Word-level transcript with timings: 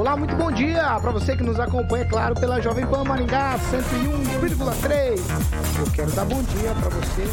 Olá, 0.00 0.16
muito 0.16 0.34
bom 0.34 0.50
dia 0.50 0.98
para 0.98 1.10
você 1.10 1.36
que 1.36 1.42
nos 1.42 1.60
acompanha, 1.60 2.06
claro, 2.06 2.34
pela 2.34 2.58
Jovem 2.58 2.86
Pan 2.86 3.04
Maringá 3.04 3.58
101,3. 3.58 5.20
Eu 5.78 5.92
quero 5.92 6.10
dar 6.12 6.24
bom 6.24 6.42
dia 6.42 6.70
para 6.72 6.88
você, 6.88 7.28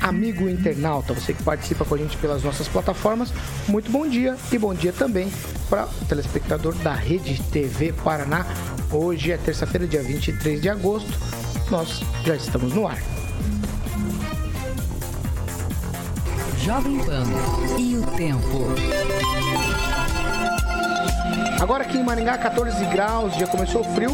amigo 0.00 0.48
internauta, 0.48 1.12
você 1.12 1.34
que 1.34 1.42
participa 1.42 1.84
com 1.84 1.94
a 1.94 1.98
gente 1.98 2.16
pelas 2.16 2.42
nossas 2.42 2.66
plataformas. 2.68 3.34
Muito 3.68 3.90
bom 3.90 4.08
dia 4.08 4.34
e 4.50 4.56
bom 4.56 4.72
dia 4.72 4.94
também 4.94 5.30
para 5.68 5.84
o 5.84 6.04
telespectador 6.06 6.74
da 6.76 6.94
Rede 6.94 7.38
TV 7.52 7.92
Paraná. 8.02 8.46
Hoje 8.90 9.32
é 9.32 9.36
terça-feira, 9.36 9.86
dia 9.86 10.02
23 10.02 10.62
de 10.62 10.70
agosto. 10.70 11.12
Nós 11.70 12.00
já 12.24 12.34
estamos 12.34 12.72
no 12.72 12.86
ar. 12.86 12.96
Jovem 16.56 16.96
Pan 17.04 17.24
e 17.78 17.98
o 17.98 18.06
tempo. 18.16 18.74
Agora 21.60 21.84
aqui 21.84 21.98
em 21.98 22.02
Maringá, 22.02 22.36
14 22.38 22.84
graus, 22.86 23.34
já 23.36 23.46
começou 23.46 23.82
frio, 23.84 24.10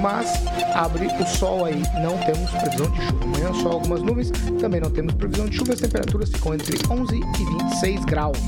mas 0.00 0.44
abre 0.74 1.06
o 1.06 1.26
sol 1.26 1.64
aí. 1.64 1.82
Não 2.02 2.18
temos 2.18 2.50
previsão 2.50 2.90
de 2.90 3.02
chuva. 3.06 3.24
Amanhã 3.24 3.54
só 3.62 3.68
algumas 3.70 4.02
nuvens, 4.02 4.30
também 4.60 4.80
não 4.80 4.90
temos 4.90 5.14
previsão 5.14 5.46
de 5.46 5.56
chuva. 5.56 5.74
As 5.74 5.80
temperaturas 5.80 6.30
ficam 6.30 6.54
entre 6.54 6.78
11 6.90 7.16
e 7.16 7.64
26 7.68 8.04
graus. 8.04 8.38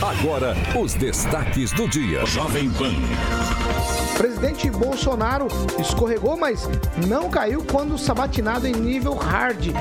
Agora, 0.00 0.54
os 0.80 0.94
destaques 0.94 1.72
do 1.72 1.88
dia. 1.88 2.24
Jovem 2.24 2.70
Pan. 2.70 2.92
Presidente 4.16 4.70
Bolsonaro 4.70 5.48
escorregou, 5.78 6.36
mas 6.36 6.68
não 7.08 7.28
caiu 7.28 7.64
quando 7.64 7.98
sabatinado 7.98 8.68
em 8.68 8.72
nível 8.72 9.14
hard. 9.14 9.72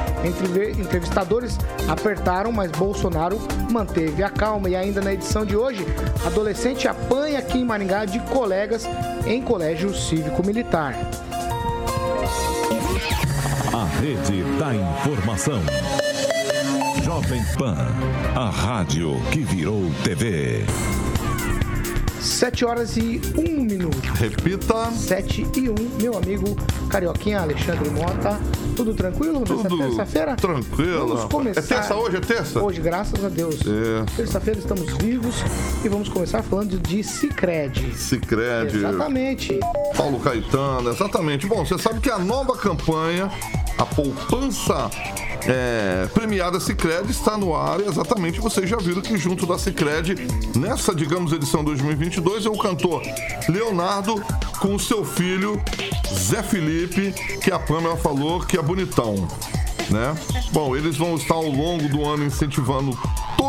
Entrevistadores 0.80 1.58
apertaram, 1.88 2.52
mas 2.52 2.72
Bolsonaro 2.72 3.40
manteve 3.72 4.24
a 4.24 4.30
calma. 4.30 4.70
E 4.70 4.76
ainda 4.76 5.02
na 5.02 5.14
edição 5.14 5.46
de 5.46 5.56
hoje, 5.56 5.86
adolescente 6.26 6.88
apanha 6.88 7.38
aqui 7.38 7.60
em 7.60 7.66
Maringá 7.66 8.04
de 8.06 8.20
colegas 8.22 8.86
em 9.26 9.40
colégio 9.40 9.94
cívico-militar. 9.94 10.96
A 13.72 13.86
rede 14.00 14.44
da 14.58 14.74
informação. 14.74 15.62
Jovem 17.04 17.44
Pan, 17.58 17.76
a 18.36 18.50
rádio 18.50 19.20
que 19.32 19.40
virou 19.40 19.90
TV. 20.04 20.66
7 22.20 22.66
horas 22.66 22.98
e 22.98 23.22
1 23.38 23.64
minuto. 23.64 23.98
Repita. 24.16 24.92
7 24.92 25.48
e 25.56 25.70
1, 25.70 25.76
meu 26.02 26.18
amigo 26.18 26.56
Carioquinha 26.90 27.42
Alexandre 27.42 27.90
Mota. 27.90 28.40
Tudo 28.76 28.94
tranquilo 28.94 29.40
nessa 29.40 29.70
terça-feira? 29.70 30.36
Tranquilo. 30.36 31.08
Vamos 31.08 31.24
começar. 31.26 31.62
É 31.62 31.64
terça 31.64 31.96
hoje? 31.96 32.18
É 32.18 32.20
terça? 32.20 32.62
Hoje, 32.62 32.82
graças 32.82 33.24
a 33.24 33.30
Deus. 33.30 33.62
É. 33.62 34.16
Terça-feira 34.16 34.60
estamos 34.60 34.94
vivos 34.98 35.36
e 35.84 35.90
vamos 35.90 36.10
começar 36.10 36.44
falando 36.44 36.78
de 36.80 37.04
Cicred. 37.04 37.96
Cicred. 37.96 38.76
Exatamente. 38.76 39.60
Paulo 39.96 40.20
Caetano, 40.20 40.90
exatamente. 40.90 41.48
Bom, 41.48 41.66
você 41.66 41.78
sabe 41.78 42.00
que 42.00 42.12
a 42.12 42.20
nova 42.20 42.56
campanha, 42.58 43.32
a 43.78 43.86
poupança 43.86 44.90
é, 45.46 46.08
premiada 46.14 46.60
Cicred 46.60 47.10
está 47.10 47.38
no 47.38 47.56
ar. 47.56 47.80
Exatamente, 47.80 48.40
vocês 48.40 48.70
já 48.70 48.78
viram 48.78 49.02
que 49.02 49.18
junto 49.18 49.46
da 49.46 49.58
Cicred, 49.58 50.16
nessa, 50.56 50.94
digamos, 50.94 51.32
edição 51.32 51.64
2022, 51.64 52.46
é 52.46 52.50
o 52.50 52.58
cantor 52.58 53.02
Leonardo 53.48 54.22
com 54.60 54.76
o 54.76 54.80
seu 54.80 55.06
filho 55.06 55.62
Zé 56.14 56.44
Felipe, 56.44 57.14
que 57.42 57.52
a 57.52 57.60
Pamela 57.60 57.98
falou 57.98 58.42
que 58.42 58.58
é 58.58 58.62
bonitão. 58.62 59.16
Né? 59.90 60.16
Bom, 60.52 60.76
eles 60.76 60.98
vão 60.98 61.16
estar 61.16 61.36
ao 61.36 61.48
longo 61.48 61.88
do 61.88 62.06
ano 62.06 62.26
incentivando 62.26 62.98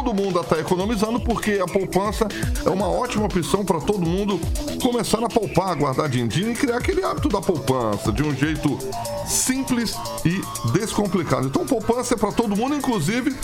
todo 0.02 0.14
mundo 0.14 0.38
a 0.38 0.42
estar 0.42 0.60
economizando, 0.60 1.18
porque 1.18 1.58
a 1.60 1.66
poupança 1.66 2.28
é 2.64 2.70
uma 2.70 2.88
ótima 2.88 3.24
opção 3.24 3.64
para 3.64 3.80
todo 3.80 4.06
mundo 4.06 4.40
começar 4.80 5.18
a 5.24 5.28
poupar, 5.28 5.74
guardar 5.74 6.08
din-din 6.08 6.52
e 6.52 6.54
criar 6.54 6.76
aquele 6.76 7.02
hábito 7.02 7.28
da 7.28 7.40
poupança 7.40 8.12
de 8.12 8.22
um 8.22 8.32
jeito 8.32 8.78
simples 9.26 9.96
e 10.24 10.40
descomplicado. 10.70 11.48
Então, 11.48 11.66
poupança 11.66 12.14
é 12.14 12.16
para 12.16 12.30
todo 12.30 12.56
mundo, 12.56 12.76
inclusive 12.76 13.34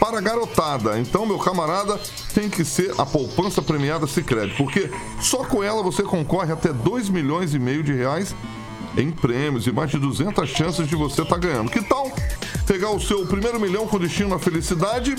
para 0.00 0.18
a 0.18 0.20
garotada. 0.20 0.98
Então, 0.98 1.24
meu 1.24 1.38
camarada, 1.38 2.00
tem 2.34 2.50
que 2.50 2.64
ser 2.64 2.92
a 2.98 3.06
poupança 3.06 3.62
premiada 3.62 4.06
Sicredi, 4.08 4.54
porque 4.56 4.90
só 5.20 5.44
com 5.44 5.62
ela 5.62 5.80
você 5.80 6.02
concorre 6.02 6.52
até 6.52 6.72
2 6.72 7.08
milhões 7.08 7.54
e 7.54 7.58
meio 7.60 7.84
de 7.84 7.92
reais 7.92 8.34
em 8.96 9.12
prêmios 9.12 9.68
e 9.68 9.72
mais 9.72 9.92
de 9.92 9.98
200 9.98 10.48
chances 10.48 10.88
de 10.88 10.96
você 10.96 11.22
estar 11.22 11.36
tá 11.36 11.40
ganhando. 11.40 11.70
Que 11.70 11.80
tal 11.80 12.10
pegar 12.66 12.90
o 12.90 13.00
seu 13.00 13.24
primeiro 13.26 13.60
milhão 13.60 13.86
com 13.86 13.98
destino 13.98 14.34
à 14.34 14.38
felicidade 14.40 15.14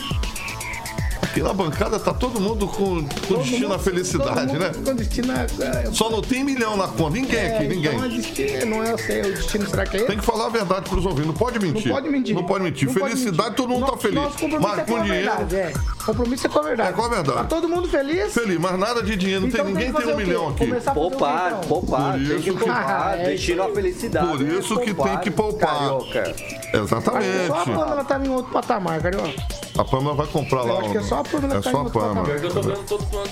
Aqui 1.22 1.42
na 1.42 1.54
bancada 1.54 2.00
tá 2.00 2.14
todo 2.14 2.40
mundo 2.40 2.68
com, 2.68 3.04
com 3.28 3.36
destino 3.42 3.74
à 3.74 3.80
felicidade, 3.80 4.58
né? 4.58 4.72
Com 4.84 4.96
destino 4.96 5.32
a... 5.32 5.92
Só 5.94 6.10
não 6.10 6.22
tem 6.22 6.44
milhão 6.44 6.76
na 6.76 6.88
conta. 6.88 7.12
Ninguém 7.12 7.40
é, 7.40 7.56
aqui, 7.58 7.68
ninguém. 7.68 7.94
Então 7.94 8.06
é 8.06 8.10
destino, 8.10 8.66
não 8.66 8.84
é, 8.84 8.98
sei, 8.98 9.22
o 9.22 9.34
destino, 9.34 9.70
será 9.70 9.86
que 9.86 9.98
é 9.98 10.04
Tem 10.06 10.18
que 10.18 10.26
falar 10.26 10.48
a 10.48 10.50
verdade 10.50 10.90
pros 10.90 11.06
ouvintes. 11.06 11.28
Não 11.28 11.34
pode 11.34 11.60
mentir. 11.60 11.88
Não 11.88 11.96
pode 11.96 12.10
mentir. 12.10 12.36
Não 12.36 12.44
pode 12.44 12.64
mentir. 12.64 12.88
Não 12.88 12.94
felicidade, 12.94 13.38
pode 13.38 13.44
mentir. 13.44 13.56
todo 13.56 13.70
mundo 13.70 13.82
nosso, 13.82 13.94
tá 13.94 13.98
feliz. 13.98 14.62
Mas 14.62 14.80
é 14.80 14.84
com 14.84 15.04
dinheiro. 15.04 15.28
verdade, 15.28 15.56
é. 15.56 15.74
Compromisso 16.12 16.48
é 16.48 16.50
com 16.50 16.60
a 16.60 16.62
verdade. 16.64 16.90
É 16.90 16.94
com 16.94 17.02
a 17.04 17.08
verdade. 17.08 17.38
Tá 17.38 17.44
todo 17.46 17.70
mundo 17.70 17.88
feliz? 17.88 18.34
Feliz, 18.34 18.60
mas 18.60 18.78
nada 18.80 19.02
de 19.02 19.16
dinheiro. 19.16 19.42
Não 19.42 19.48
Então 19.48 19.64
tem, 19.66 19.74
ninguém 19.74 19.92
tem 19.92 20.02
que 20.02 20.08
tem 20.08 20.14
um 20.14 20.18
milhão 20.18 20.50
aqui. 20.50 20.68
Começar 20.68 20.92
a 20.92 20.94
Poupar, 20.94 21.48
então? 21.48 21.60
poupar, 21.70 22.12
Por 22.14 22.28
tem 22.28 22.38
que 22.38 22.44
que- 22.44 22.52
poupar, 22.52 23.08
Ah, 23.12 23.16
é 23.18 23.24
destino 23.32 23.64
à 23.64 23.70
felicidade. 23.70 24.28
Por 24.28 24.42
isso 24.42 24.80
que 24.80 24.94
Poupar, 24.94 25.14
tem 25.14 25.24
que 25.24 25.32
poupar. 25.32 25.70
Carioca. 25.78 26.36
Exatamente. 26.74 27.48
Só 27.48 27.54
a 27.62 27.66
Pamela 27.66 28.04
tava 28.04 28.26
em 28.26 28.30
outro 28.30 28.52
patamar, 28.52 29.02
carioca. 29.02 29.30
A 29.78 29.86
Pamela 29.86 30.14
vai 30.16 30.28
comprar 30.28 30.62
lá. 30.64 30.68
Eu 30.70 30.80
acho 30.80 30.92
que 30.92 30.98
é 30.98 31.02
só 31.04 31.20
a 31.20 31.24
Pamela 31.24 31.54
É 31.54 31.58
que 31.58 31.64
tá 31.64 31.72
só 31.72 31.82
em 31.84 31.90
a. 31.90 32.30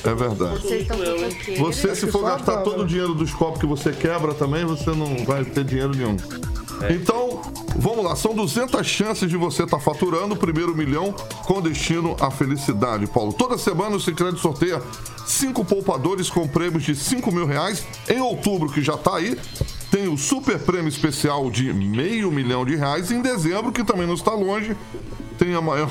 É 0.06 0.16
verdade. 0.16 1.58
Você, 1.58 1.96
se 1.96 2.06
que 2.06 2.12
for 2.12 2.22
só 2.22 2.28
gastar 2.30 2.58
todo 2.62 2.84
o 2.84 2.86
dinheiro 2.88 3.14
dos 3.14 3.34
copos 3.34 3.60
que 3.60 3.66
você 3.68 3.92
quebra 3.92 4.34
também, 4.34 4.64
você 4.66 4.90
não 4.92 5.26
vai 5.26 5.44
ter 5.44 5.64
dinheiro 5.64 5.92
nenhum. 5.96 6.18
Então, 6.90 7.42
vamos 7.76 8.04
lá. 8.04 8.16
São 8.16 8.34
200 8.34 8.86
chances 8.86 9.30
de 9.30 9.36
você 9.36 9.64
estar 9.64 9.80
faturando 9.80 10.36
o 10.36 10.38
primeiro 10.38 10.76
milhão 10.76 11.14
com 11.46 11.62
destino 11.62 12.16
à 12.20 12.32
felicidade, 12.32 13.08
Paulo. 13.08 13.34
Toda 13.34 13.58
semana 13.58 13.96
o 13.96 14.00
Cicred 14.00 14.40
sorteia 14.40 14.82
cinco 15.26 15.64
poupadores 15.66 16.30
com 16.30 16.48
prêmios 16.48 16.84
de 16.84 16.96
5 16.96 17.32
mil 17.32 17.46
reais. 17.46 17.86
Em 18.08 18.22
outubro, 18.22 18.70
que 18.70 18.82
já 18.82 18.96
está 18.96 19.18
aí, 19.18 19.38
tem 19.92 20.08
o 20.08 20.18
super 20.18 20.60
prêmio 20.60 20.90
especial 20.90 21.50
de 21.50 21.74
meio 21.74 22.32
milhão 22.32 22.66
de 22.66 22.76
reais. 22.76 23.12
Em 23.12 23.22
dezembro, 23.22 23.72
que 23.72 23.84
também 23.84 24.08
não 24.08 24.14
está 24.14 24.32
longe, 24.32 24.76
tem 25.38 25.54
a 25.54 25.62
maior 25.62 25.90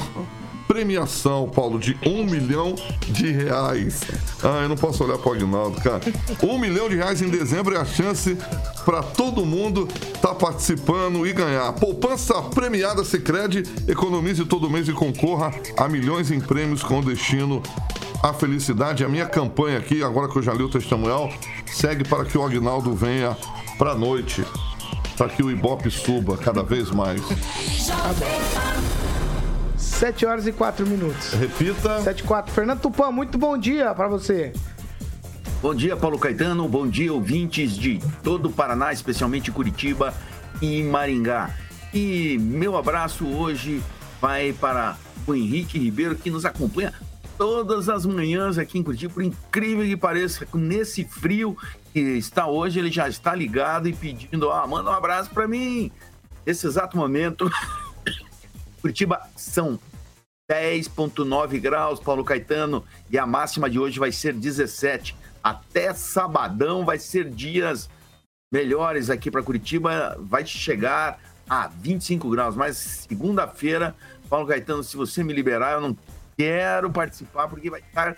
premiação, 0.68 1.48
Paulo, 1.48 1.78
de 1.78 1.98
um 2.06 2.24
milhão 2.24 2.74
de 3.08 3.32
reais. 3.32 4.02
Ah, 4.44 4.60
eu 4.62 4.68
não 4.68 4.76
posso 4.76 5.02
olhar 5.02 5.16
para 5.16 5.30
o 5.30 5.32
Agnaldo, 5.32 5.80
cara. 5.80 6.00
Um 6.42 6.58
milhão 6.58 6.88
de 6.90 6.94
reais 6.94 7.22
em 7.22 7.30
dezembro 7.30 7.74
é 7.74 7.78
a 7.78 7.84
chance 7.86 8.36
para 8.84 9.02
todo 9.02 9.46
mundo 9.46 9.88
estar 10.14 10.34
participando 10.34 11.26
e 11.26 11.32
ganhar. 11.32 11.72
Poupança 11.72 12.34
premiada 12.42 13.02
Sicredi 13.02 13.62
economize 13.88 14.44
todo 14.44 14.68
mês 14.68 14.86
e 14.88 14.92
concorra 14.92 15.52
a 15.76 15.88
milhões 15.88 16.30
em 16.30 16.38
prêmios 16.38 16.82
com 16.82 17.00
destino 17.00 17.62
à 18.22 18.34
felicidade. 18.34 19.02
A 19.02 19.08
minha 19.08 19.26
campanha 19.26 19.78
aqui, 19.78 20.02
agora 20.02 20.28
que 20.28 20.36
eu 20.36 20.42
já 20.42 20.52
li 20.52 20.62
o 20.62 20.68
testemunhal, 20.68 21.32
segue 21.66 22.04
para 22.04 22.24
que 22.26 22.36
o 22.36 22.44
Agnaldo 22.44 22.94
venha 22.94 23.36
para 23.78 23.92
a 23.92 23.94
noite. 23.94 24.44
Para 25.16 25.28
que 25.28 25.42
o 25.42 25.50
Ibope 25.50 25.90
suba 25.90 26.36
cada 26.36 26.62
vez 26.62 26.90
mais. 26.90 27.20
7 29.98 30.26
horas 30.26 30.46
e 30.46 30.52
4 30.52 30.86
minutos. 30.86 31.32
Repita. 31.32 32.00
7 32.02 32.20
e 32.20 32.22
4. 32.22 32.54
Fernando 32.54 32.80
Tupan, 32.80 33.10
muito 33.10 33.36
bom 33.36 33.58
dia 33.58 33.92
pra 33.94 34.06
você. 34.06 34.52
Bom 35.60 35.74
dia, 35.74 35.96
Paulo 35.96 36.16
Caetano. 36.16 36.68
Bom 36.68 36.86
dia, 36.86 37.12
ouvintes 37.12 37.76
de 37.76 38.00
todo 38.22 38.46
o 38.46 38.52
Paraná, 38.52 38.92
especialmente 38.92 39.50
Curitiba 39.50 40.14
e 40.62 40.84
Maringá. 40.84 41.50
E 41.92 42.38
meu 42.38 42.76
abraço 42.76 43.26
hoje 43.26 43.82
vai 44.20 44.52
para 44.52 44.96
o 45.26 45.34
Henrique 45.34 45.80
Ribeiro, 45.80 46.14
que 46.14 46.30
nos 46.30 46.44
acompanha 46.44 46.94
todas 47.36 47.88
as 47.88 48.06
manhãs 48.06 48.56
aqui 48.56 48.78
em 48.78 48.84
Curitiba. 48.84 49.14
Por 49.14 49.24
incrível 49.24 49.84
que 49.84 49.96
pareça, 49.96 50.46
nesse 50.54 51.04
frio 51.04 51.56
que 51.92 51.98
está 51.98 52.46
hoje, 52.46 52.78
ele 52.78 52.92
já 52.92 53.08
está 53.08 53.34
ligado 53.34 53.88
e 53.88 53.92
pedindo: 53.92 54.48
ah, 54.52 54.64
manda 54.64 54.90
um 54.90 54.94
abraço 54.94 55.30
para 55.30 55.48
mim. 55.48 55.90
Nesse 56.46 56.68
exato 56.68 56.96
momento, 56.96 57.50
Curitiba 58.80 59.20
são 59.36 59.78
10,9 60.50 61.60
graus, 61.60 62.00
Paulo 62.00 62.24
Caetano, 62.24 62.84
e 63.10 63.18
a 63.18 63.26
máxima 63.26 63.68
de 63.68 63.78
hoje 63.78 63.98
vai 63.98 64.10
ser 64.10 64.32
17. 64.32 65.14
Até 65.42 65.92
sabadão 65.92 66.84
vai 66.84 66.98
ser 66.98 67.28
dias 67.28 67.88
melhores 68.50 69.10
aqui 69.10 69.30
para 69.30 69.42
Curitiba, 69.42 70.16
vai 70.20 70.46
chegar 70.46 71.20
a 71.48 71.68
25 71.68 72.30
graus, 72.30 72.56
mas 72.56 72.76
segunda-feira, 72.76 73.94
Paulo 74.28 74.46
Caetano, 74.46 74.82
se 74.82 74.96
você 74.96 75.22
me 75.22 75.32
liberar, 75.32 75.72
eu 75.72 75.80
não 75.80 75.96
quero 76.36 76.90
participar 76.90 77.48
porque 77.48 77.70
vai 77.70 77.80
estar 77.80 78.16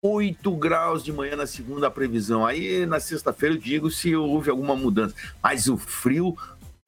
8 0.00 0.56
graus 0.56 1.04
de 1.04 1.12
manhã 1.12 1.36
na 1.36 1.46
segunda 1.46 1.90
previsão. 1.90 2.46
Aí 2.46 2.86
na 2.86 3.00
sexta-feira 3.00 3.54
eu 3.54 3.60
digo 3.60 3.90
se 3.90 4.14
houve 4.14 4.48
alguma 4.48 4.76
mudança. 4.76 5.14
Mas 5.42 5.68
o 5.68 5.76
frio 5.76 6.36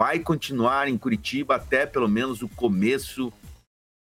vai 0.00 0.18
continuar 0.18 0.88
em 0.88 0.96
Curitiba 0.96 1.56
até 1.56 1.84
pelo 1.84 2.08
menos 2.08 2.40
o 2.40 2.48
começo 2.48 3.30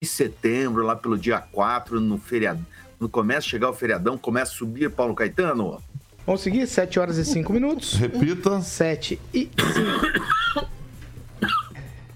de 0.02 0.06
setembro, 0.06 0.84
lá 0.84 0.94
pelo 0.94 1.16
dia 1.16 1.40
4, 1.40 1.98
no 1.98 2.18
feriado. 2.18 2.62
No 3.00 3.08
começa 3.08 3.46
a 3.46 3.50
chegar 3.50 3.70
o 3.70 3.72
feriadão, 3.72 4.18
começa 4.18 4.52
a 4.52 4.54
subir, 4.54 4.90
Paulo 4.90 5.14
Caetano. 5.14 5.82
Vamos 6.26 6.42
seguir? 6.42 6.66
7 6.66 7.00
horas 7.00 7.16
e 7.16 7.24
5 7.24 7.50
minutos. 7.54 7.94
Repita. 7.94 8.60
7 8.60 9.18
e 9.32 9.48
5. 9.48 10.68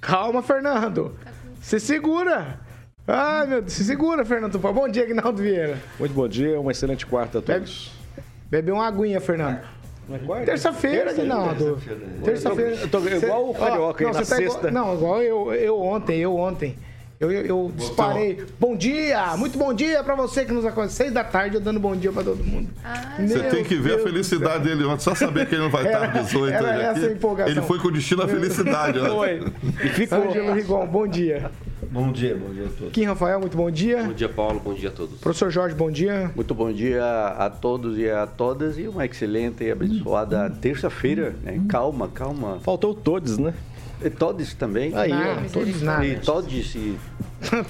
Calma, 0.02 0.42
Fernando. 0.42 1.16
Se 1.62 1.80
segura. 1.80 2.60
Ai, 3.06 3.46
meu 3.46 3.62
Deus. 3.62 3.72
Se 3.72 3.84
segura, 3.84 4.22
Fernando. 4.22 4.58
Bom 4.58 4.86
dia, 4.86 5.04
Aguinaldo 5.04 5.40
Vieira. 5.40 5.80
Muito 5.98 6.12
bom 6.12 6.28
dia, 6.28 6.60
uma 6.60 6.72
excelente 6.72 7.06
quarta 7.06 7.38
a 7.38 7.40
Bebe, 7.40 7.60
todos. 7.60 7.90
bebe 8.50 8.70
uma 8.70 8.86
aguinha, 8.86 9.18
Fernando. 9.18 9.62
Terça-feira, 10.44 11.10
Aguinaldo. 11.10 11.78
Terça-feira. 12.24 12.70
Eu 12.80 12.88
tô 12.88 12.98
igual 12.98 13.50
o 13.50 13.54
Carioca, 13.54 14.04
aí 14.06 14.12
na 14.12 14.18
tá 14.22 14.40
igual- 14.40 14.52
sexta. 14.52 14.70
não, 14.70 14.94
igual 14.94 15.22
eu, 15.22 15.52
eu 15.54 15.80
ontem, 15.80 16.18
eu 16.20 16.36
ontem. 16.36 16.76
Eu, 17.22 17.30
eu, 17.30 17.46
eu 17.46 17.72
disparei. 17.76 18.42
Bom 18.58 18.74
dia! 18.76 19.36
Muito 19.36 19.56
bom 19.56 19.72
dia 19.72 20.02
pra 20.02 20.16
você 20.16 20.44
que 20.44 20.52
nos 20.52 20.64
acompanha. 20.64 20.88
Seis 20.88 21.12
da 21.12 21.22
tarde 21.22 21.54
eu 21.54 21.60
dando 21.60 21.78
bom 21.78 21.94
dia 21.94 22.10
pra 22.10 22.24
todo 22.24 22.42
mundo. 22.42 22.68
Você 23.16 23.38
Meu 23.38 23.48
tem 23.48 23.62
que 23.62 23.76
ver 23.76 23.90
Deus 23.90 24.00
a 24.00 24.04
felicidade 24.08 24.64
dele 24.64 24.84
ontem, 24.84 25.04
só 25.04 25.14
saber 25.14 25.46
que 25.46 25.54
ele 25.54 25.62
não 25.62 25.70
vai 25.70 25.84
estar 25.86 25.98
Era- 26.02 26.18
às 26.20 26.26
18 26.26 26.52
era 26.52 26.82
essa 26.82 27.06
aqui. 27.06 27.14
empolgação. 27.14 27.52
Ele 27.52 27.62
foi 27.62 27.78
com 27.78 27.86
o 27.86 27.92
destino 27.92 28.22
à 28.24 28.28
felicidade. 28.28 29.00
né? 29.00 29.08
Oi. 29.08 29.40
E 29.84 29.88
ficou. 29.90 30.18
Ângelo 30.18 30.52
Rigon, 30.52 30.84
bom 30.88 31.06
dia. 31.06 31.48
Bom 31.92 32.10
dia, 32.10 32.34
bom 32.34 32.52
dia 32.52 32.64
a 32.64 32.68
todos. 32.70 32.92
Kim 32.92 33.04
Rafael, 33.04 33.38
muito 33.38 33.56
bom 33.56 33.70
dia. 33.70 34.02
Bom 34.02 34.12
dia, 34.14 34.28
Paulo, 34.28 34.58
bom 34.58 34.74
dia 34.74 34.88
a 34.88 34.92
todos. 34.92 35.20
Professor 35.20 35.48
Jorge, 35.50 35.76
bom 35.76 35.90
dia. 35.92 36.28
Muito 36.34 36.52
bom 36.54 36.72
dia 36.72 37.04
a 37.04 37.48
todos 37.50 37.96
e 37.98 38.10
a 38.10 38.26
todas 38.26 38.78
e 38.78 38.88
uma 38.88 39.04
excelente 39.06 39.62
e 39.62 39.70
abençoada 39.70 40.50
terça-feira. 40.60 41.36
Né? 41.44 41.60
Calma, 41.68 42.08
calma. 42.08 42.58
Faltou 42.64 42.94
todos, 42.94 43.38
né? 43.38 43.54
E 44.04 44.54
também. 44.54 44.94
Aí, 44.94 45.12
ó. 45.12 45.48
todos 45.52 45.82
nada. 45.82 46.06
E 46.06 46.16
todos 46.16 46.74
e 46.74 46.98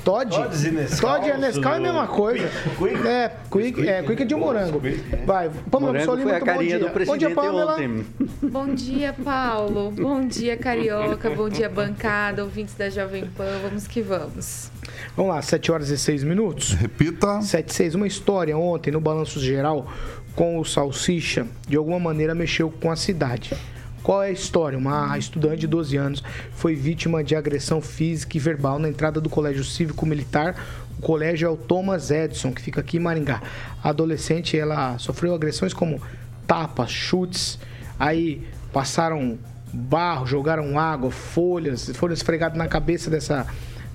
Todd? 0.05 0.31
Todds 0.35 0.65
e 0.65 0.71
Nescau, 0.71 1.17
Todd 1.17 1.31
e 1.31 1.39
Nescau 1.39 1.73
é 1.73 1.77
a 1.77 1.81
mesma 1.81 2.07
coisa. 2.07 2.49
Quick? 2.77 3.07
É, 3.07 3.33
Quick, 3.51 3.89
é, 3.89 4.03
Quick 4.03 4.23
é 4.23 4.25
de 4.27 4.35
morango. 4.35 4.81
Vai, 5.25 5.51
Pamela 5.71 6.03
a 6.03 6.07
muito 6.07 6.25
bom 6.25 6.45
carinha 6.45 6.79
dia. 6.79 6.89
do 6.89 7.07
Bom 7.07 7.17
dia, 7.17 7.31
Pamela. 7.31 7.73
ontem. 7.73 8.07
Bom 8.43 8.75
dia, 8.75 9.15
Paulo. 9.25 9.91
Bom 9.91 10.27
dia, 10.27 10.57
Carioca. 10.57 11.31
Bom 11.31 11.49
dia, 11.49 11.69
bancada, 11.69 12.43
ouvintes 12.45 12.75
da 12.75 12.91
Jovem 12.91 13.25
Pan. 13.27 13.61
Vamos 13.63 13.87
que 13.87 14.03
vamos. 14.03 14.71
Vamos 15.17 15.35
lá, 15.35 15.41
7 15.41 15.73
horas 15.73 15.89
e 15.89 15.99
6 15.99 16.23
minutos. 16.25 16.73
Repita. 16.75 17.41
7 17.41 17.69
e 17.69 17.75
6. 17.75 17.95
Uma 17.95 18.07
história 18.07 18.57
ontem 18.57 18.91
no 18.91 19.01
Balanço 19.01 19.41
Geral 19.41 19.87
com 20.35 20.59
o 20.59 20.65
Salsicha, 20.65 21.47
de 21.69 21.77
alguma 21.77 21.99
maneira 21.99 22.35
mexeu 22.35 22.71
com 22.71 22.91
a 22.91 22.97
cidade. 22.97 23.55
Qual 24.03 24.21
é 24.21 24.29
a 24.29 24.33
história? 24.33 24.77
Uma 24.77 25.17
estudante 25.17 25.61
de 25.61 25.67
12 25.69 25.97
anos 25.97 26.25
foi 26.55 26.75
vítima 26.75 27.23
de 27.23 27.37
agressão 27.37 27.81
física 27.81 28.37
e 28.37 28.41
verbal 28.41 28.79
na 28.81 28.89
entrada 28.89 29.21
do 29.21 29.31
Colégio 29.31 29.63
Cívico 29.63 30.05
Militar. 30.05 30.57
O 30.99 31.03
colégio 31.03 31.47
é 31.47 31.49
o 31.49 31.57
Thomas 31.57 32.11
Edison, 32.11 32.53
que 32.53 32.61
fica 32.61 32.81
aqui 32.81 32.97
em 32.97 33.01
Maringá. 33.01 33.41
A 33.81 33.91
adolescente, 33.91 34.59
ela 34.59 34.99
sofreu 34.99 35.33
agressões 35.33 35.73
como 35.73 36.03
tapas, 36.49 36.91
chutes, 36.91 37.61
aí 37.97 38.43
passaram 38.73 39.39
barro, 39.73 40.27
jogaram 40.27 40.77
água, 40.79 41.13
folhas, 41.13 41.89
foram 41.95 42.13
esfregadas 42.13 42.59
na 42.59 42.67
cabeça 42.67 43.09
dessa, 43.09 43.47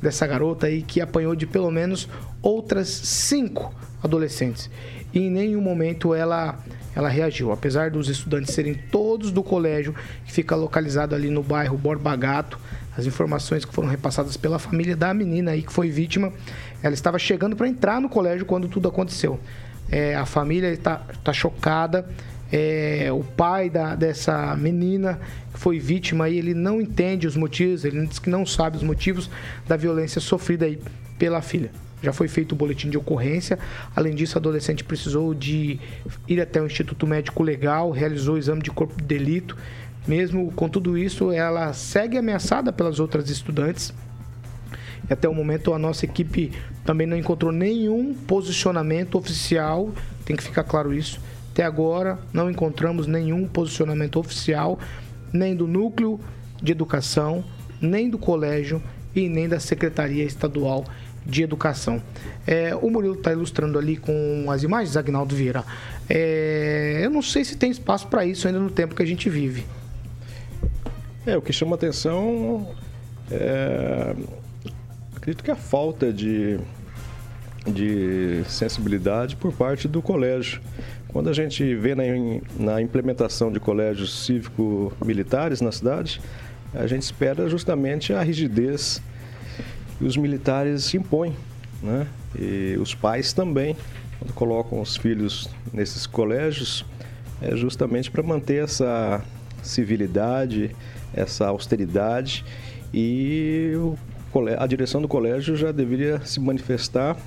dessa 0.01 0.25
garota 0.25 0.67
aí 0.67 0.83
que 0.83 1.01
apanhou 1.01 1.35
de 1.35 1.45
pelo 1.45 1.69
menos 1.69 2.07
outras 2.41 2.87
cinco 2.87 3.73
adolescentes. 4.01 4.69
E 5.13 5.19
em 5.19 5.29
nenhum 5.29 5.61
momento 5.61 6.15
ela 6.15 6.57
ela 6.97 7.09
reagiu. 7.09 7.51
Apesar 7.51 7.91
dos 7.91 8.09
estudantes 8.09 8.55
serem 8.55 8.73
todos 8.73 9.29
do 9.29 9.43
colégio, 9.43 9.93
que 10.25 10.31
fica 10.31 10.55
localizado 10.55 11.13
ali 11.13 11.29
no 11.29 11.43
bairro 11.43 11.77
Borba 11.77 12.15
Gato, 12.15 12.59
as 12.97 13.05
informações 13.05 13.63
que 13.63 13.71
foram 13.71 13.87
repassadas 13.87 14.35
pela 14.35 14.57
família 14.57 14.95
da 14.95 15.13
menina 15.13 15.51
aí 15.51 15.61
que 15.61 15.71
foi 15.71 15.91
vítima, 15.91 16.33
ela 16.81 16.95
estava 16.95 17.19
chegando 17.19 17.55
para 17.55 17.67
entrar 17.67 18.01
no 18.01 18.09
colégio 18.09 18.47
quando 18.47 18.67
tudo 18.67 18.87
aconteceu. 18.87 19.39
É, 19.91 20.15
a 20.15 20.25
família 20.25 20.73
está 20.73 20.95
tá 21.23 21.31
chocada. 21.31 22.09
É, 22.51 23.09
o 23.11 23.23
pai 23.23 23.69
da, 23.69 23.93
dessa 23.93 24.55
menina 24.55 25.19
que 25.53 25.59
foi 25.59 25.77
vítima 25.77 26.25
aí, 26.25 26.39
ele 26.39 26.55
não 26.55 26.81
entende 26.81 27.27
os 27.27 27.35
motivos, 27.35 27.85
ele 27.85 28.07
diz 28.07 28.17
que 28.17 28.29
não 28.29 28.43
sabe 28.43 28.77
os 28.77 28.83
motivos 28.83 29.29
da 29.67 29.77
violência 29.77 30.19
sofrida 30.19 30.65
aí 30.65 30.81
pela 31.19 31.43
filha. 31.43 31.69
Já 32.01 32.13
foi 32.13 32.27
feito 32.27 32.51
o 32.51 32.55
boletim 32.55 32.89
de 32.89 32.97
ocorrência. 32.97 33.57
Além 33.95 34.13
disso, 34.13 34.37
a 34.37 34.39
adolescente 34.39 34.83
precisou 34.83 35.33
de 35.33 35.79
ir 36.27 36.39
até 36.39 36.61
o 36.61 36.65
Instituto 36.65 37.07
Médico 37.07 37.41
Legal, 37.41 37.89
realizou 37.89 38.35
o 38.35 38.37
exame 38.37 38.61
de 38.61 38.69
corpo 38.69 38.95
de 38.95 39.03
delito. 39.03 39.57
Mesmo 40.07 40.51
com 40.51 40.69
tudo 40.69 40.97
isso, 40.97 41.31
ela 41.31 41.73
segue 41.73 42.17
ameaçada 42.17 42.71
pelas 42.71 42.99
outras 42.99 43.29
estudantes. 43.29 43.93
E 45.09 45.13
até 45.13 45.27
o 45.27 45.33
momento 45.33 45.73
a 45.73 45.79
nossa 45.79 46.05
equipe 46.05 46.51
também 46.85 47.07
não 47.07 47.17
encontrou 47.17 47.51
nenhum 47.51 48.13
posicionamento 48.13 49.17
oficial, 49.17 49.91
tem 50.23 50.35
que 50.35 50.43
ficar 50.43 50.63
claro 50.63 50.93
isso. 50.93 51.19
Até 51.51 51.63
agora 51.63 52.19
não 52.31 52.49
encontramos 52.51 53.07
nenhum 53.07 53.47
posicionamento 53.47 54.19
oficial, 54.19 54.79
nem 55.33 55.55
do 55.55 55.67
núcleo 55.67 56.19
de 56.61 56.71
educação, 56.71 57.43
nem 57.81 58.09
do 58.09 58.17
colégio 58.17 58.81
e 59.15 59.27
nem 59.27 59.49
da 59.49 59.59
Secretaria 59.59 60.23
Estadual 60.23 60.85
de 61.27 61.43
Educação. 61.43 62.01
É, 62.45 62.73
o 62.75 62.89
Murilo 62.89 63.15
está 63.15 63.31
ilustrando 63.31 63.77
ali 63.77 63.97
com 63.97 64.49
as 64.49 64.63
imagens, 64.63 64.95
Agnaldo 64.95 65.35
Vieira. 65.35 65.63
É, 66.09 67.01
eu 67.03 67.09
não 67.09 67.21
sei 67.21 67.43
se 67.43 67.55
tem 67.57 67.69
espaço 67.69 68.07
para 68.07 68.25
isso 68.25 68.47
ainda 68.47 68.59
no 68.59 68.69
tempo 68.69 68.95
que 68.95 69.03
a 69.03 69.05
gente 69.05 69.29
vive. 69.29 69.65
É, 71.25 71.35
o 71.35 71.41
que 71.41 71.51
chama 71.51 71.75
atenção 71.75 72.69
é. 73.29 74.15
Acredito 75.15 75.43
que 75.43 75.51
a 75.51 75.55
falta 75.57 76.13
de, 76.13 76.57
de 77.65 78.43
sensibilidade 78.47 79.35
por 79.35 79.51
parte 79.51 79.87
do 79.87 80.01
colégio. 80.01 80.61
Quando 81.09 81.29
a 81.29 81.33
gente 81.33 81.75
vê 81.75 81.95
na, 81.95 82.03
na 82.57 82.81
implementação 82.81 83.51
de 83.51 83.59
colégios 83.59 84.25
cívico-militares 84.25 85.59
na 85.59 85.71
cidade, 85.71 86.21
a 86.73 86.87
gente 86.87 87.01
espera 87.01 87.49
justamente 87.49 88.13
a 88.13 88.21
rigidez 88.21 89.01
que 89.97 90.05
os 90.05 90.15
militares 90.17 90.93
impõem, 90.93 91.33
né? 91.81 92.07
E 92.37 92.77
os 92.79 92.93
pais 92.93 93.33
também, 93.33 93.75
quando 94.19 94.33
colocam 94.33 94.81
os 94.81 94.95
filhos 94.97 95.49
nesses 95.73 96.05
colégios, 96.05 96.85
é 97.41 97.55
justamente 97.55 98.09
para 98.09 98.23
manter 98.23 98.63
essa 98.63 99.23
civilidade, 99.61 100.75
essa 101.13 101.47
austeridade 101.47 102.45
e 102.93 103.73
a 104.59 104.67
direção 104.67 105.01
do 105.01 105.07
colégio 105.07 105.55
já 105.55 105.71
deveria 105.71 106.21
se 106.23 106.39
manifestar, 106.39 107.17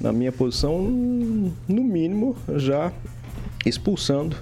na 0.00 0.12
minha 0.12 0.30
posição, 0.32 0.82
no 0.82 1.84
mínimo, 1.84 2.36
já 2.56 2.92
expulsando 3.66 4.36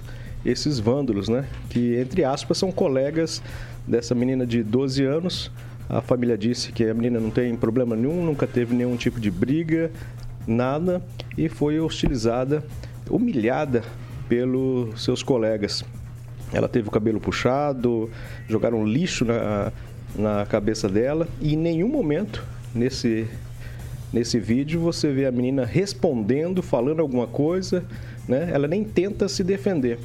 esses 0.45 0.79
vândalos, 0.79 1.29
né? 1.29 1.47
Que, 1.69 1.95
entre 1.97 2.23
aspas, 2.23 2.57
são 2.57 2.71
colegas 2.71 3.41
dessa 3.87 4.13
menina 4.13 4.45
de 4.45 4.63
12 4.63 5.03
anos. 5.03 5.51
A 5.89 6.01
família 6.01 6.37
disse 6.37 6.71
que 6.71 6.85
a 6.85 6.93
menina 6.93 7.19
não 7.19 7.29
tem 7.29 7.55
problema 7.55 7.95
nenhum, 7.95 8.25
nunca 8.25 8.47
teve 8.47 8.73
nenhum 8.73 8.95
tipo 8.95 9.19
de 9.19 9.29
briga, 9.29 9.91
nada, 10.47 11.01
e 11.37 11.49
foi 11.49 11.79
hostilizada, 11.79 12.63
humilhada 13.09 13.83
pelos 14.27 15.03
seus 15.03 15.21
colegas. 15.21 15.83
Ela 16.51 16.67
teve 16.67 16.87
o 16.87 16.91
cabelo 16.91 17.19
puxado, 17.19 18.09
jogaram 18.47 18.85
lixo 18.85 19.25
na, 19.25 19.71
na 20.15 20.45
cabeça 20.45 20.87
dela 20.87 21.27
e 21.41 21.53
em 21.53 21.57
nenhum 21.57 21.87
momento 21.87 22.43
nesse, 22.73 23.27
nesse 24.11 24.39
vídeo 24.39 24.79
você 24.79 25.11
vê 25.11 25.25
a 25.25 25.31
menina 25.31 25.65
respondendo, 25.65 26.61
falando 26.61 26.99
alguma 26.99 27.27
coisa, 27.27 27.83
né? 28.27 28.49
Ela 28.53 28.67
nem 28.67 28.83
tenta 28.83 29.27
se 29.27 29.43
defender. 29.43 29.99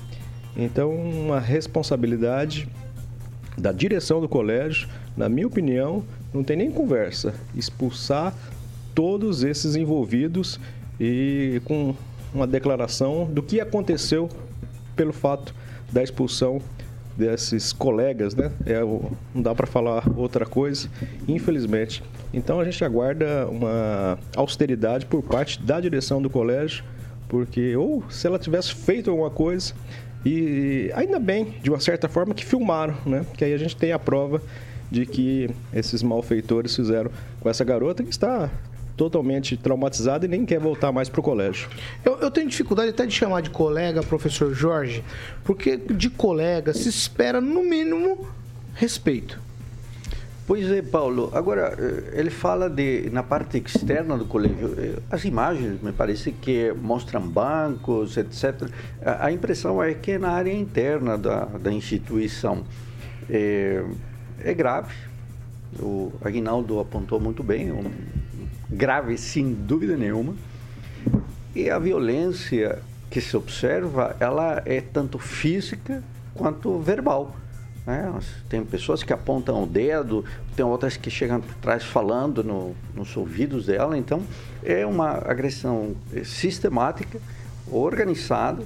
Então, 0.56 0.90
uma 0.92 1.38
responsabilidade 1.38 2.68
da 3.56 3.70
direção 3.70 4.20
do 4.20 4.28
colégio, 4.28 4.88
na 5.18 5.28
minha 5.28 5.46
opinião, 5.46 6.04
não 6.32 6.44
tem 6.44 6.56
nem 6.56 6.70
conversa. 6.70 7.34
Expulsar 7.54 8.32
todos 8.94 9.42
esses 9.42 9.74
envolvidos 9.74 10.60
e 10.98 11.60
com 11.64 11.94
uma 12.32 12.46
declaração 12.46 13.26
do 13.26 13.42
que 13.42 13.60
aconteceu 13.60 14.28
pelo 14.94 15.12
fato 15.12 15.52
da 15.92 16.02
expulsão 16.02 16.60
desses 17.16 17.72
colegas, 17.72 18.34
né? 18.36 18.52
É, 18.64 18.80
não 18.80 19.42
dá 19.42 19.54
para 19.54 19.66
falar 19.66 20.04
outra 20.16 20.46
coisa, 20.46 20.88
infelizmente. 21.26 22.02
Então 22.32 22.60
a 22.60 22.64
gente 22.64 22.84
aguarda 22.84 23.48
uma 23.48 24.18
austeridade 24.36 25.04
por 25.04 25.22
parte 25.22 25.60
da 25.60 25.80
direção 25.80 26.22
do 26.22 26.30
colégio, 26.30 26.84
porque 27.28 27.76
ou 27.76 28.04
se 28.08 28.24
ela 28.26 28.38
tivesse 28.38 28.72
feito 28.72 29.10
alguma 29.10 29.30
coisa 29.30 29.74
e 30.24 30.92
ainda 30.94 31.18
bem, 31.18 31.54
de 31.62 31.70
uma 31.70 31.80
certa 31.80 32.08
forma, 32.08 32.34
que 32.34 32.44
filmaram, 32.44 32.94
né? 33.04 33.26
Que 33.36 33.44
aí 33.44 33.52
a 33.52 33.58
gente 33.58 33.74
tem 33.74 33.90
a 33.90 33.98
prova 33.98 34.40
de 34.90 35.04
que 35.06 35.50
esses 35.72 36.02
malfeitores 36.02 36.74
fizeram 36.74 37.10
com 37.40 37.48
essa 37.48 37.64
garota 37.64 38.02
que 38.02 38.10
está 38.10 38.50
totalmente 38.96 39.56
traumatizada 39.56 40.24
e 40.26 40.28
nem 40.28 40.44
quer 40.44 40.58
voltar 40.58 40.90
mais 40.90 41.08
pro 41.08 41.22
colégio. 41.22 41.68
Eu, 42.04 42.18
eu 42.18 42.30
tenho 42.30 42.48
dificuldade 42.48 42.90
até 42.90 43.06
de 43.06 43.14
chamar 43.14 43.42
de 43.42 43.50
colega, 43.50 44.02
professor 44.02 44.52
Jorge, 44.52 45.04
porque 45.44 45.76
de 45.76 46.10
colega 46.10 46.74
se 46.74 46.88
espera, 46.88 47.40
no 47.40 47.62
mínimo, 47.62 48.26
respeito. 48.74 49.38
Pois 50.48 50.68
é, 50.70 50.80
Paulo. 50.80 51.30
Agora, 51.34 51.76
eh, 51.78 52.18
ele 52.20 52.30
fala 52.30 52.70
de 52.70 53.10
na 53.12 53.22
parte 53.22 53.58
externa 53.58 54.16
do 54.16 54.24
colégio. 54.24 54.74
eh, 54.78 54.98
As 55.10 55.24
imagens, 55.26 55.80
me 55.82 55.92
parece 55.92 56.32
que 56.32 56.72
mostram 56.72 57.20
bancos, 57.20 58.16
etc. 58.16 58.62
A 59.04 59.26
a 59.26 59.32
impressão 59.32 59.80
é 59.82 59.92
que 59.92 60.16
na 60.16 60.30
área 60.30 60.52
interna 60.52 61.18
da, 61.18 61.44
da 61.44 61.70
instituição 61.70 62.64
é, 63.28 63.84
é 64.42 64.54
grave. 64.54 64.94
O 65.78 66.12
Aguinaldo 66.22 66.80
apontou 66.80 67.20
muito 67.20 67.42
bem, 67.42 67.70
um, 67.70 67.90
grave 68.70 69.16
sem 69.18 69.52
dúvida 69.52 69.96
nenhuma. 69.96 70.34
E 71.54 71.70
a 71.70 71.78
violência 71.78 72.80
que 73.10 73.20
se 73.20 73.36
observa, 73.36 74.16
ela 74.20 74.62
é 74.64 74.80
tanto 74.80 75.18
física 75.18 76.02
quanto 76.34 76.78
verbal. 76.78 77.34
né? 77.86 78.12
Tem 78.48 78.64
pessoas 78.64 79.02
que 79.02 79.12
apontam 79.12 79.62
o 79.62 79.66
dedo, 79.66 80.24
tem 80.54 80.64
outras 80.64 80.96
que 80.96 81.10
chegam 81.10 81.40
por 81.40 81.54
trás 81.56 81.84
falando 81.84 82.44
no, 82.44 82.74
nos 82.94 83.16
ouvidos 83.16 83.66
dela. 83.66 83.96
Então, 83.96 84.22
é 84.62 84.86
uma 84.86 85.10
agressão 85.10 85.96
sistemática, 86.24 87.18
organizada 87.70 88.64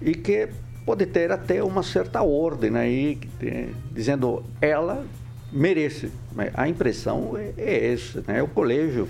e 0.00 0.14
que 0.14 0.48
pode 0.84 1.06
ter 1.06 1.32
até 1.32 1.62
uma 1.62 1.82
certa 1.82 2.22
ordem 2.22 2.76
aí, 2.76 3.18
eh, 3.42 3.68
dizendo 3.92 4.44
ela 4.60 5.04
merece. 5.50 6.10
Mas 6.34 6.50
a 6.54 6.68
impressão 6.68 7.36
é, 7.36 7.54
é 7.56 7.92
essa, 7.92 8.22
né? 8.26 8.42
O 8.42 8.48
colégio 8.48 9.08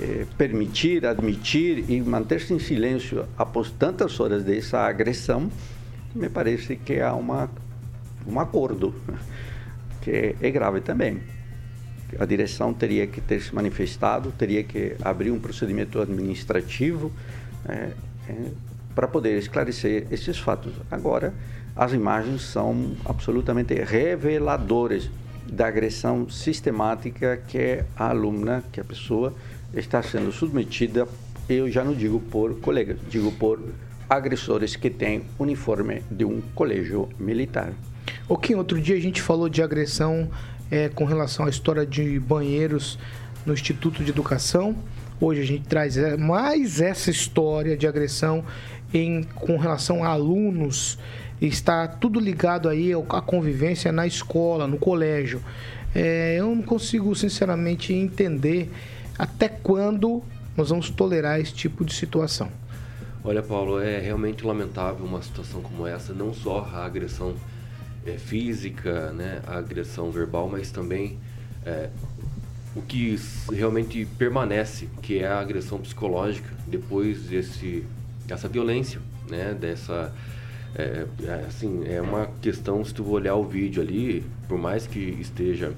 eh, 0.00 0.26
permitir, 0.36 1.06
admitir 1.06 1.84
e 1.88 2.00
manter-se 2.00 2.52
em 2.52 2.58
silêncio 2.58 3.26
após 3.36 3.70
tantas 3.70 4.20
horas 4.20 4.44
dessa 4.44 4.80
agressão, 4.80 5.50
me 6.14 6.28
parece 6.28 6.76
que 6.76 7.00
há 7.00 7.14
uma, 7.14 7.50
um 8.26 8.38
acordo, 8.38 8.94
que 10.02 10.36
é 10.40 10.50
grave 10.50 10.80
também. 10.80 11.20
A 12.18 12.24
direção 12.24 12.72
teria 12.72 13.06
que 13.06 13.20
ter 13.20 13.40
se 13.40 13.54
manifestado, 13.54 14.32
teria 14.32 14.64
que 14.64 14.96
abrir 15.02 15.30
um 15.30 15.38
procedimento 15.38 16.00
administrativo 16.00 17.12
eh, 17.68 17.90
para 18.98 19.06
poder 19.06 19.38
esclarecer 19.38 20.08
esses 20.10 20.40
fatos. 20.40 20.72
Agora, 20.90 21.32
as 21.76 21.92
imagens 21.92 22.42
são 22.42 22.96
absolutamente 23.04 23.72
reveladoras 23.74 25.08
da 25.48 25.68
agressão 25.68 26.28
sistemática 26.28 27.40
que 27.46 27.84
a 27.96 28.08
aluna, 28.08 28.64
que 28.72 28.80
a 28.80 28.84
pessoa 28.84 29.32
está 29.72 30.02
sendo 30.02 30.32
submetida, 30.32 31.06
eu 31.48 31.70
já 31.70 31.84
não 31.84 31.94
digo 31.94 32.18
por 32.18 32.58
colegas, 32.58 32.98
digo 33.08 33.30
por 33.30 33.62
agressores 34.10 34.74
que 34.74 34.90
têm 34.90 35.22
uniforme 35.38 36.02
de 36.10 36.24
um 36.24 36.40
colégio 36.52 37.08
militar. 37.20 37.72
O 38.28 38.36
que 38.36 38.52
outro 38.56 38.80
dia 38.80 38.96
a 38.96 39.00
gente 39.00 39.22
falou 39.22 39.48
de 39.48 39.62
agressão 39.62 40.28
é, 40.72 40.88
com 40.88 41.04
relação 41.04 41.46
à 41.46 41.48
história 41.48 41.86
de 41.86 42.18
banheiros 42.18 42.98
no 43.46 43.52
Instituto 43.52 44.02
de 44.02 44.10
Educação. 44.10 44.74
Hoje 45.20 45.40
a 45.40 45.44
gente 45.44 45.68
traz 45.68 45.96
é, 45.96 46.16
mais 46.16 46.80
essa 46.80 47.12
história 47.12 47.76
de 47.76 47.86
agressão 47.86 48.44
em, 48.92 49.22
com 49.22 49.56
relação 49.56 50.04
a 50.04 50.08
alunos. 50.08 50.98
Está 51.40 51.86
tudo 51.86 52.18
ligado 52.18 52.68
aí 52.68 52.92
à 53.08 53.20
convivência 53.20 53.92
na 53.92 54.06
escola, 54.06 54.66
no 54.66 54.78
colégio. 54.78 55.40
É, 55.94 56.36
eu 56.38 56.54
não 56.54 56.62
consigo, 56.62 57.14
sinceramente, 57.14 57.92
entender 57.92 58.70
até 59.18 59.48
quando 59.48 60.22
nós 60.56 60.70
vamos 60.70 60.90
tolerar 60.90 61.40
esse 61.40 61.52
tipo 61.52 61.84
de 61.84 61.94
situação. 61.94 62.50
Olha, 63.22 63.42
Paulo, 63.42 63.80
é 63.80 63.98
realmente 63.98 64.44
lamentável 64.44 65.04
uma 65.04 65.22
situação 65.22 65.60
como 65.60 65.86
essa, 65.86 66.12
não 66.12 66.32
só 66.32 66.68
a 66.72 66.84
agressão 66.84 67.34
é, 68.06 68.12
física, 68.12 69.12
né, 69.12 69.40
a 69.46 69.58
agressão 69.58 70.10
verbal, 70.10 70.48
mas 70.48 70.70
também 70.70 71.18
é, 71.64 71.90
o 72.74 72.82
que 72.82 73.18
realmente 73.52 74.06
permanece, 74.18 74.88
que 75.02 75.18
é 75.18 75.26
a 75.26 75.40
agressão 75.40 75.78
psicológica 75.78 76.48
depois 76.66 77.22
desse, 77.24 77.84
dessa 78.28 78.46
violência, 78.46 79.00
né, 79.28 79.56
dessa 79.58 80.12
é, 80.76 81.06
é, 81.24 81.44
assim, 81.48 81.82
é 81.88 82.00
uma 82.00 82.26
questão, 82.42 82.84
se 82.84 82.92
tu 82.94 83.08
olhar 83.10 83.34
o 83.34 83.42
vídeo 83.44 83.82
ali, 83.82 84.22
por 84.46 84.58
mais 84.58 84.86
que 84.86 85.00
esteja 85.18 85.72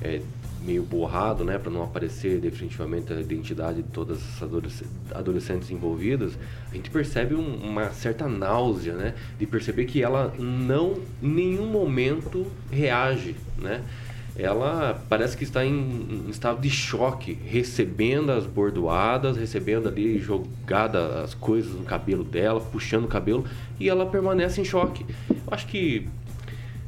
é, 0.00 0.22
meio 0.64 0.84
borrado, 0.84 1.44
né, 1.44 1.58
para 1.58 1.70
não 1.70 1.82
aparecer 1.82 2.40
definitivamente 2.40 3.12
a 3.12 3.20
identidade 3.20 3.82
de 3.82 3.88
todas 3.88 4.18
as 4.18 4.42
adolesc- 4.42 4.84
adolescentes 5.12 5.70
envolvidas, 5.70 6.38
a 6.70 6.74
gente 6.74 6.88
percebe 6.88 7.34
um- 7.34 7.56
uma 7.56 7.90
certa 7.90 8.28
náusea, 8.28 8.94
né, 8.94 9.14
de 9.38 9.46
perceber 9.46 9.86
que 9.86 10.00
ela 10.02 10.32
não, 10.38 10.98
em 11.22 11.28
nenhum 11.28 11.66
momento 11.66 12.46
reage, 12.70 13.34
né, 13.58 13.82
ela 14.38 15.04
parece 15.08 15.36
que 15.36 15.42
está 15.42 15.64
em, 15.64 16.24
em 16.26 16.30
estado 16.30 16.60
de 16.60 16.70
choque, 16.70 17.36
recebendo 17.44 18.30
as 18.30 18.46
bordoadas, 18.46 19.36
recebendo 19.36 19.88
ali 19.88 20.20
jogada 20.20 21.24
as 21.24 21.34
coisas 21.34 21.72
no 21.72 21.82
cabelo 21.82 22.22
dela, 22.22 22.60
puxando 22.60 23.04
o 23.04 23.08
cabelo, 23.08 23.44
e 23.80 23.88
ela 23.88 24.06
permanece 24.06 24.60
em 24.60 24.64
choque. 24.64 25.04
Eu 25.28 25.36
acho 25.50 25.66
que, 25.66 26.06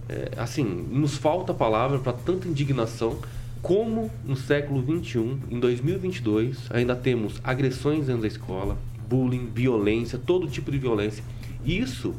é, 0.09 0.30
assim, 0.37 0.62
nos 0.62 1.16
falta 1.16 1.52
palavra 1.52 1.99
para 1.99 2.12
tanta 2.12 2.47
indignação, 2.47 3.19
como 3.61 4.11
no 4.25 4.37
século 4.37 4.80
21, 4.80 5.40
em 5.50 5.59
2022, 5.59 6.71
ainda 6.71 6.95
temos 6.95 7.40
agressões 7.42 8.07
dentro 8.07 8.23
da 8.23 8.28
escola, 8.28 8.78
bullying, 9.09 9.50
violência, 9.52 10.16
todo 10.25 10.47
tipo 10.47 10.71
de 10.71 10.78
violência. 10.78 11.25
Isso 11.64 12.14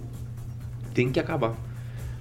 tem 0.94 1.10
que 1.10 1.22
acabar. 1.22 1.56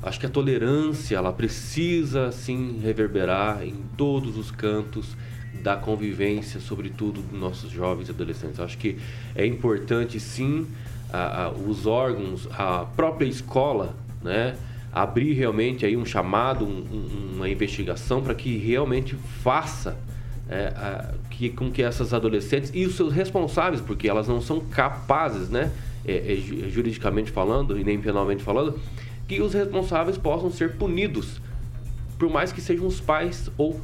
Acho 0.03 0.19
que 0.21 0.27
a 0.27 0.31
tolerância 0.31 1.17
ela 1.17 1.33
precisa 1.33 2.33
sim 2.33 2.81
reverberar 2.83 3.63
em 3.63 3.75
todos 3.97 4.37
os 4.37 4.51
cantos 4.51 5.15
da 5.63 5.77
convivência, 5.77 6.59
sobretudo 6.59 7.21
dos 7.21 7.39
nossos 7.39 7.71
jovens 7.71 8.09
e 8.09 8.11
adolescentes. 8.11 8.59
Acho 8.61 8.79
que 8.79 8.97
é 9.35 9.45
importante 9.45 10.19
sim 10.19 10.67
a- 11.13 11.45
a- 11.45 11.51
os 11.51 11.87
órgãos, 11.87 12.49
a 12.53 12.87
própria 12.97 13.27
escola, 13.27 13.95
né, 14.23 14.57
abrir 14.93 15.35
realmente 15.35 15.85
aí 15.85 15.97
um 15.97 16.05
chamado, 16.07 16.65
um- 16.65 16.69
um- 16.91 17.33
uma 17.37 17.49
investigação 17.49 18.23
para 18.23 18.35
que 18.35 18.57
realmente 18.57 19.15
faça 19.43 19.97
é, 20.53 20.67
a- 20.75 21.15
que, 21.31 21.49
com 21.51 21.71
que 21.71 21.81
essas 21.81 22.13
adolescentes 22.13 22.73
e 22.75 22.85
os 22.85 22.97
seus 22.97 23.13
responsáveis, 23.13 23.81
porque 23.81 24.09
elas 24.09 24.27
não 24.27 24.41
são 24.41 24.59
capazes, 24.59 25.49
né, 25.49 25.71
é, 26.05 26.33
é, 26.33 26.37
ju- 26.37 26.69
juridicamente 26.69 27.31
falando 27.31 27.79
e 27.79 27.85
nem 27.85 28.01
penalmente 28.01 28.43
falando, 28.43 28.77
que 29.31 29.41
os 29.41 29.55
responsáveis 29.55 30.19
possam 30.19 30.51
ser 30.51 30.73
punidos, 30.73 31.41
por 32.19 32.29
mais 32.29 32.51
que 32.51 32.61
sejam 32.61 32.85
os 32.85 33.01
pais 33.01 33.49
ou 33.57 33.81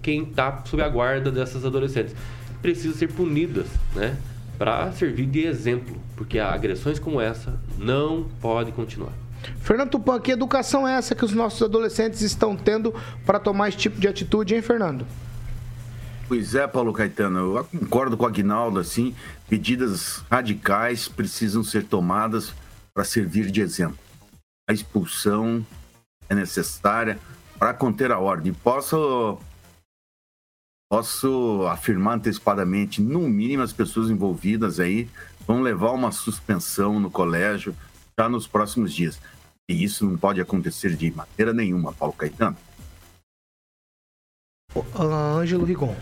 quem 0.00 0.22
está 0.22 0.62
sob 0.66 0.80
a 0.80 0.88
guarda 0.88 1.32
dessas 1.32 1.64
adolescentes. 1.64 2.14
Precisam 2.62 2.96
ser 2.96 3.12
punidas, 3.12 3.66
né, 3.92 4.16
para 4.56 4.92
servir 4.92 5.26
de 5.26 5.44
exemplo, 5.44 6.00
porque 6.14 6.38
agressões 6.38 7.00
como 7.00 7.20
essa 7.20 7.58
não 7.76 8.28
podem 8.40 8.72
continuar. 8.72 9.12
Fernando 9.62 9.90
Tupan, 9.90 10.20
que 10.20 10.30
educação 10.30 10.86
é 10.86 10.94
essa 10.94 11.12
que 11.12 11.24
os 11.24 11.32
nossos 11.32 11.60
adolescentes 11.60 12.20
estão 12.20 12.54
tendo 12.54 12.94
para 13.26 13.40
tomar 13.40 13.70
esse 13.70 13.78
tipo 13.78 13.98
de 13.98 14.06
atitude, 14.06 14.54
hein, 14.54 14.62
Fernando? 14.62 15.04
Pois 16.28 16.54
é, 16.54 16.68
Paulo 16.68 16.92
Caetano, 16.92 17.56
eu 17.56 17.64
concordo 17.64 18.16
com 18.16 18.22
o 18.22 18.28
Aguinaldo, 18.28 18.78
assim, 18.78 19.12
medidas 19.50 20.22
radicais 20.30 21.08
precisam 21.08 21.64
ser 21.64 21.82
tomadas 21.82 22.54
para 22.94 23.02
servir 23.02 23.50
de 23.50 23.60
exemplo. 23.60 24.07
A 24.68 24.72
expulsão 24.72 25.66
é 26.28 26.34
necessária 26.34 27.18
para 27.58 27.72
conter 27.72 28.12
a 28.12 28.18
ordem. 28.18 28.52
Posso, 28.52 29.38
posso 30.90 31.66
afirmar 31.66 32.16
antecipadamente, 32.16 33.00
no 33.00 33.20
mínimo 33.20 33.62
as 33.62 33.72
pessoas 33.72 34.10
envolvidas 34.10 34.78
aí 34.78 35.08
vão 35.46 35.62
levar 35.62 35.92
uma 35.92 36.12
suspensão 36.12 37.00
no 37.00 37.10
colégio 37.10 37.74
já 38.18 38.28
nos 38.28 38.46
próximos 38.46 38.92
dias. 38.92 39.18
E 39.70 39.82
isso 39.82 40.06
não 40.06 40.18
pode 40.18 40.40
acontecer 40.40 40.94
de 40.94 41.10
maneira 41.10 41.54
nenhuma, 41.54 41.92
Paulo 41.92 42.12
Caetano. 42.12 42.56
Ângelo 44.94 45.64
Rigon. 45.64 45.96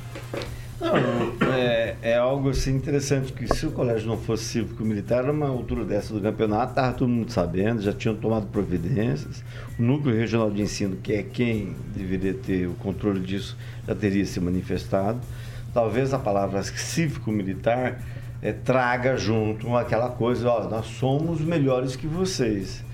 Não, 0.81 1.53
é, 1.53 1.76
é 2.07 2.17
algo 2.17 2.51
assim 2.51 2.77
interessante, 2.77 3.33
que 3.33 3.53
se 3.53 3.67
o 3.67 3.73
colégio 3.73 4.07
não 4.07 4.17
fosse 4.17 4.45
cívico-militar, 4.45 5.25
numa 5.25 5.49
altura 5.49 5.85
dessa 5.85 6.15
do 6.15 6.21
campeonato, 6.21 6.71
estava 6.71 6.93
todo 6.93 7.09
mundo 7.09 7.33
sabendo, 7.33 7.83
já 7.83 7.93
tinham 7.93 8.15
tomado 8.15 8.47
providências. 8.47 9.43
O 9.77 9.83
Núcleo 9.83 10.17
Regional 10.17 10.49
de 10.49 10.63
Ensino, 10.63 10.97
que 11.03 11.13
é 11.15 11.25
quem 11.25 11.75
deveria 11.93 12.33
ter 12.33 12.69
o 12.69 12.75
controle 12.75 13.19
disso, 13.19 13.57
já 13.89 13.93
teria 13.93 14.25
se 14.25 14.39
manifestado. 14.39 15.19
Talvez 15.75 16.15
a 16.15 16.19
palavra 16.21 16.63
cívico-militar 16.63 18.01
é, 18.41 18.53
traga 18.53 19.17
junto 19.17 19.77
aquela 19.77 20.09
coisa, 20.09 20.49
ó, 20.49 20.69
nós 20.69 20.87
somos 20.87 21.41
melhores 21.41 21.97
que 21.97 22.07
vocês. 22.07 22.85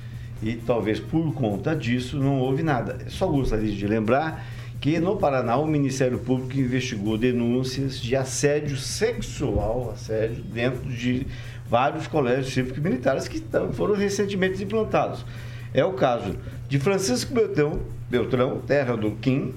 E 0.42 0.54
talvez 0.54 0.98
por 0.98 1.34
conta 1.34 1.76
disso 1.76 2.16
não 2.16 2.40
houve 2.40 2.62
nada. 2.62 2.98
Só 3.08 3.26
gostaria 3.26 3.70
de 3.70 3.86
lembrar 3.86 4.42
que 4.82 4.98
no 4.98 5.16
Paraná 5.16 5.56
o 5.58 5.66
Ministério 5.66 6.18
Público 6.18 6.58
investigou 6.58 7.16
denúncias 7.16 8.00
de 8.00 8.16
assédio 8.16 8.76
sexual, 8.76 9.92
assédio 9.94 10.42
dentro 10.42 10.90
de 10.90 11.24
vários 11.70 12.08
colégios 12.08 12.52
cívicos 12.52 12.78
e 12.78 12.80
militares 12.80 13.28
que 13.28 13.40
foram 13.74 13.94
recentemente 13.94 14.60
implantados. 14.60 15.24
É 15.72 15.84
o 15.84 15.92
caso 15.92 16.36
de 16.68 16.80
Francisco 16.80 17.32
Beltrão, 17.32 17.78
Beltrão 18.10 18.60
terra 18.66 18.96
do 18.96 19.12
Kim, 19.12 19.54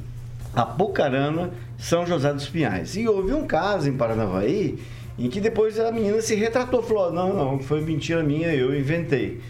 Apucarana, 0.55 1.49
São 1.75 2.05
José 2.05 2.31
dos 2.31 2.47
Pinhais. 2.47 2.95
E 2.95 3.07
houve 3.07 3.33
um 3.33 3.47
caso 3.47 3.89
em 3.89 3.97
Paranavaí 3.97 4.77
em 5.17 5.27
que 5.27 5.41
depois 5.41 5.79
a 5.79 5.91
menina 5.91 6.21
se 6.21 6.35
retratou, 6.35 6.83
falou: 6.83 7.11
não, 7.11 7.33
não, 7.33 7.59
foi 7.59 7.81
mentira 7.81 8.21
minha, 8.21 8.53
eu 8.53 8.77
inventei. 8.77 9.41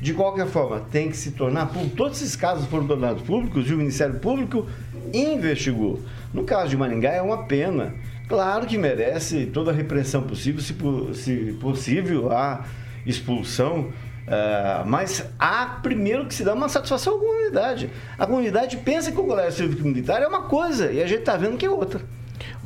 De 0.00 0.12
qualquer 0.12 0.46
forma, 0.46 0.80
tem 0.92 1.08
que 1.08 1.16
se 1.16 1.32
tornar 1.32 1.66
público. 1.66 1.96
Todos 1.96 2.20
esses 2.22 2.36
casos 2.36 2.66
foram 2.66 2.86
tornados 2.86 3.22
públicos 3.22 3.68
e 3.68 3.74
o 3.74 3.78
Ministério 3.78 4.20
Público 4.20 4.66
investigou. 5.12 6.00
No 6.32 6.44
caso 6.44 6.70
de 6.70 6.76
Maringá, 6.76 7.10
é 7.10 7.22
uma 7.22 7.44
pena. 7.44 7.94
Claro 8.28 8.66
que 8.66 8.78
merece 8.78 9.46
toda 9.46 9.70
a 9.70 9.74
repressão 9.74 10.22
possível, 10.22 10.60
se, 10.60 10.74
se 11.14 11.52
possível, 11.60 12.32
a 12.32 12.64
expulsão. 13.06 13.92
Uh, 14.24 14.86
mas 14.86 15.24
há 15.38 15.66
primeiro 15.82 16.26
que 16.26 16.34
se 16.34 16.42
dá 16.42 16.54
uma 16.54 16.68
satisfação 16.68 17.16
à 17.16 17.18
comunidade. 17.18 17.90
A 18.18 18.26
comunidade 18.26 18.78
pensa 18.78 19.12
que 19.12 19.20
o 19.20 19.24
colégio 19.24 19.52
cívico 19.52 19.86
militar 19.86 20.22
é 20.22 20.26
uma 20.26 20.42
coisa 20.42 20.90
e 20.90 21.02
a 21.02 21.06
gente 21.06 21.20
está 21.20 21.36
vendo 21.36 21.58
que 21.58 21.66
é 21.66 21.70
outra. 21.70 22.00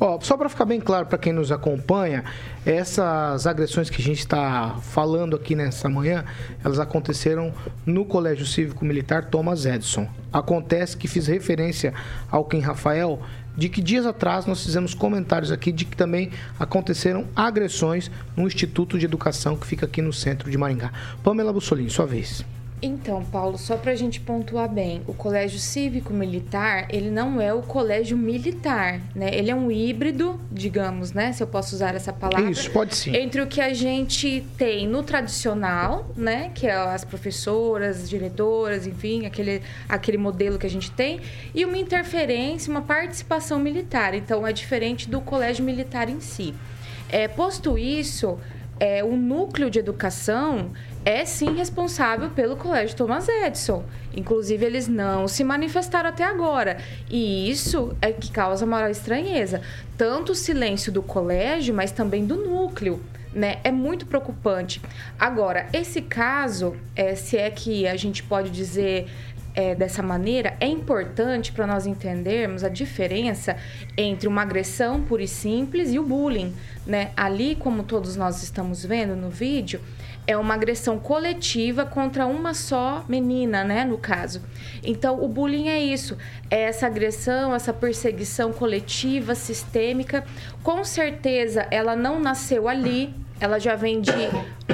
Ó, 0.01 0.17
só 0.21 0.37
para 0.37 0.47
ficar 0.47 0.63
bem 0.63 0.79
claro 0.79 1.07
para 1.07 1.17
quem 1.17 1.33
nos 1.33 1.51
acompanha, 1.51 2.23
essas 2.65 3.45
agressões 3.45 3.89
que 3.89 4.01
a 4.01 4.05
gente 4.05 4.19
está 4.19 4.77
falando 4.81 5.35
aqui 5.35 5.55
nessa 5.55 5.89
manhã, 5.89 6.23
elas 6.63 6.79
aconteceram 6.79 7.53
no 7.85 8.05
Colégio 8.05 8.45
Cívico 8.45 8.85
Militar 8.85 9.25
Thomas 9.25 9.65
Edison. 9.65 10.07
Acontece 10.31 10.95
que 10.95 11.07
fiz 11.07 11.27
referência 11.27 11.93
ao 12.31 12.45
Ken 12.45 12.59
Rafael 12.59 13.19
de 13.57 13.67
que 13.67 13.81
dias 13.81 14.05
atrás 14.05 14.45
nós 14.45 14.63
fizemos 14.63 14.93
comentários 14.93 15.51
aqui 15.51 15.69
de 15.69 15.83
que 15.83 15.97
também 15.97 16.31
aconteceram 16.57 17.25
agressões 17.35 18.09
no 18.37 18.47
Instituto 18.47 18.97
de 18.97 19.03
Educação 19.03 19.57
que 19.57 19.67
fica 19.67 19.85
aqui 19.85 20.01
no 20.01 20.13
centro 20.13 20.49
de 20.49 20.57
Maringá. 20.57 20.93
Pamela 21.21 21.51
Bussolini, 21.51 21.89
sua 21.89 22.05
vez. 22.05 22.45
Então, 22.81 23.25
Paulo, 23.25 23.57
só 23.57 23.75
para 23.75 23.91
a 23.91 23.95
gente 23.95 24.21
pontuar 24.21 24.69
bem, 24.69 25.01
o 25.05 25.13
colégio 25.13 25.59
cívico-militar, 25.59 26.87
ele 26.89 27.09
não 27.09 27.41
é 27.41 27.53
o 27.53 27.61
colégio 27.61 28.17
militar, 28.17 29.01
né? 29.13 29.29
Ele 29.33 29.51
é 29.51 29.55
um 29.55 29.69
híbrido, 29.69 30.39
digamos, 30.49 31.11
né? 31.11 31.33
Se 31.33 31.43
eu 31.43 31.47
posso 31.47 31.75
usar 31.75 31.93
essa 31.93 32.13
palavra. 32.13 32.49
Isso, 32.49 32.71
pode 32.71 32.95
sim. 32.95 33.13
Entre 33.15 33.41
o 33.41 33.47
que 33.47 33.59
a 33.59 33.73
gente 33.73 34.45
tem 34.57 34.87
no 34.87 35.03
tradicional, 35.03 36.09
né? 36.15 36.51
Que 36.55 36.67
é 36.67 36.73
as 36.73 37.03
professoras, 37.03 38.09
diretoras, 38.09 38.87
enfim, 38.87 39.25
aquele, 39.25 39.61
aquele 39.87 40.17
modelo 40.17 40.57
que 40.57 40.65
a 40.65 40.69
gente 40.69 40.89
tem, 40.91 41.19
e 41.53 41.65
uma 41.65 41.77
interferência, 41.77 42.71
uma 42.71 42.81
participação 42.81 43.59
militar. 43.59 44.13
Então, 44.13 44.47
é 44.47 44.53
diferente 44.53 45.09
do 45.09 45.19
colégio 45.19 45.65
militar 45.65 46.09
em 46.09 46.21
si. 46.21 46.55
É, 47.09 47.27
posto 47.27 47.77
isso, 47.77 48.39
é, 48.79 49.03
o 49.03 49.15
núcleo 49.17 49.69
de 49.69 49.79
educação 49.79 50.71
é 51.05 51.25
sim 51.25 51.55
responsável 51.55 52.29
pelo 52.29 52.55
Colégio 52.55 52.95
Thomas 52.95 53.27
Edison. 53.27 53.83
Inclusive, 54.13 54.65
eles 54.65 54.87
não 54.87 55.27
se 55.27 55.43
manifestaram 55.43 56.09
até 56.09 56.23
agora. 56.23 56.77
E 57.09 57.49
isso 57.49 57.95
é 58.01 58.11
que 58.11 58.31
causa 58.31 58.65
maior 58.65 58.89
estranheza. 58.89 59.61
Tanto 59.97 60.33
o 60.33 60.35
silêncio 60.35 60.91
do 60.91 61.01
colégio, 61.01 61.73
mas 61.73 61.91
também 61.91 62.25
do 62.25 62.35
núcleo. 62.35 63.01
Né? 63.33 63.59
É 63.63 63.71
muito 63.71 64.07
preocupante. 64.07 64.81
Agora, 65.17 65.67
esse 65.71 66.01
caso, 66.01 66.75
é, 66.95 67.15
se 67.15 67.37
é 67.37 67.49
que 67.49 67.87
a 67.87 67.95
gente 67.95 68.23
pode 68.23 68.49
dizer 68.49 69.07
é, 69.53 69.75
dessa 69.75 70.01
maneira, 70.01 70.55
é 70.59 70.67
importante 70.67 71.51
para 71.51 71.67
nós 71.67 71.85
entendermos 71.85 72.63
a 72.63 72.69
diferença 72.69 73.55
entre 73.95 74.27
uma 74.27 74.41
agressão 74.41 75.01
pura 75.03 75.23
e 75.23 75.27
simples 75.27 75.93
e 75.93 75.99
o 75.99 76.03
bullying. 76.03 76.53
Né? 76.85 77.11
Ali, 77.15 77.55
como 77.55 77.83
todos 77.83 78.15
nós 78.15 78.41
estamos 78.41 78.83
vendo 78.83 79.15
no 79.15 79.29
vídeo, 79.29 79.79
é 80.29 80.37
uma 80.37 80.53
agressão 80.53 80.99
coletiva 80.99 81.87
contra 81.87 82.27
uma 82.27 82.53
só 82.53 83.03
menina, 83.09 83.63
né, 83.63 83.83
no 83.83 83.97
caso. 83.97 84.43
Então, 84.83 85.23
o 85.23 85.27
bullying 85.27 85.69
é 85.69 85.79
isso, 85.79 86.15
é 86.51 86.65
essa 86.65 86.85
agressão, 86.85 87.51
essa 87.51 87.73
perseguição 87.73 88.53
coletiva, 88.53 89.33
sistêmica. 89.33 90.23
Com 90.61 90.83
certeza, 90.83 91.65
ela 91.71 91.95
não 91.95 92.19
nasceu 92.19 92.67
ali, 92.67 93.11
ela 93.39 93.57
já 93.57 93.75
vem 93.75 94.01
de 94.01 94.11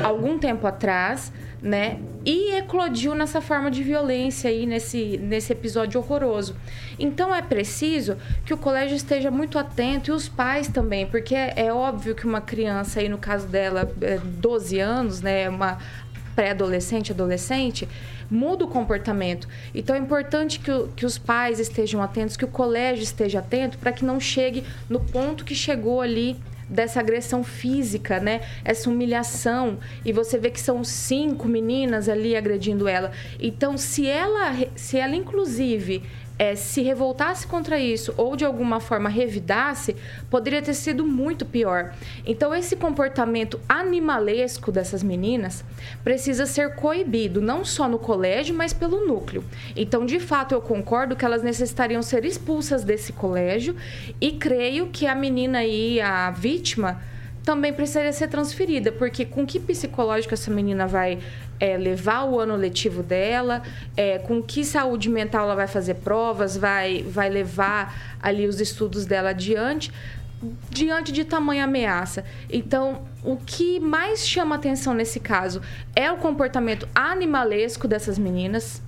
algum 0.03 0.37
tempo 0.37 0.67
atrás, 0.67 1.31
né? 1.65 1.97
E 2.23 2.56
eclodiu 2.58 3.15
nessa 3.15 3.41
forma 3.41 3.71
de 3.71 3.82
violência 3.82 4.51
aí, 4.51 4.67
nesse, 4.67 5.17
nesse 5.17 5.51
episódio 5.51 5.99
horroroso. 5.99 6.56
Então 6.99 7.34
é 7.34 7.41
preciso 7.41 8.17
que 8.45 8.54
o 8.54 8.58
colégio 8.58 8.95
esteja 8.95 9.32
muito 9.32 9.58
atento 9.58 10.12
e 10.12 10.13
os 10.13 10.30
pais 10.30 10.67
também, 10.67 11.08
porque 11.08 11.34
é, 11.34 11.54
é 11.58 11.73
óbvio 11.73 12.13
que 12.13 12.23
uma 12.23 12.39
criança 12.39 12.99
aí, 12.99 13.10
no 13.10 13.17
caso 13.17 13.47
dela, 13.47 13.91
é 13.99 14.19
12 14.19 14.80
anos, 14.80 15.21
né? 15.21 15.49
Uma 15.49 15.80
pré-adolescente, 16.36 17.12
adolescente, 17.12 17.89
muda 18.30 18.65
o 18.65 18.67
comportamento. 18.67 19.47
Então 19.73 19.95
é 19.95 19.99
importante 19.99 20.60
que, 20.60 20.69
o, 20.69 20.89
que 20.89 21.06
os 21.06 21.17
pais 21.17 21.60
estejam 21.60 21.99
atentos, 21.99 22.38
que 22.38 22.45
o 22.45 22.49
colégio 22.49 23.01
esteja 23.01 23.39
atento 23.39 23.80
para 23.80 23.91
que 23.91 24.06
não 24.06 24.19
chegue 24.19 24.63
no 24.88 24.99
ponto 24.99 25.43
que 25.43 25.56
chegou 25.56 25.99
ali 25.99 26.39
dessa 26.69 26.99
agressão 26.99 27.43
física, 27.43 28.19
né? 28.19 28.41
Essa 28.63 28.89
humilhação. 28.89 29.80
E 30.04 30.12
você 30.12 30.38
vê 30.38 30.49
que 30.49 30.60
são 30.60 30.84
cinco 30.84 31.47
meninas 31.47 32.10
ali 32.10 32.36
agredindo 32.36 32.88
ela. 32.88 33.12
Então, 33.39 33.78
se 33.78 34.08
ela, 34.08 34.54
se 34.75 34.97
ela 34.97 35.15
inclusive 35.15 36.04
é, 36.38 36.56
se 36.56 36.82
revoltasse 36.82 37.48
contra 37.48 37.80
isso 37.80 38.13
ou 38.17 38.36
de 38.36 38.45
alguma 38.45 38.80
forma 38.80 39.10
revidasse, 39.10 39.95
poderia 40.30 40.62
ter 40.62 40.74
sido 40.74 41.06
muito 41.06 41.45
pior. 41.45 41.93
Então, 42.26 42.54
esse 42.54 42.76
comportamento 42.76 43.60
animalesco 43.67 44.71
dessas 44.71 45.02
meninas 45.02 45.63
precisa 46.04 46.45
ser 46.45 46.76
coibido, 46.76 47.41
não 47.41 47.63
só 47.63 47.88
no 47.88 47.98
colégio, 47.98 48.56
mas 48.56 48.74
pelo 48.74 49.06
núcleo. 49.06 49.43
Então, 49.76 50.06
de 50.06 50.19
fato, 50.19 50.54
eu 50.54 50.62
concordo 50.62 51.15
que 51.15 51.26
elas 51.26 51.43
necessitariam 51.43 52.02
ser 52.02 52.26
expulsas 52.26 52.84
desse 52.84 53.13
colégio 53.13 53.76
e 54.19 54.34
creio 54.34 54.88
que 54.88 55.08
a 55.08 55.15
menina 55.15 55.60
aí, 55.60 56.02
a 56.02 56.32
vítima, 56.32 57.02
também 57.45 57.71
precisaria 57.71 58.12
ser 58.12 58.28
transferida, 58.28 58.91
porque 58.91 59.24
com 59.24 59.45
que 59.45 59.60
psicológico 59.60 60.34
essa 60.34 60.50
menina 60.50 60.88
vai 60.88 61.19
é, 61.59 61.77
levar 61.77 62.23
o 62.25 62.39
ano 62.39 62.55
letivo 62.55 63.01
dela, 63.01 63.61
é, 63.95 64.19
com 64.19 64.41
que 64.41 64.63
saúde 64.63 65.09
mental 65.09 65.45
ela 65.45 65.55
vai 65.55 65.67
fazer 65.67 65.95
provas, 65.95 66.57
vai, 66.57 67.03
vai 67.03 67.29
levar 67.29 68.17
ali 68.21 68.47
os 68.47 68.59
estudos 68.59 69.05
dela 69.05 69.29
adiante, 69.29 69.91
diante 70.69 71.11
de 71.11 71.23
tamanha 71.23 71.63
ameaça. 71.63 72.23
Então, 72.49 73.03
o 73.23 73.37
que 73.37 73.79
mais 73.79 74.27
chama 74.27 74.55
atenção 74.55 74.93
nesse 74.93 75.19
caso 75.19 75.61
é 75.95 76.11
o 76.11 76.17
comportamento 76.17 76.87
animalesco 76.93 77.87
dessas 77.87 78.19
meninas, 78.19 78.81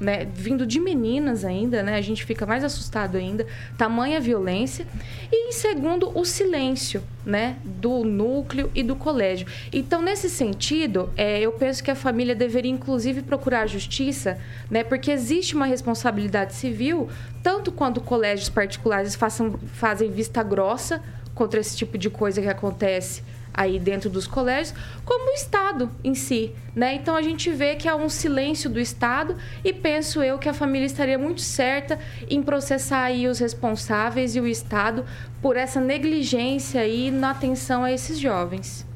né, 0.00 0.26
vindo 0.32 0.66
de 0.66 0.78
meninas 0.78 1.44
ainda, 1.44 1.82
né, 1.82 1.96
a 1.96 2.00
gente 2.00 2.24
fica 2.24 2.46
mais 2.46 2.62
assustado 2.62 3.16
ainda, 3.16 3.46
tamanha 3.76 4.20
violência. 4.20 4.86
E 5.30 5.52
segundo, 5.52 6.16
o 6.16 6.24
silêncio, 6.24 7.02
né, 7.24 7.56
do 7.64 8.04
núcleo 8.04 8.70
e 8.74 8.82
do 8.82 8.94
colégio. 8.94 9.46
Então, 9.72 10.00
nesse 10.00 10.30
sentido, 10.30 11.10
é, 11.16 11.40
eu 11.40 11.52
penso 11.52 11.82
que 11.82 11.90
a 11.90 11.96
família 11.96 12.34
deveria, 12.34 12.70
inclusive, 12.70 13.22
procurar 13.22 13.62
a 13.62 13.66
justiça, 13.66 14.38
né, 14.70 14.84
porque 14.84 15.10
existe 15.10 15.54
uma 15.54 15.66
responsabilidade 15.66 16.54
civil, 16.54 17.08
tanto 17.42 17.72
quando 17.72 18.00
colégios 18.00 18.48
particulares 18.48 19.14
façam, 19.14 19.58
fazem 19.74 20.10
vista 20.10 20.42
grossa 20.42 21.02
contra 21.34 21.60
esse 21.60 21.76
tipo 21.76 21.96
de 21.96 22.08
coisa 22.10 22.40
que 22.40 22.48
acontece 22.48 23.22
aí 23.58 23.80
dentro 23.80 24.08
dos 24.08 24.28
colégios, 24.28 24.72
como 25.04 25.32
o 25.32 25.34
Estado 25.34 25.90
em 26.04 26.14
si, 26.14 26.52
né? 26.76 26.94
Então 26.94 27.16
a 27.16 27.22
gente 27.22 27.50
vê 27.50 27.74
que 27.74 27.88
há 27.88 27.96
um 27.96 28.08
silêncio 28.08 28.70
do 28.70 28.78
Estado 28.78 29.36
e 29.64 29.72
penso 29.72 30.22
eu 30.22 30.38
que 30.38 30.48
a 30.48 30.54
família 30.54 30.86
estaria 30.86 31.18
muito 31.18 31.40
certa 31.40 31.98
em 32.30 32.40
processar 32.40 33.02
aí 33.02 33.26
os 33.26 33.40
responsáveis 33.40 34.36
e 34.36 34.40
o 34.40 34.46
Estado 34.46 35.04
por 35.42 35.56
essa 35.56 35.80
negligência 35.80 36.80
aí 36.80 37.10
na 37.10 37.30
atenção 37.32 37.82
a 37.82 37.90
esses 37.90 38.16
jovens. 38.16 38.86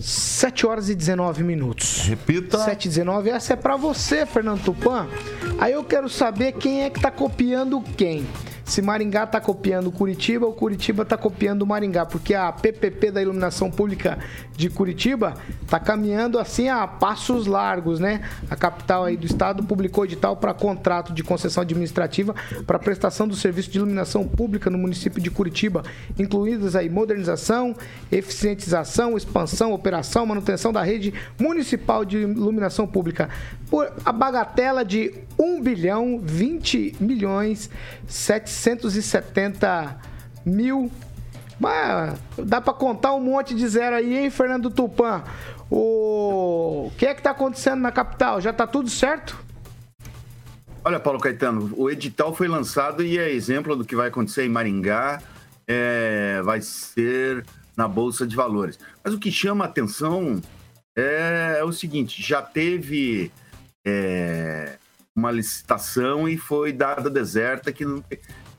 7 0.00 0.66
horas 0.66 0.88
e 0.88 0.96
19 0.96 1.44
minutos. 1.44 2.08
Repita. 2.08 2.58
7 2.58 2.86
e 2.86 2.88
19. 2.88 3.30
Essa 3.30 3.52
é 3.52 3.56
para 3.56 3.76
você, 3.76 4.26
Fernando 4.26 4.60
Tupan. 4.64 5.06
Aí 5.60 5.72
eu 5.72 5.84
quero 5.84 6.08
saber 6.08 6.52
quem 6.54 6.82
é 6.82 6.90
que 6.90 7.00
tá 7.00 7.12
copiando 7.12 7.80
quem. 7.96 8.26
Se 8.72 8.80
Maringá 8.80 9.24
está 9.24 9.38
copiando 9.38 9.92
Curitiba 9.92 10.46
ou 10.46 10.54
Curitiba 10.54 11.02
está 11.02 11.14
copiando 11.14 11.66
Maringá, 11.66 12.06
porque 12.06 12.32
a 12.32 12.50
PPP 12.50 13.10
da 13.10 13.20
iluminação 13.20 13.70
pública 13.70 14.18
de 14.56 14.70
Curitiba 14.70 15.34
está 15.62 15.78
caminhando 15.78 16.38
assim 16.38 16.70
a 16.70 16.86
passos 16.86 17.46
largos, 17.46 18.00
né? 18.00 18.22
A 18.48 18.56
capital 18.56 19.04
aí 19.04 19.14
do 19.14 19.26
estado 19.26 19.62
publicou 19.62 20.06
edital 20.06 20.38
para 20.38 20.54
contrato 20.54 21.12
de 21.12 21.22
concessão 21.22 21.60
administrativa 21.60 22.34
para 22.66 22.78
prestação 22.78 23.28
do 23.28 23.36
serviço 23.36 23.70
de 23.70 23.76
iluminação 23.76 24.26
pública 24.26 24.70
no 24.70 24.78
município 24.78 25.20
de 25.20 25.30
Curitiba, 25.30 25.82
incluídas 26.18 26.74
aí 26.74 26.88
modernização, 26.88 27.76
eficientização, 28.10 29.18
expansão, 29.18 29.74
operação, 29.74 30.24
manutenção 30.24 30.72
da 30.72 30.82
rede 30.82 31.12
municipal 31.38 32.06
de 32.06 32.16
iluminação 32.16 32.86
pública 32.86 33.28
por 33.68 33.92
a 34.04 34.12
bagatela 34.12 34.82
de 34.82 35.14
1 35.38 35.60
bilhão 35.62 36.20
20 36.22 36.96
milhões 37.00 37.70
770 38.62 39.98
mil. 40.44 40.90
Mas 41.58 42.18
dá 42.38 42.60
para 42.60 42.72
contar 42.72 43.14
um 43.14 43.20
monte 43.20 43.54
de 43.54 43.66
zero 43.68 43.96
aí, 43.96 44.16
hein, 44.16 44.30
Fernando 44.30 44.70
Tupan? 44.70 45.22
O 45.70 46.90
que 46.96 47.06
é 47.06 47.14
que 47.14 47.22
tá 47.22 47.30
acontecendo 47.30 47.80
na 47.80 47.92
capital? 47.92 48.40
Já 48.40 48.52
tá 48.52 48.66
tudo 48.66 48.88
certo? 48.90 49.38
Olha, 50.84 50.98
Paulo 50.98 51.20
Caetano, 51.20 51.72
o 51.76 51.88
edital 51.88 52.34
foi 52.34 52.48
lançado 52.48 53.04
e 53.04 53.16
é 53.18 53.30
exemplo 53.30 53.76
do 53.76 53.84
que 53.84 53.94
vai 53.94 54.08
acontecer 54.08 54.44
em 54.44 54.48
Maringá, 54.48 55.22
é, 55.66 56.42
vai 56.42 56.60
ser 56.60 57.44
na 57.76 57.86
Bolsa 57.86 58.26
de 58.26 58.34
Valores. 58.34 58.78
Mas 59.02 59.14
o 59.14 59.18
que 59.18 59.30
chama 59.30 59.64
a 59.64 59.68
atenção 59.68 60.42
é, 60.96 61.56
é 61.60 61.64
o 61.64 61.72
seguinte: 61.72 62.20
já 62.20 62.42
teve 62.42 63.30
é, 63.84 64.76
uma 65.14 65.30
licitação 65.30 66.28
e 66.28 66.36
foi 66.36 66.72
dada 66.72 67.08
deserta 67.08 67.72
que 67.72 67.84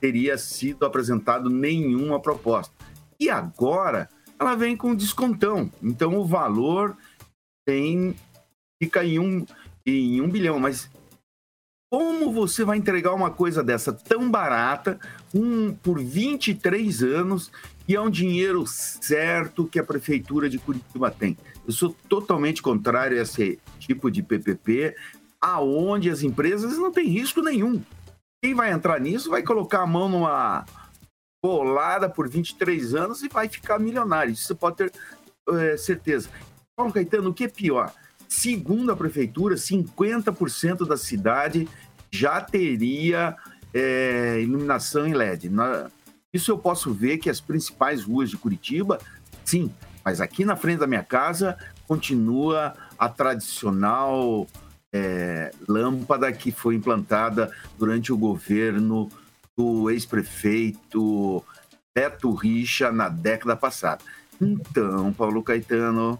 teria 0.03 0.37
sido 0.37 0.85
apresentado 0.85 1.49
nenhuma 1.49 2.19
proposta. 2.19 2.73
E 3.17 3.29
agora 3.29 4.09
ela 4.37 4.53
vem 4.53 4.75
com 4.75 4.93
descontão. 4.93 5.71
Então 5.81 6.17
o 6.17 6.25
valor 6.25 6.97
tem, 7.65 8.13
fica 8.81 9.01
em 9.05 9.17
um, 9.17 9.45
em 9.85 10.19
um 10.19 10.29
bilhão. 10.29 10.59
Mas 10.59 10.89
como 11.89 12.33
você 12.33 12.65
vai 12.65 12.77
entregar 12.77 13.13
uma 13.13 13.31
coisa 13.31 13.63
dessa 13.63 13.93
tão 13.93 14.29
barata 14.29 14.99
um, 15.33 15.73
por 15.73 15.97
23 16.03 17.01
anos 17.01 17.49
e 17.87 17.95
é 17.95 18.01
um 18.01 18.09
dinheiro 18.09 18.67
certo 18.67 19.65
que 19.65 19.79
a 19.79 19.85
Prefeitura 19.85 20.49
de 20.49 20.59
Curitiba 20.59 21.11
tem? 21.11 21.37
Eu 21.65 21.71
sou 21.71 21.95
totalmente 22.09 22.61
contrário 22.61 23.17
a 23.17 23.21
esse 23.21 23.57
tipo 23.79 24.11
de 24.11 24.21
PPP 24.21 24.97
aonde 25.39 26.09
as 26.09 26.23
empresas 26.23 26.77
não 26.77 26.91
têm 26.91 27.07
risco 27.07 27.41
nenhum. 27.41 27.81
Quem 28.43 28.53
vai 28.53 28.73
entrar 28.73 28.99
nisso 28.99 29.29
vai 29.29 29.41
colocar 29.41 29.83
a 29.83 29.87
mão 29.87 30.09
numa 30.09 30.65
bolada 31.41 32.09
por 32.09 32.27
23 32.27 32.93
anos 32.93 33.23
e 33.23 33.29
vai 33.29 33.47
ficar 33.47 33.79
milionário. 33.79 34.33
Isso 34.33 34.53
pode 34.53 34.75
ter 34.75 34.91
é, 35.47 35.77
certeza. 35.77 36.27
Paulo 36.75 36.91
Caetano, 36.91 37.29
o 37.29 37.33
que 37.33 37.45
é 37.45 37.47
pior? 37.47 37.93
Segundo 38.27 38.91
a 38.91 38.97
prefeitura, 38.97 39.55
50% 39.55 40.85
da 40.85 40.97
cidade 40.97 41.69
já 42.11 42.41
teria 42.41 43.37
é, 43.73 44.41
iluminação 44.41 45.07
em 45.07 45.13
LED. 45.13 45.49
Na, 45.49 45.89
isso 46.33 46.51
eu 46.51 46.57
posso 46.57 46.93
ver 46.93 47.19
que 47.19 47.29
as 47.29 47.39
principais 47.39 48.03
ruas 48.03 48.29
de 48.29 48.35
Curitiba, 48.35 48.99
sim, 49.45 49.71
mas 50.03 50.19
aqui 50.19 50.43
na 50.43 50.57
frente 50.57 50.79
da 50.79 50.87
minha 50.87 51.03
casa 51.03 51.57
continua 51.87 52.73
a 52.99 53.07
tradicional 53.07 54.45
é, 54.93 55.51
lâmpada 55.67 56.31
que 56.31 56.51
foi 56.51 56.75
implantada 56.75 57.51
durante 57.77 58.13
o 58.13 58.17
governo 58.17 59.09
do 59.57 59.89
ex-prefeito 59.89 61.43
Beto 61.95 62.33
Richa 62.33 62.91
na 62.91 63.09
década 63.09 63.55
passada. 63.55 64.03
Então, 64.39 65.11
Paulo 65.13 65.43
Caetano, 65.43 66.19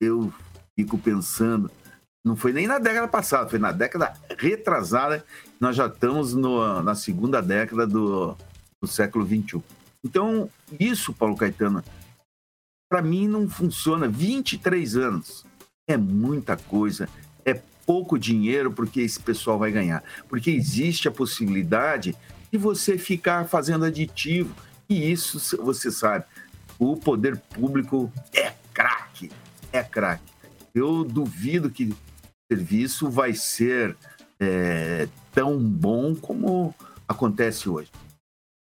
eu 0.00 0.32
fico 0.76 0.96
pensando, 0.98 1.70
não 2.24 2.36
foi 2.36 2.52
nem 2.52 2.66
na 2.66 2.78
década 2.78 3.08
passada, 3.08 3.48
foi 3.48 3.58
na 3.58 3.72
década 3.72 4.12
retrasada, 4.38 5.24
nós 5.60 5.76
já 5.76 5.86
estamos 5.86 6.34
no, 6.34 6.82
na 6.82 6.94
segunda 6.94 7.40
década 7.40 7.86
do, 7.86 8.36
do 8.80 8.86
século 8.86 9.26
XXI. 9.26 9.62
Então, 10.04 10.48
isso, 10.78 11.12
Paulo 11.12 11.36
Caetano, 11.36 11.84
para 12.90 13.00
mim 13.00 13.28
não 13.28 13.48
funciona. 13.48 14.08
23 14.08 14.96
anos 14.96 15.46
é 15.88 15.96
muita 15.96 16.56
coisa, 16.56 17.08
pouco 17.86 18.18
dinheiro 18.18 18.72
porque 18.72 19.00
esse 19.00 19.20
pessoal 19.20 19.58
vai 19.58 19.70
ganhar. 19.70 20.02
Porque 20.28 20.50
existe 20.50 21.08
a 21.08 21.10
possibilidade 21.10 22.14
de 22.50 22.58
você 22.58 22.98
ficar 22.98 23.46
fazendo 23.46 23.84
aditivo. 23.84 24.54
E 24.88 25.10
isso 25.10 25.56
você 25.62 25.90
sabe. 25.90 26.24
O 26.78 26.96
poder 26.96 27.36
público 27.36 28.12
é 28.32 28.52
craque. 28.72 29.30
É 29.72 29.82
craque. 29.82 30.32
Eu 30.74 31.04
duvido 31.04 31.70
que 31.70 31.84
o 31.84 31.96
serviço 32.50 33.10
vai 33.10 33.34
ser 33.34 33.96
é, 34.40 35.08
tão 35.32 35.58
bom 35.58 36.14
como 36.14 36.74
acontece 37.06 37.68
hoje. 37.68 37.90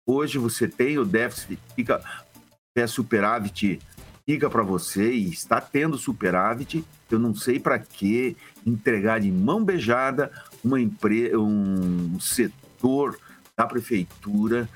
Hoje 0.05 0.37
você 0.37 0.67
tem 0.67 0.97
o 0.97 1.05
déficit, 1.05 1.57
fica 1.75 2.01
é 2.75 2.87
superávit 2.87 3.79
fica 4.25 4.49
para 4.49 4.63
você 4.63 5.11
e 5.11 5.29
está 5.29 5.59
tendo 5.59 5.97
superávit. 5.97 6.83
Eu 7.13 7.19
não 7.19 7.33
sei 7.33 7.59
para 7.59 7.79
que 7.79 8.35
entregar 8.65 9.19
de 9.19 9.31
mão 9.31 9.63
beijada 9.63 10.31
uma 10.63 10.79
empre... 10.79 11.35
um 11.35 12.19
setor 12.19 13.17
da 13.57 13.65
prefeitura 13.65 14.67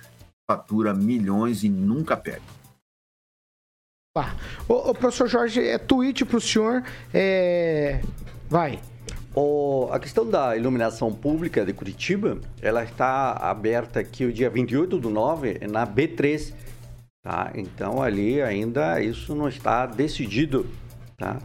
fatura 0.50 0.94
milhões 0.94 1.64
e 1.64 1.70
nunca 1.70 2.16
perde. 2.16 2.46
Tá. 4.16 4.36
Ô, 4.68 4.90
ô, 4.90 4.94
professor 4.94 5.28
Jorge, 5.28 5.62
é 5.62 5.78
tweet 5.78 6.24
para 6.24 6.38
o 6.38 6.42
senhor. 6.42 6.84
É... 7.14 8.02
Vai. 8.50 8.80
O, 9.36 9.90
a 9.92 10.00
questão 10.00 10.28
da 10.28 10.56
iluminação 10.56 11.14
pública 11.14 11.66
de 11.66 11.74
Curitiba, 11.74 12.40
ela 12.62 12.84
está 12.84 13.34
aberta 13.34 14.00
aqui 14.00 14.26
o 14.26 14.32
dia 14.32 14.50
28 14.50 14.98
do 14.98 15.10
9 15.10 15.60
na 15.68 15.86
B3 15.86 16.54
Tá? 17.28 17.52
Então 17.56 18.02
ali 18.02 18.42
ainda 18.42 19.02
isso 19.02 19.36
não 19.36 19.50
está 19.50 19.86
decidido. 19.86 20.66
Tá? 21.18 21.38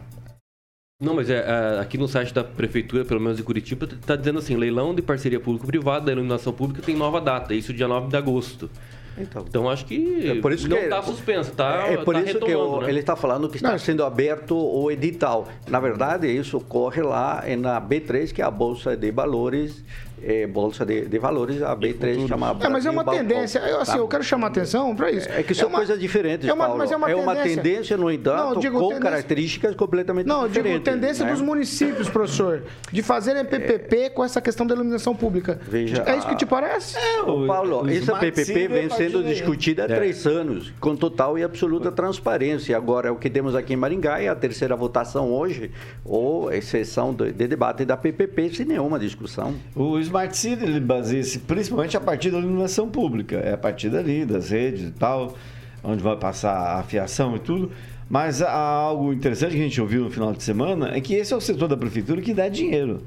Não, 0.99 1.15
mas 1.15 1.29
é, 1.29 1.37
é, 1.37 1.79
aqui 1.79 1.97
no 1.97 2.07
site 2.07 2.33
da 2.33 2.43
prefeitura, 2.43 3.03
pelo 3.03 3.19
menos 3.19 3.37
de 3.37 3.43
Curitiba, 3.43 3.85
está 3.85 4.15
dizendo 4.15 4.39
assim, 4.39 4.55
leilão 4.55 4.93
de 4.93 5.01
parceria 5.01 5.39
público-privada 5.39 6.05
da 6.05 6.11
iluminação 6.11 6.53
pública 6.53 6.81
tem 6.81 6.95
nova 6.95 7.19
data, 7.19 7.53
isso 7.53 7.73
dia 7.73 7.87
9 7.87 8.07
de 8.07 8.15
agosto. 8.15 8.69
Então, 9.17 9.45
então 9.47 9.69
acho 9.69 9.85
que, 9.85 10.29
é 10.29 10.41
por 10.41 10.51
isso 10.51 10.67
não 10.67 10.77
está 10.77 11.01
suspenso, 11.01 11.51
tá, 11.51 11.87
É 11.87 11.97
por 11.97 12.15
tá 12.15 12.21
isso 12.21 12.39
que 12.39 12.55
o, 12.55 12.81
né? 12.81 12.89
ele 12.89 12.99
está 12.99 13.15
falando 13.15 13.47
que 13.47 13.57
está 13.57 13.71
não. 13.71 13.77
sendo 13.77 14.03
aberto 14.03 14.55
o 14.57 14.89
edital. 14.89 15.47
Na 15.67 15.79
verdade, 15.79 16.27
isso 16.27 16.57
ocorre 16.57 17.01
lá 17.01 17.43
na 17.57 17.79
B3, 17.79 18.31
que 18.31 18.41
é 18.41 18.45
a 18.45 18.51
Bolsa 18.51 18.95
de 18.95 19.11
Valores 19.11 19.83
é, 20.25 20.47
bolsa 20.47 20.85
de, 20.85 21.05
de, 21.05 21.19
valores, 21.19 21.61
a 21.61 21.75
B3 21.75 22.27
chama 22.27 22.57
É, 22.61 22.69
mas 22.69 22.85
é 22.85 22.89
uma 22.89 23.03
tendência. 23.03 23.59
Eu, 23.59 23.81
assim, 23.81 23.93
tá. 23.93 23.97
eu 23.97 24.07
quero 24.07 24.23
chamar 24.23 24.47
atenção 24.47 24.95
para 24.95 25.11
isso. 25.11 25.29
É 25.29 25.43
que 25.43 25.53
são 25.53 25.65
é 25.65 25.67
uma, 25.69 25.77
coisas 25.79 25.99
diferentes, 25.99 26.47
é 26.47 26.53
uma, 26.53 26.65
Paulo. 26.65 26.79
Mas 26.79 26.91
é 26.91 26.95
uma, 26.95 27.11
é 27.11 27.15
uma 27.15 27.35
tendência. 27.35 27.61
tendência, 27.61 27.97
no 27.97 28.11
entanto, 28.11 28.55
não, 28.55 28.61
digo, 28.61 28.79
com 28.79 28.87
tendência... 28.87 29.03
características 29.03 29.75
completamente 29.75 30.27
não, 30.27 30.47
diferentes. 30.47 30.71
Não, 30.71 30.79
digo 30.79 31.01
tendência 31.01 31.25
né? 31.25 31.31
dos 31.31 31.41
municípios, 31.41 32.09
professor, 32.09 32.63
de 32.91 33.01
fazerem 33.01 33.43
PPP 33.43 33.95
é... 33.97 34.09
com 34.09 34.23
essa 34.23 34.41
questão 34.41 34.65
da 34.65 34.73
iluminação 34.73 35.15
pública. 35.15 35.59
Veja, 35.67 36.03
é 36.05 36.17
isso 36.17 36.27
que 36.27 36.35
te 36.35 36.45
parece? 36.45 36.97
É, 36.97 37.21
o, 37.21 37.45
Paulo, 37.45 37.89
essa 37.89 38.15
PPP 38.15 38.67
vem 38.67 38.89
sendo 38.89 39.23
discutida 39.23 39.83
há 39.83 39.85
é. 39.85 39.95
três 39.95 40.25
anos, 40.25 40.71
com 40.79 40.95
total 40.95 41.37
e 41.37 41.43
absoluta 41.43 41.91
transparência. 41.91 42.75
Agora, 42.75 43.11
o 43.11 43.17
que 43.17 43.29
temos 43.29 43.55
aqui 43.55 43.73
em 43.73 43.77
Maringá 43.77 44.21
é 44.21 44.27
a 44.27 44.35
terceira 44.35 44.75
votação 44.75 45.31
hoje, 45.31 45.71
ou 46.05 46.51
exceção 46.51 47.13
de, 47.13 47.31
de 47.31 47.47
debate 47.47 47.85
da 47.85 47.97
PPP, 47.97 48.53
sem 48.53 48.65
nenhuma 48.65 48.99
discussão. 48.99 49.55
O 49.75 49.99
Smart 50.13 50.37
City, 50.37 50.63
ele 50.63 50.79
baseia-se 50.79 51.39
principalmente 51.39 51.97
a 51.97 51.99
partir 51.99 52.29
da 52.29 52.37
iluminação 52.37 52.87
pública, 52.87 53.37
é 53.37 53.53
a 53.53 53.57
partir 53.57 53.89
dali, 53.89 54.23
das 54.23 54.51
redes 54.51 54.89
e 54.89 54.91
tal, 54.91 55.35
onde 55.83 56.03
vai 56.03 56.15
passar 56.15 56.79
a 56.79 56.83
fiação 56.83 57.35
e 57.35 57.39
tudo. 57.39 57.71
Mas 58.07 58.39
algo 58.39 59.11
interessante 59.11 59.55
que 59.55 59.59
a 59.59 59.63
gente 59.63 59.81
ouviu 59.81 60.03
no 60.03 60.11
final 60.11 60.31
de 60.31 60.43
semana 60.43 60.95
é 60.95 61.01
que 61.01 61.15
esse 61.15 61.33
é 61.33 61.35
o 61.35 61.41
setor 61.41 61.67
da 61.67 61.75
prefeitura 61.75 62.21
que 62.21 62.31
dá 62.31 62.47
dinheiro. 62.47 63.01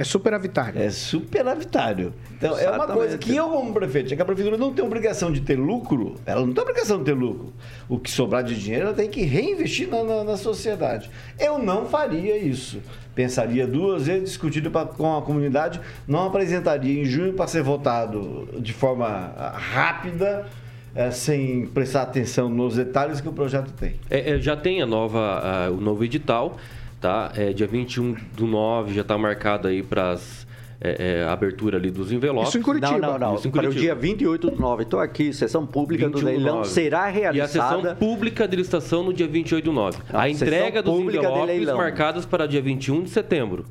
É 0.00 0.04
superavitário. 0.04 0.80
É 0.80 0.88
superavitário. 0.88 2.14
Então, 2.32 2.52
Exatamente. 2.52 2.80
é 2.80 2.84
uma 2.86 2.94
coisa 2.94 3.18
que 3.18 3.36
eu, 3.36 3.50
como 3.50 3.70
prefeito, 3.70 4.14
é 4.14 4.16
que 4.16 4.22
a 4.22 4.24
prefeitura 4.24 4.56
não 4.56 4.72
tem 4.72 4.82
obrigação 4.82 5.30
de 5.30 5.42
ter 5.42 5.56
lucro, 5.56 6.14
ela 6.24 6.40
não 6.40 6.54
tem 6.54 6.62
obrigação 6.62 6.96
de 7.00 7.04
ter 7.04 7.12
lucro. 7.12 7.52
O 7.86 7.98
que 7.98 8.10
sobrar 8.10 8.42
de 8.42 8.58
dinheiro, 8.58 8.86
ela 8.86 8.94
tem 8.94 9.10
que 9.10 9.20
reinvestir 9.20 9.88
na, 9.88 10.02
na, 10.02 10.24
na 10.24 10.36
sociedade. 10.38 11.10
Eu 11.38 11.58
não 11.58 11.84
faria 11.84 12.38
isso. 12.38 12.80
Pensaria 13.14 13.66
duas 13.66 14.06
vezes, 14.06 14.30
discutido 14.30 14.70
pra, 14.70 14.86
com 14.86 15.18
a 15.18 15.20
comunidade, 15.20 15.78
não 16.08 16.28
apresentaria 16.28 17.02
em 17.02 17.04
junho 17.04 17.34
para 17.34 17.46
ser 17.46 17.62
votado 17.62 18.48
de 18.58 18.72
forma 18.72 19.06
ah, 19.06 19.54
rápida. 19.54 20.46
É, 20.92 21.08
sem 21.12 21.66
prestar 21.66 22.02
atenção 22.02 22.48
nos 22.48 22.74
detalhes 22.74 23.20
que 23.20 23.28
o 23.28 23.32
projeto 23.32 23.70
tem. 23.74 23.94
É, 24.10 24.32
é, 24.32 24.38
já 24.40 24.56
tem 24.56 24.82
a 24.82 24.86
nova, 24.86 25.70
o 25.70 25.80
novo 25.80 26.04
edital, 26.04 26.56
tá? 27.00 27.32
É, 27.34 27.52
dia 27.52 27.66
21 27.66 28.14
do 28.34 28.46
9 28.46 28.94
já 28.94 29.00
está 29.00 29.16
marcado 29.16 29.68
aí 29.68 29.82
para 29.82 30.10
as 30.10 30.46
é, 30.82 31.20
é, 31.20 31.24
a 31.24 31.32
abertura 31.32 31.76
ali 31.76 31.90
dos 31.90 32.10
envelopes. 32.10 32.48
Isso 32.48 32.58
em 32.58 32.62
Curitiba. 32.62 32.98
Não, 32.98 33.12
não, 33.12 33.18
não. 33.18 33.34
Isso 33.34 33.46
em 33.46 33.50
Curitiba. 33.50 33.72
Para 33.72 33.78
o 33.78 33.82
dia 33.82 33.94
28 33.94 34.50
do 34.50 34.60
9. 34.60 34.82
Estou 34.82 34.98
aqui, 34.98 35.32
sessão 35.32 35.66
pública 35.66 36.08
do 36.08 36.24
leilão 36.24 36.64
será 36.64 37.06
realizada. 37.06 37.36
E 37.36 37.40
a 37.40 37.48
sessão 37.48 37.94
pública 37.96 38.48
de 38.48 38.56
licitação 38.56 39.04
no 39.04 39.12
dia 39.12 39.28
28 39.28 39.62
do 39.62 39.72
9. 39.72 39.98
A, 40.10 40.22
a 40.22 40.30
entrega 40.30 40.82
dos 40.82 40.98
envelopes 40.98 41.66
marcadas 41.66 42.24
para 42.24 42.46
dia 42.46 42.62
21 42.62 43.02
de 43.02 43.10
setembro. 43.10 43.66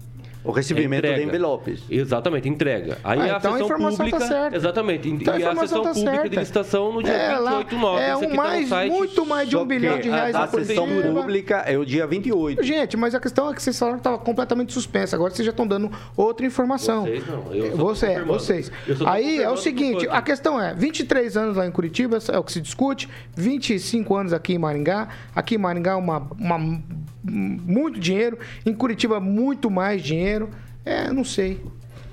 O 0.50 0.52
recebimento 0.52 1.08
de 1.08 1.22
envelopes. 1.22 1.84
Exatamente, 1.90 2.50
entrega. 2.50 2.98
Aí 3.04 3.20
ah, 3.20 3.36
a 3.36 3.38
então 3.38 3.52
sessão 3.54 3.88
a 3.88 3.92
pública. 3.92 4.20
Tá 4.20 4.28
certa. 4.28 4.58
Exatamente. 4.58 5.10
Então 5.10 5.38
e 5.38 5.44
a, 5.44 5.52
a 5.52 5.56
sessão 5.56 5.84
tá 5.84 5.90
pública 5.90 6.12
certa. 6.12 6.30
de 6.30 6.36
licitação 6.36 6.94
no 6.94 7.04
dia 7.04 7.14
é, 7.14 7.38
28 7.38 7.76
9. 7.76 8.04
É 8.04 8.18
um 8.18 8.36
mais, 8.36 8.70
tá 8.70 8.86
muito 8.86 9.26
mais 9.26 9.50
de 9.50 9.58
um 9.58 9.66
bilhão 9.66 10.00
de 10.00 10.10
reais 10.10 10.36
a, 10.36 10.44
a 10.44 10.48
sessão 10.48 10.88
pública 10.88 11.58
é 11.58 11.78
o 11.78 11.86
dia 11.86 12.08
28. 12.08 12.64
Gente, 12.64 12.98
mas 12.98 13.14
a 13.14 13.20
questão 13.20 13.50
é 13.50 13.54
que 13.54 13.62
vocês 13.62 13.78
falaram 13.78 13.98
que 13.98 14.02
estava 14.02 14.18
completamente 14.18 14.74
suspensa. 14.74 15.16
Agora 15.16 15.32
vocês 15.32 15.46
já 15.46 15.52
estão 15.52 15.68
dando 15.68 15.92
outra 16.18 16.46
informação. 16.46 17.04
Vocês 17.04 17.28
não. 17.28 17.54
Eu 17.54 17.78
Você, 17.78 18.06
é, 18.08 18.24
vocês. 18.24 18.72
Aí 19.06 19.42
é 19.42 19.50
o 19.50 19.58
seguinte: 19.58 20.08
a 20.10 20.22
questão 20.22 20.60
é: 20.60 20.74
23 20.74 21.38
anos 21.38 21.58
lá 21.58 21.68
em 21.68 21.72
Curitiba 21.72 22.18
é 22.32 22.40
o 22.40 22.44
que 22.44 22.52
se 22.52 22.62
discute, 22.62 23.08
25 23.36 24.16
anos 24.16 24.34
aqui 24.34 24.54
em 24.54 24.58
Maringá. 24.58 25.10
Aqui 25.36 25.56
em 25.56 25.58
Maringá, 25.58 25.96
uma, 25.96 26.28
uma 26.38 26.82
muito 27.24 28.00
dinheiro. 28.00 28.38
Em 28.66 28.74
Curitiba, 28.74 29.20
muito 29.20 29.70
mais 29.70 30.02
dinheiro. 30.02 30.50
É, 30.86 31.12
não 31.12 31.24
sei. 31.24 31.62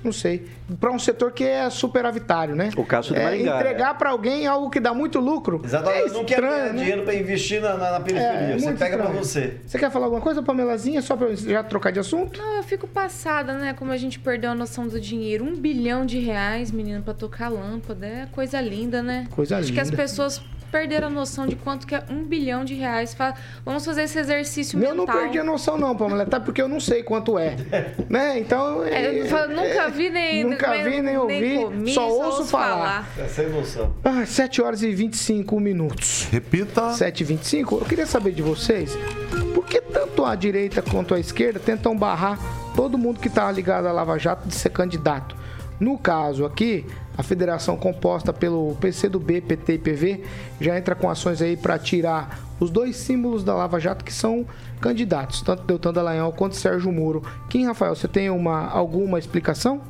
Não 0.03 0.11
sei. 0.11 0.47
Para 0.79 0.91
um 0.91 0.99
setor 0.99 1.31
que 1.31 1.43
é 1.43 1.69
superavitário, 1.69 2.55
né? 2.55 2.69
O 2.77 2.85
caso 2.85 3.13
de 3.13 3.19
Maringá. 3.19 3.55
É, 3.55 3.59
entregar 3.59 3.91
é. 3.91 3.93
para 3.97 4.11
alguém 4.11 4.45
algo 4.45 4.69
que 4.69 4.79
dá 4.79 4.93
muito 4.93 5.19
lucro. 5.19 5.61
Exatamente. 5.63 6.09
É 6.09 6.13
não 6.13 6.23
quer 6.23 6.39
ganhar 6.39 6.73
né? 6.73 6.79
dinheiro 6.79 7.03
para 7.03 7.15
investir 7.15 7.61
na, 7.61 7.75
na, 7.75 7.91
na 7.91 7.99
periferia. 7.99 8.53
É, 8.53 8.57
você 8.57 8.73
pega 8.73 8.97
para 8.97 9.09
você. 9.09 9.57
Você 9.65 9.77
quer 9.77 9.91
falar 9.91 10.05
alguma 10.05 10.21
coisa, 10.21 10.41
Pamelazinha, 10.43 11.01
só 11.01 11.17
para 11.17 11.35
já 11.35 11.63
trocar 11.63 11.91
de 11.91 11.99
assunto? 11.99 12.39
Não, 12.39 12.57
eu 12.57 12.63
fico 12.63 12.87
passada, 12.87 13.53
né? 13.53 13.73
Como 13.73 13.91
a 13.91 13.97
gente 13.97 14.19
perdeu 14.19 14.51
a 14.51 14.55
noção 14.55 14.87
do 14.87 14.99
dinheiro. 14.99 15.43
Um 15.43 15.55
bilhão 15.55 16.05
de 16.05 16.19
reais, 16.19 16.71
menino, 16.71 17.01
para 17.01 17.13
tocar 17.13 17.49
lâmpada. 17.49 18.05
É 18.05 18.27
coisa 18.31 18.61
linda, 18.61 19.01
né? 19.01 19.27
Coisa 19.31 19.57
Acho 19.57 19.69
linda. 19.69 19.81
Acho 19.81 19.89
que 19.89 19.95
as 19.95 20.09
pessoas 20.09 20.41
perderam 20.71 21.07
a 21.07 21.09
noção 21.09 21.47
de 21.47 21.55
quanto 21.55 21.87
que 21.87 21.95
é 21.95 22.03
um 22.09 22.23
bilhão 22.23 22.63
de 22.63 22.73
reais. 22.73 23.15
Vamos 23.65 23.85
fazer 23.85 24.03
esse 24.03 24.19
exercício 24.19 24.77
mental. 24.77 24.95
Eu 24.95 24.97
não 24.97 25.05
perdi 25.05 25.39
a 25.39 25.43
noção 25.43 25.77
não, 25.77 25.95
Pamela, 25.95 26.25
tá? 26.25 26.39
Porque 26.39 26.61
eu 26.61 26.67
não 26.67 26.79
sei 26.79 27.03
quanto 27.03 27.37
é. 27.37 27.55
né? 28.09 28.39
Então... 28.39 28.83
É, 28.83 29.19
eu 29.19 29.49
nunca 29.49 29.83
é, 29.83 29.89
vi 29.89 30.09
nem... 30.09 30.43
Nunca 30.43 30.77
vi 30.83 31.01
nem 31.01 31.17
ouvi, 31.17 31.39
nem 31.39 31.63
comi, 31.63 31.93
só, 31.93 32.07
só 32.07 32.25
ouço 32.25 32.45
falar. 32.45 33.03
falar. 33.03 33.25
É 33.25 33.27
sem 33.27 33.49
noção. 33.49 33.93
Ah, 34.03 34.25
7 34.25 34.61
horas 34.61 34.83
e 34.83 34.93
25 34.93 35.59
minutos. 35.59 36.27
Repita. 36.31 36.91
7 36.91 37.21
e 37.21 37.23
25. 37.23 37.75
Eu 37.75 37.85
queria 37.85 38.05
saber 38.05 38.31
de 38.31 38.41
vocês, 38.41 38.97
por 39.53 39.65
que 39.65 39.81
tanto 39.81 40.25
a 40.25 40.35
direita 40.35 40.81
quanto 40.81 41.13
a 41.13 41.19
esquerda 41.19 41.59
tentam 41.59 41.95
barrar 41.97 42.39
todo 42.75 42.97
mundo 42.97 43.19
que 43.19 43.27
está 43.27 43.51
ligado 43.51 43.87
à 43.87 43.91
Lava 43.91 44.17
Jato 44.17 44.47
de 44.47 44.55
ser 44.55 44.69
candidato? 44.69 45.35
No 45.79 45.97
caso 45.97 46.43
aqui, 46.45 46.85
a 47.17 47.23
federação 47.23 47.75
composta 47.75 48.31
pelo 48.31 48.75
PCdoB, 48.75 49.41
PT 49.41 49.73
e 49.73 49.77
PV 49.77 50.23
já 50.61 50.77
entra 50.77 50.93
com 50.93 51.09
ações 51.09 51.41
aí 51.41 51.57
para 51.57 51.79
tirar 51.79 52.39
os 52.59 52.69
dois 52.69 52.95
símbolos 52.95 53.43
da 53.43 53.53
Lava 53.55 53.79
Jato 53.79 54.05
que 54.05 54.13
são 54.13 54.45
candidatos, 54.79 55.41
tanto 55.41 55.63
Deltan 55.63 55.93
Dallagnol 55.93 56.31
quanto 56.31 56.55
Sérgio 56.55 56.91
Moro. 56.91 57.23
Kim 57.49 57.65
Rafael, 57.65 57.95
você 57.95 58.07
tem 58.07 58.29
uma, 58.29 58.67
alguma 58.67 59.17
explicação? 59.17 59.81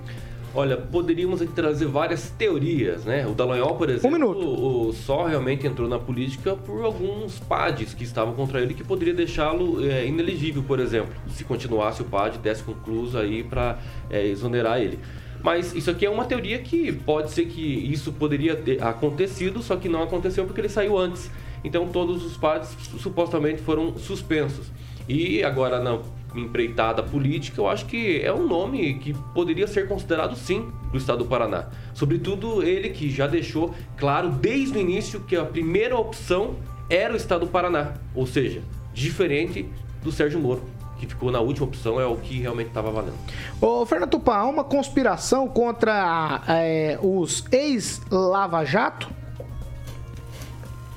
Olha, 0.55 0.75
poderíamos 0.75 1.39
aqui 1.41 1.51
trazer 1.51 1.85
várias 1.85 2.31
teorias, 2.31 3.05
né? 3.05 3.27
O 3.27 3.31
Dallagnol, 3.35 3.75
por 3.75 3.89
exemplo, 3.89 4.09
um 4.09 4.11
minuto. 4.11 4.43
O, 4.43 4.87
o 4.87 4.93
só 4.93 5.25
realmente 5.25 5.67
entrou 5.67 5.87
na 5.87 5.99
política 5.99 6.55
por 6.55 6.83
alguns 6.83 7.37
PADs 7.39 7.93
que 7.93 8.03
estavam 8.03 8.33
contra 8.33 8.59
ele 8.59 8.73
que 8.73 8.83
poderia 8.83 9.13
deixá-lo 9.13 9.85
é, 9.85 10.07
inelegível, 10.07 10.63
por 10.63 10.79
exemplo, 10.79 11.13
se 11.29 11.43
continuasse 11.43 12.01
o 12.01 12.05
PAD, 12.05 12.39
desse 12.39 12.63
concluso 12.63 13.19
aí 13.19 13.43
para 13.43 13.77
é, 14.09 14.25
exonerar 14.25 14.81
ele. 14.81 14.97
Mas 15.47 15.73
isso 15.73 15.89
aqui 15.89 16.05
é 16.05 16.09
uma 16.09 16.25
teoria 16.25 16.59
que 16.59 16.91
pode 16.91 17.31
ser 17.31 17.45
que 17.45 17.61
isso 17.61 18.11
poderia 18.11 18.53
ter 18.53 18.83
acontecido, 18.83 19.63
só 19.63 19.77
que 19.77 19.87
não 19.87 20.03
aconteceu 20.03 20.43
porque 20.43 20.59
ele 20.59 20.67
saiu 20.67 20.97
antes. 20.97 21.31
Então 21.63 21.87
todos 21.87 22.25
os 22.25 22.35
padres 22.35 22.75
supostamente 22.99 23.61
foram 23.61 23.97
suspensos. 23.97 24.67
E 25.07 25.41
agora 25.45 25.79
na 25.79 25.99
empreitada 26.35 27.01
política, 27.01 27.61
eu 27.61 27.69
acho 27.69 27.85
que 27.85 28.19
é 28.21 28.33
um 28.33 28.45
nome 28.45 28.95
que 28.95 29.13
poderia 29.33 29.67
ser 29.67 29.87
considerado 29.87 30.35
sim 30.35 30.69
do 30.91 30.97
estado 30.97 31.19
do 31.19 31.25
Paraná. 31.25 31.69
Sobretudo 31.93 32.61
ele 32.61 32.89
que 32.89 33.09
já 33.09 33.25
deixou 33.25 33.73
claro 33.95 34.27
desde 34.27 34.77
o 34.77 34.81
início 34.81 35.21
que 35.21 35.37
a 35.37 35.45
primeira 35.45 35.97
opção 35.97 36.57
era 36.89 37.13
o 37.13 37.15
estado 37.15 37.45
do 37.45 37.47
Paraná, 37.47 37.93
ou 38.13 38.27
seja, 38.27 38.61
diferente 38.93 39.65
do 40.03 40.11
Sérgio 40.11 40.41
Moro 40.41 40.76
que 40.97 41.07
ficou 41.07 41.31
na 41.31 41.39
última 41.39 41.67
opção 41.67 41.99
é 41.99 42.05
o 42.05 42.17
que 42.17 42.39
realmente 42.39 42.67
estava 42.67 42.91
valendo. 42.91 43.17
Ô, 43.61 43.85
Fernando 43.85 44.09
Tupã, 44.09 44.33
há 44.35 44.45
uma 44.45 44.63
conspiração 44.63 45.47
contra 45.47 46.41
é, 46.47 46.97
os 47.01 47.45
ex-Lava 47.51 48.65
Jato? 48.65 49.09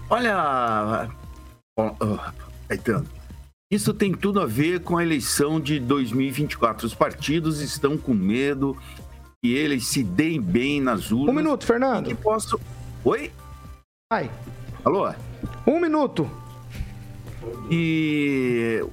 Olha, 0.08 1.08
Caetano, 2.68 3.06
isso 3.70 3.94
tem 3.94 4.12
tudo 4.12 4.40
a 4.40 4.46
ver 4.46 4.80
com 4.80 4.98
a 4.98 5.02
eleição 5.02 5.60
de 5.60 5.78
2024. 5.78 6.86
Os 6.86 6.94
partidos 6.94 7.60
estão 7.60 7.96
com 7.96 8.12
medo 8.12 8.76
que 9.42 9.54
eles 9.54 9.86
se 9.86 10.02
deem 10.02 10.40
bem 10.40 10.80
nas 10.80 11.12
urnas. 11.12 11.28
Um 11.28 11.36
minuto, 11.36 11.64
Fernando. 11.64 12.08
Que 12.08 12.14
posso... 12.14 12.60
Oi? 13.04 13.30
Vai. 14.12 14.28
Alô? 14.84 15.08
Um 15.66 15.78
minuto. 15.78 16.28
E 17.70 18.84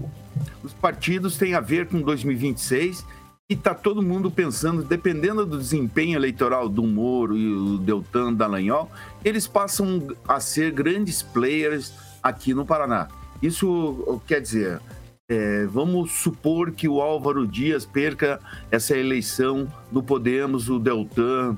os 0.67 0.73
partidos 0.73 1.37
têm 1.37 1.53
a 1.53 1.61
ver 1.61 1.87
com 1.87 2.01
2026 2.01 3.05
e 3.49 3.53
está 3.53 3.73
todo 3.73 4.01
mundo 4.01 4.29
pensando, 4.29 4.83
dependendo 4.83 5.45
do 5.45 5.57
desempenho 5.57 6.17
eleitoral 6.17 6.67
do 6.67 6.83
Moro 6.83 7.37
e 7.37 7.53
o 7.53 7.77
Deltan 7.77 8.33
Dallagnol, 8.33 8.91
eles 9.23 9.47
passam 9.47 10.05
a 10.27 10.39
ser 10.41 10.71
grandes 10.71 11.21
players 11.21 11.93
aqui 12.21 12.53
no 12.53 12.65
Paraná. 12.65 13.07
Isso 13.41 14.21
quer 14.27 14.41
dizer, 14.41 14.81
é, 15.29 15.65
vamos 15.67 16.11
supor 16.11 16.71
que 16.71 16.89
o 16.89 17.01
Álvaro 17.01 17.47
Dias 17.47 17.85
perca 17.85 18.41
essa 18.69 18.97
eleição 18.97 19.71
no 19.89 20.03
Podemos, 20.03 20.69
o 20.69 20.79
Deltan 20.79 21.55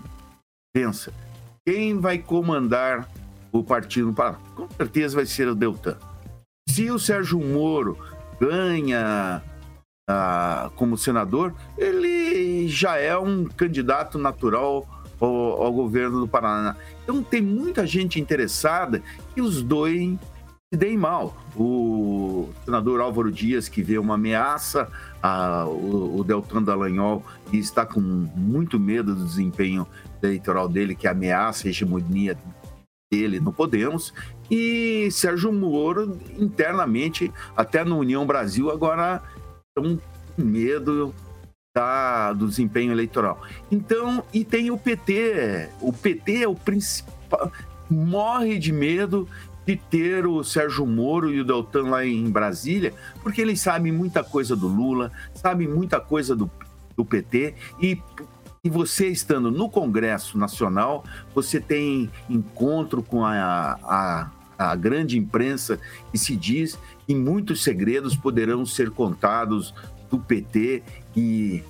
vença. 0.75 1.11
Quem 1.65 1.97
vai 1.97 2.19
comandar 2.19 3.09
o 3.51 3.63
partido 3.63 4.09
no 4.09 4.13
Paraná? 4.13 4.37
Com 4.55 4.69
certeza 4.69 5.15
vai 5.15 5.25
ser 5.25 5.47
o 5.47 5.55
Deltan. 5.55 5.97
Se 6.69 6.91
o 6.91 6.99
Sérgio 6.99 7.39
Moro 7.39 7.97
ganha 8.39 9.41
ah, 10.09 10.71
como 10.75 10.97
senador, 10.97 11.53
ele 11.77 12.67
já 12.67 12.97
é 12.97 13.17
um 13.17 13.45
candidato 13.45 14.17
natural 14.17 14.87
ao, 15.19 15.63
ao, 15.63 15.73
governo 15.73 16.21
do 16.21 16.27
Paraná. 16.27 16.75
Então 17.03 17.21
tem 17.21 17.41
muita 17.41 17.85
gente 17.85 18.19
interessada 18.19 19.03
que 19.33 19.41
os 19.41 19.61
dois 19.61 20.17
se 20.73 20.79
deem 20.79 20.97
mal. 20.97 21.35
O 21.55 22.49
senador 22.65 23.01
Álvaro 23.01 23.31
Dias, 23.31 23.67
que 23.67 23.83
vê 23.83 23.97
uma 23.97 24.15
ameaça, 24.15 24.87
o, 25.67 26.19
o 26.19 26.23
Deltan 26.23 26.63
Dallagnol, 26.63 27.23
que 27.49 27.57
está 27.57 27.85
com 27.85 27.99
muito 27.99 28.79
medo 28.79 29.13
do 29.13 29.25
desempenho 29.25 29.85
eleitoral 30.23 30.69
dele, 30.69 30.95
que 30.95 31.07
ameaça 31.07 31.67
a 31.67 31.69
hegemonia 31.69 32.37
dele 33.11 33.39
no 33.39 33.51
Podemos, 33.51 34.13
e 34.49 35.09
Sérgio 35.11 35.51
Moro, 35.51 36.17
internamente, 36.37 37.31
até 37.55 37.83
no 37.83 37.97
União 37.97 38.25
Brasil, 38.25 38.71
agora 38.71 39.21
estão 39.67 39.97
com 40.35 40.41
medo 40.41 41.13
da, 41.75 42.33
do 42.33 42.47
desempenho 42.47 42.91
eleitoral. 42.91 43.41
Então, 43.71 44.23
e 44.33 44.43
tem 44.43 44.71
o 44.71 44.77
PT. 44.77 45.69
O 45.81 45.93
PT 45.93 46.43
é 46.43 46.47
o 46.47 46.55
principal. 46.55 47.51
Morre 47.89 48.59
de 48.59 48.71
medo 48.71 49.27
de 49.65 49.75
ter 49.75 50.25
o 50.25 50.43
Sérgio 50.43 50.85
Moro 50.85 51.31
e 51.31 51.41
o 51.41 51.45
Deltan 51.45 51.89
lá 51.89 52.05
em 52.05 52.29
Brasília, 52.29 52.93
porque 53.21 53.41
eles 53.41 53.61
sabem 53.61 53.91
muita 53.91 54.23
coisa 54.23 54.55
do 54.55 54.67
Lula, 54.67 55.11
sabem 55.35 55.67
muita 55.67 55.99
coisa 55.99 56.35
do, 56.35 56.49
do 56.95 57.05
PT 57.05 57.53
e 57.79 58.01
e 58.61 58.69
você 58.69 59.07
estando 59.07 59.49
no 59.49 59.69
Congresso 59.69 60.37
Nacional, 60.37 61.05
você 61.33 61.61
tem 61.61 62.11
encontro 62.29 63.01
com 63.01 63.23
a, 63.23 63.79
a, 63.81 64.29
a 64.59 64.75
grande 64.75 65.17
imprensa 65.17 65.79
e 66.13 66.17
se 66.17 66.35
diz 66.35 66.77
que 67.07 67.15
muitos 67.15 67.63
segredos 67.63 68.15
poderão 68.15 68.65
ser 68.65 68.91
contados 68.91 69.73
do 70.11 70.19
PT 70.19 70.83
e 71.15 71.63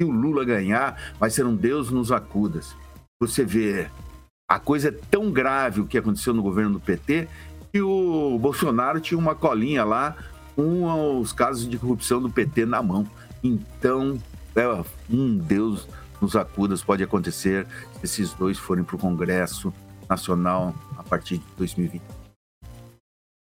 se 0.00 0.04
o 0.04 0.10
Lula 0.10 0.44
ganhar, 0.44 1.14
vai 1.18 1.30
ser 1.30 1.46
um 1.46 1.54
Deus 1.54 1.90
nos 1.90 2.10
acudas. 2.10 2.74
Você 3.20 3.44
vê, 3.44 3.88
a 4.50 4.58
coisa 4.58 4.88
é 4.88 4.92
tão 4.92 5.30
grave 5.30 5.80
o 5.80 5.86
que 5.86 5.96
aconteceu 5.96 6.34
no 6.34 6.42
governo 6.42 6.72
do 6.72 6.80
PT 6.80 7.28
que 7.72 7.80
o 7.80 8.38
Bolsonaro 8.38 9.00
tinha 9.00 9.18
uma 9.18 9.34
colinha 9.34 9.84
lá 9.84 10.16
com 10.54 11.20
os 11.20 11.32
casos 11.32 11.68
de 11.68 11.78
corrupção 11.78 12.20
do 12.20 12.28
PT 12.28 12.66
na 12.66 12.82
mão. 12.82 13.06
Então, 13.42 14.18
é, 14.54 14.84
um 15.08 15.38
Deus 15.38 15.88
nos 16.20 16.36
acudas 16.36 16.82
pode 16.82 17.02
acontecer 17.02 17.66
se 18.00 18.04
esses 18.04 18.34
dois 18.34 18.58
forem 18.58 18.84
para 18.84 18.96
o 18.96 18.98
Congresso 18.98 19.72
Nacional 20.12 20.74
a 20.98 21.02
partir 21.02 21.38
de 21.38 21.44
2020. 21.56 22.02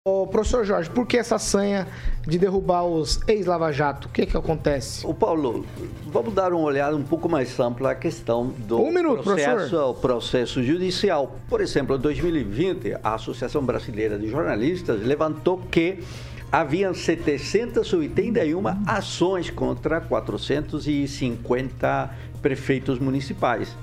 Ô, 0.05 0.27
professor 0.27 0.65
Jorge, 0.65 0.89
por 0.89 1.07
que 1.07 1.17
essa 1.17 1.39
sanha 1.39 1.87
de 2.27 2.37
derrubar 2.37 2.83
os 2.83 3.21
ex-Lava 3.25 3.71
Jato? 3.71 4.09
O 4.09 4.11
que 4.11 4.25
que 4.25 4.35
acontece? 4.35 5.07
O 5.07 5.13
Paulo, 5.13 5.65
vamos 6.07 6.33
dar 6.33 6.51
uma 6.51 6.61
olhada 6.61 6.93
um 6.93 7.03
pouco 7.03 7.29
mais 7.29 7.57
ampla 7.57 7.91
à 7.91 7.95
questão 7.95 8.47
do 8.67 8.81
Um 8.81 8.91
minuto, 8.91 9.23
processo, 9.23 9.93
processo 10.01 10.61
judicial. 10.61 11.37
Por 11.47 11.61
exemplo, 11.61 11.95
em 11.95 11.99
2020, 11.99 12.97
a 13.01 13.13
Associação 13.13 13.63
Brasileira 13.63 14.19
de 14.19 14.27
Jornalistas 14.27 15.01
levantou 15.01 15.57
que 15.57 16.03
haviam 16.51 16.93
781 16.93 18.61
ações 18.85 19.49
contra 19.49 20.01
450 20.01 22.13
prefeitos 22.41 22.99
municipais. 22.99 23.73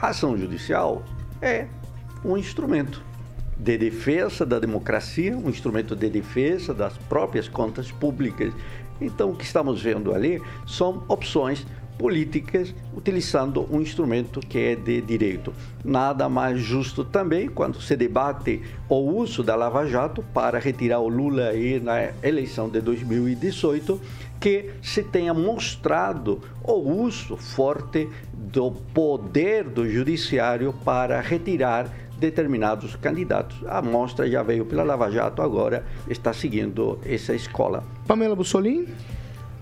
A 0.00 0.08
ação 0.08 0.36
judicial 0.36 1.04
é 1.40 1.68
um 2.24 2.36
instrumento 2.36 3.02
de 3.58 3.76
defesa 3.76 4.46
da 4.46 4.58
democracia, 4.58 5.36
um 5.36 5.50
instrumento 5.50 5.96
de 5.96 6.08
defesa 6.08 6.72
das 6.72 6.96
próprias 6.96 7.48
contas 7.48 7.90
públicas. 7.90 8.52
Então, 9.00 9.30
o 9.30 9.36
que 9.36 9.44
estamos 9.44 9.82
vendo 9.82 10.14
ali 10.14 10.40
são 10.66 11.02
opções 11.08 11.66
políticas 11.98 12.72
utilizando 12.96 13.66
um 13.70 13.80
instrumento 13.80 14.38
que 14.38 14.58
é 14.58 14.76
de 14.76 15.00
direito. 15.00 15.52
Nada 15.84 16.28
mais 16.28 16.60
justo 16.60 17.04
também 17.04 17.48
quando 17.48 17.80
se 17.80 17.96
debate 17.96 18.62
o 18.88 18.96
uso 18.96 19.42
da 19.42 19.56
Lava 19.56 19.84
Jato 19.84 20.22
para 20.32 20.60
retirar 20.60 21.00
o 21.00 21.08
Lula 21.08 21.48
aí 21.48 21.80
na 21.80 22.10
eleição 22.22 22.68
de 22.68 22.80
2018, 22.80 24.00
que 24.38 24.70
se 24.80 25.02
tenha 25.02 25.34
mostrado 25.34 26.40
o 26.62 26.74
uso 26.74 27.36
forte 27.36 28.08
do 28.32 28.70
poder 28.70 29.64
do 29.64 29.88
judiciário 29.88 30.72
para 30.84 31.20
retirar 31.20 31.92
determinados 32.18 32.96
candidatos. 32.96 33.64
A 33.66 33.78
amostra 33.78 34.28
já 34.28 34.42
veio 34.42 34.64
pela 34.64 34.82
Lava 34.82 35.10
Jato, 35.10 35.42
agora 35.42 35.84
está 36.08 36.32
seguindo 36.32 36.98
essa 37.04 37.34
escola. 37.34 37.84
Pamela 38.06 38.34
Bussolini? 38.34 38.88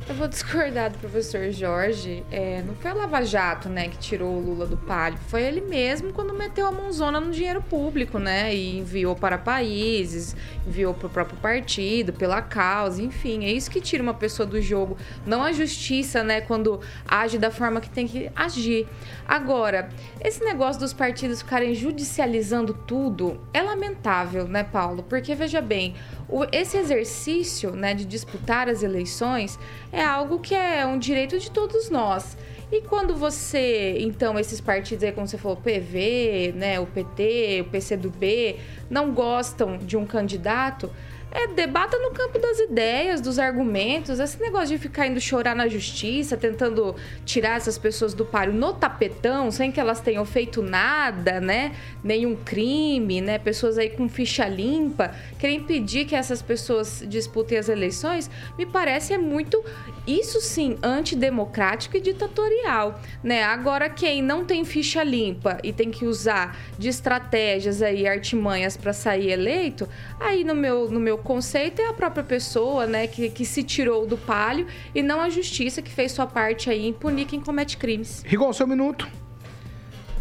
Eu 0.09 0.15
vou 0.15 0.29
discordar 0.29 0.93
do 0.93 0.99
professor 0.99 1.51
Jorge. 1.51 2.23
É, 2.31 2.63
não 2.65 2.77
foi 2.77 2.93
a 2.93 2.95
Lava 2.95 3.25
Jato, 3.25 3.69
né, 3.69 3.89
que 3.89 3.99
tirou 3.99 4.37
o 4.37 4.41
Lula 4.41 4.65
do 4.65 4.77
palio. 4.77 5.19
Foi 5.27 5.43
ele 5.43 5.61
mesmo 5.61 6.13
quando 6.13 6.33
meteu 6.33 6.65
a 6.65 6.71
mãozona 6.71 7.21
no 7.21 7.33
dinheiro 7.33 7.61
público, 7.61 8.17
né? 8.17 8.55
E 8.55 8.79
enviou 8.79 9.17
para 9.17 9.37
países, 9.37 10.37
enviou 10.65 10.95
para 10.95 11.09
o 11.09 11.11
próprio 11.11 11.37
partido, 11.39 12.13
pela 12.13 12.41
causa, 12.41 13.03
enfim. 13.03 13.45
É 13.45 13.51
isso 13.51 13.69
que 13.69 13.81
tira 13.81 14.01
uma 14.01 14.15
pessoa 14.15 14.47
do 14.47 14.63
jogo. 14.63 14.97
Não 15.27 15.43
a 15.43 15.51
justiça, 15.51 16.23
né, 16.23 16.41
quando 16.41 16.81
age 17.05 17.37
da 17.37 17.51
forma 17.51 17.81
que 17.81 17.91
tem 17.91 18.07
que 18.07 18.31
agir. 18.37 18.87
Agora, 19.27 19.89
esse 20.21 20.45
negócio 20.45 20.81
dos 20.81 20.93
partidos 20.93 21.43
ficarem 21.43 21.75
judicializando 21.75 22.73
tudo 22.73 23.41
é 23.53 23.61
lamentável, 23.61 24.47
né, 24.47 24.63
Paulo? 24.63 25.03
Porque, 25.03 25.35
veja 25.35 25.61
bem, 25.61 25.97
o, 26.29 26.45
esse 26.53 26.77
exercício 26.77 27.73
né, 27.73 27.93
de 27.93 28.05
disputar 28.05 28.69
as 28.69 28.85
eleições 28.85 29.59
é 29.97 30.05
algo 30.05 30.39
que 30.39 30.55
é 30.55 30.85
um 30.85 30.99
direito 30.99 31.39
de 31.39 31.51
todos 31.51 31.89
nós. 31.89 32.37
E 32.71 32.83
quando 32.83 33.17
você, 33.17 33.97
então, 34.01 34.39
esses 34.39 34.61
partidos 34.61 35.03
aí, 35.03 35.13
como 35.13 35.27
você 35.27 35.39
falou, 35.39 35.57
PV, 35.57 36.53
né, 36.55 36.79
o 36.79 36.87
PT, 36.87 37.63
o 37.63 37.71
PCdoB, 37.71 38.57
não 38.91 39.13
gostam 39.15 39.79
de 39.79 39.97
um 39.97 40.05
candidato, 40.05 40.91
é, 41.31 41.49
debata 41.49 41.99
no 41.99 42.13
campo 42.13 42.39
das 42.39 42.59
ideias, 42.61 43.21
dos 43.21 43.39
argumentos. 43.39 44.19
Esse 44.19 44.41
negócio 44.41 44.69
de 44.69 44.79
ficar 44.79 45.07
indo 45.07 45.21
chorar 45.21 45.55
na 45.55 45.69
justiça, 45.69 46.37
tentando 46.37 46.95
tirar 47.25 47.57
essas 47.57 47.77
pessoas 47.77 48.15
do 48.15 48.25
páreo 48.25 48.55
no 48.55 48.73
tapetão, 48.73 49.51
sem 49.51 49.71
que 49.71 49.79
elas 49.79 50.01
tenham 50.01 50.25
feito 50.25 50.63
nada, 50.63 51.41
né? 51.41 51.73
Nenhum 52.03 52.37
crime, 52.37 53.21
né? 53.21 53.39
Pessoas 53.39 53.77
aí 53.77 53.91
com 53.91 54.09
ficha 54.09 54.49
limpa, 54.49 55.15
querem 55.39 55.59
impedir 55.59 56.07
que 56.07 56.15
essas 56.15 56.41
pessoas 56.41 57.05
disputem 57.07 57.59
as 57.59 57.69
eleições, 57.69 58.31
me 58.57 58.65
parece 58.65 59.13
é 59.13 59.19
muito, 59.19 59.63
isso 60.07 60.41
sim, 60.41 60.79
antidemocrático 60.83 61.97
e 61.97 62.01
ditatorial, 62.01 63.01
né? 63.23 63.43
Agora, 63.43 63.91
quem 63.91 64.23
não 64.23 64.45
tem 64.45 64.65
ficha 64.65 65.03
limpa 65.03 65.59
e 65.63 65.73
tem 65.73 65.91
que 65.91 66.07
usar 66.07 66.57
de 66.79 66.89
estratégias 66.89 67.83
aí, 67.83 68.07
artimanhas 68.07 68.77
para 68.77 68.93
sair 68.93 69.31
eleito, 69.31 69.89
aí 70.19 70.45
no 70.45 70.55
meu, 70.55 70.91
no 70.91 71.01
meu 71.01 71.16
conceito 71.19 71.81
é 71.81 71.89
a 71.89 71.93
própria 71.93 72.25
pessoa, 72.25 72.87
né, 72.87 73.07
que, 73.07 73.29
que 73.31 73.45
se 73.45 73.63
tirou 73.63 74.07
do 74.07 74.17
palio 74.17 74.67
e 74.95 75.03
não 75.03 75.21
a 75.21 75.29
justiça 75.29 75.83
que 75.83 75.91
fez 75.91 76.13
sua 76.13 76.27
parte 76.27 76.71
aí 76.71 76.87
em 76.87 76.93
punir 76.93 77.27
quem 77.27 77.41
comete 77.41 77.77
crimes. 77.77 78.23
Rigon, 78.27 78.53
seu 78.53 78.67
minuto. 78.67 79.09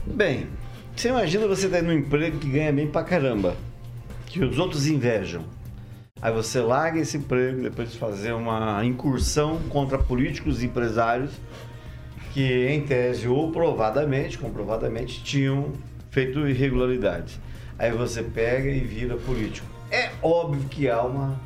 Bem, 0.05 0.47
você 0.95 1.09
imagina 1.09 1.47
você 1.47 1.67
tá 1.67 1.81
num 1.81 1.91
emprego 1.91 2.37
que 2.39 2.49
ganha 2.49 2.71
bem 2.71 2.87
pra 2.87 3.03
caramba, 3.03 3.55
que 4.27 4.43
os 4.43 4.59
outros 4.59 4.87
invejam. 4.87 5.43
Aí 6.21 6.31
você 6.31 6.59
larga 6.59 6.99
esse 6.99 7.17
emprego, 7.17 7.61
depois 7.61 7.91
de 7.91 7.97
fazer 7.97 8.31
uma 8.31 8.83
incursão 8.85 9.59
contra 9.69 9.97
políticos 9.97 10.63
e 10.63 10.65
empresários 10.65 11.31
que, 12.33 12.67
em 12.67 12.81
tese 12.81 13.27
ou 13.27 13.51
provadamente, 13.51 14.37
comprovadamente, 14.37 15.23
tinham 15.23 15.73
feito 16.09 16.47
irregularidades. 16.47 17.39
Aí 17.77 17.91
você 17.91 18.23
pega 18.23 18.69
e 18.69 18.79
vira 18.79 19.17
político. 19.17 19.74
É 19.91 20.11
óbvio 20.21 20.67
que 20.69 20.89
há 20.89 21.01
uma. 21.01 21.39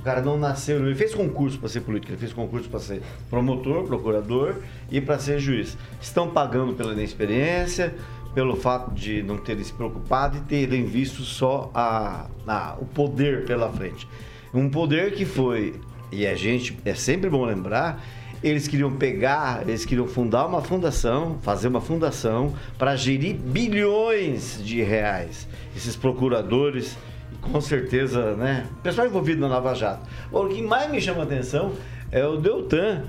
O 0.00 0.02
cara 0.02 0.22
não 0.22 0.38
nasceu, 0.38 0.78
ele 0.78 0.94
fez 0.94 1.14
concurso 1.14 1.58
para 1.58 1.68
ser 1.68 1.80
político, 1.80 2.12
ele 2.12 2.20
fez 2.20 2.32
concurso 2.32 2.68
para 2.68 2.78
ser 2.78 3.02
promotor, 3.28 3.84
procurador 3.84 4.56
e 4.90 5.00
para 5.00 5.18
ser 5.18 5.40
juiz. 5.40 5.76
Estão 6.00 6.30
pagando 6.30 6.72
pela 6.72 6.92
inexperiência, 6.92 7.94
pelo 8.32 8.54
fato 8.54 8.94
de 8.94 9.22
não 9.22 9.36
terem 9.36 9.64
se 9.64 9.72
preocupado 9.72 10.38
e 10.38 10.40
terem 10.42 10.84
visto 10.84 11.22
só 11.22 11.70
a, 11.74 12.26
a, 12.46 12.76
o 12.80 12.84
poder 12.84 13.44
pela 13.44 13.70
frente. 13.70 14.08
Um 14.54 14.70
poder 14.70 15.14
que 15.14 15.24
foi, 15.24 15.74
e 16.12 16.26
a 16.26 16.34
gente, 16.36 16.78
é 16.84 16.94
sempre 16.94 17.28
bom 17.28 17.44
lembrar, 17.44 18.00
eles 18.42 18.68
queriam 18.68 18.92
pegar, 18.92 19.62
eles 19.68 19.84
queriam 19.84 20.06
fundar 20.06 20.46
uma 20.46 20.62
fundação, 20.62 21.38
fazer 21.42 21.68
uma 21.68 21.80
fundação 21.80 22.54
para 22.78 22.94
gerir 22.94 23.34
bilhões 23.34 24.62
de 24.64 24.80
reais. 24.82 25.48
Esses 25.76 25.96
procuradores, 25.96 26.96
com 27.40 27.60
certeza, 27.60 28.34
né? 28.36 28.66
O 28.78 28.82
pessoal 28.82 29.06
envolvido 29.06 29.40
na 29.40 29.48
Lava 29.48 29.74
Jato. 29.74 30.02
O 30.32 30.46
que 30.48 30.62
mais 30.62 30.90
me 30.90 31.00
chama 31.00 31.20
a 31.20 31.24
atenção 31.24 31.72
é 32.10 32.26
o 32.26 32.36
Deltan, 32.36 33.04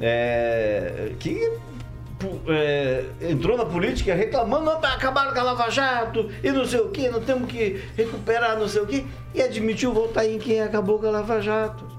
é, 0.00 1.12
que 1.18 1.58
é, 2.48 3.04
entrou 3.20 3.56
na 3.56 3.64
política 3.64 4.14
reclamando, 4.14 4.70
acabaram 4.70 5.32
com 5.32 5.40
a 5.40 5.42
Lava 5.42 5.70
Jato 5.70 6.30
e 6.42 6.50
não 6.50 6.64
sei 6.64 6.80
o 6.80 6.88
que, 6.90 7.08
não 7.08 7.20
temos 7.20 7.50
que 7.50 7.82
recuperar 7.96 8.58
não 8.58 8.68
sei 8.68 8.82
o 8.82 8.86
que, 8.86 9.06
e 9.34 9.42
admitiu 9.42 9.92
votar 9.92 10.26
em 10.26 10.38
quem 10.38 10.60
acabou 10.60 10.98
com 10.98 11.06
a 11.06 11.10
Lava 11.10 11.40
Jato. 11.40 11.90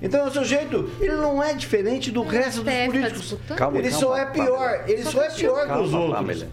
Então, 0.00 0.26
o 0.26 0.30
seu 0.30 0.44
jeito, 0.44 0.90
ele 1.00 1.16
não 1.16 1.42
é 1.42 1.54
diferente 1.54 2.10
do 2.10 2.22
resto 2.22 2.62
dos 2.62 2.74
políticos. 2.86 3.36
Calma, 3.56 3.78
ele 3.78 3.88
calma, 3.88 4.06
só 4.06 4.16
é 4.16 4.26
pior, 4.26 4.84
ele 4.86 5.02
só, 5.02 5.22
é 5.22 5.30
pior 5.30 5.62
que 5.62 5.68
Calma, 5.68 5.82
os 5.82 5.94
outros. 5.94 6.46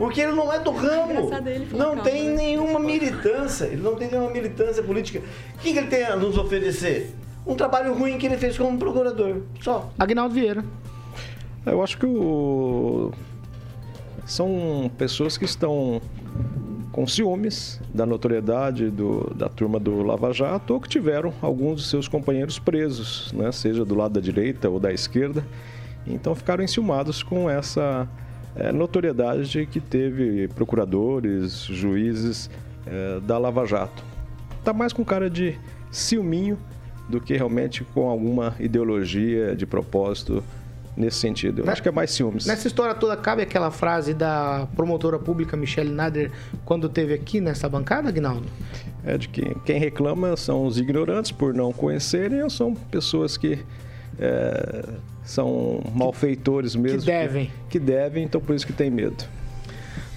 Porque 0.00 0.22
ele 0.22 0.32
não 0.32 0.50
é 0.50 0.58
do 0.58 0.70
ramo. 0.70 1.12
ele 1.46 1.68
Não 1.72 1.88
calma, 1.88 2.02
tem 2.02 2.30
né? 2.30 2.36
nenhuma 2.36 2.80
militância. 2.80 3.66
Ele 3.66 3.82
não 3.82 3.96
tem 3.96 4.10
nenhuma 4.10 4.30
militância 4.30 4.82
política. 4.82 5.18
O 5.56 5.58
que, 5.58 5.74
que 5.74 5.78
ele 5.78 5.88
tem 5.88 6.04
a 6.04 6.16
nos 6.16 6.38
oferecer? 6.38 7.14
Um 7.46 7.54
trabalho 7.54 7.92
ruim 7.92 8.16
que 8.16 8.24
ele 8.24 8.38
fez 8.38 8.56
como 8.56 8.78
procurador. 8.78 9.42
Só. 9.60 9.90
Agnaldo 9.98 10.34
Vieira. 10.34 10.64
Eu 11.66 11.82
acho 11.82 11.98
que 11.98 12.06
o... 12.06 13.12
são 14.24 14.90
pessoas 14.96 15.36
que 15.36 15.44
estão 15.44 16.00
com 16.92 17.06
ciúmes 17.06 17.78
da 17.92 18.06
notoriedade 18.06 18.88
do, 18.88 19.34
da 19.34 19.50
turma 19.50 19.78
do 19.78 20.02
Lava 20.02 20.32
Jato 20.32 20.72
ou 20.72 20.80
que 20.80 20.88
tiveram 20.88 21.34
alguns 21.42 21.82
de 21.82 21.88
seus 21.88 22.08
companheiros 22.08 22.58
presos, 22.58 23.30
né? 23.34 23.52
seja 23.52 23.84
do 23.84 23.94
lado 23.94 24.14
da 24.14 24.20
direita 24.20 24.66
ou 24.70 24.80
da 24.80 24.90
esquerda. 24.94 25.44
Então 26.06 26.34
ficaram 26.34 26.64
enciumados 26.64 27.22
com 27.22 27.50
essa 27.50 28.08
eh, 28.56 28.72
notoriedade 28.72 29.66
que 29.70 29.80
teve 29.80 30.48
procuradores, 30.48 31.62
juízes 31.64 32.50
eh, 32.86 33.20
da 33.22 33.38
Lava 33.38 33.64
Jato. 33.66 34.02
Tá 34.64 34.72
mais 34.72 34.92
com 34.92 35.04
cara 35.04 35.28
de 35.30 35.58
ciúminho 35.90 36.58
do 37.08 37.20
que 37.20 37.36
realmente 37.36 37.82
com 37.82 38.08
alguma 38.08 38.54
ideologia 38.60 39.56
de 39.56 39.66
propósito 39.66 40.44
nesse 40.96 41.18
sentido. 41.18 41.60
Eu 41.62 41.66
Né? 41.66 41.72
acho 41.72 41.82
que 41.82 41.88
é 41.88 41.92
mais 41.92 42.10
ciúmes. 42.10 42.46
Nessa 42.46 42.66
história 42.66 42.94
toda, 42.94 43.16
cabe 43.16 43.42
aquela 43.42 43.70
frase 43.70 44.12
da 44.12 44.68
promotora 44.76 45.18
pública 45.18 45.56
Michelle 45.56 45.90
Nader 45.90 46.30
quando 46.64 46.88
teve 46.88 47.14
aqui 47.14 47.40
nessa 47.40 47.68
bancada, 47.68 48.08
Agnaldo? 48.10 48.46
É 49.04 49.16
de 49.16 49.28
que 49.28 49.54
quem 49.64 49.78
reclama 49.78 50.36
são 50.36 50.66
os 50.66 50.78
ignorantes 50.78 51.32
por 51.32 51.54
não 51.54 51.72
conhecerem 51.72 52.42
ou 52.42 52.50
são 52.50 52.74
pessoas 52.74 53.36
que 53.36 53.58
é, 54.18 54.84
são 55.24 55.80
malfeitores 55.94 56.74
mesmo. 56.76 57.02
devem. 57.02 57.50
Que, 57.68 57.78
devem, 57.78 58.24
então 58.24 58.40
por 58.40 58.54
isso 58.54 58.66
que 58.66 58.72
tem 58.72 58.90
medo. 58.90 59.24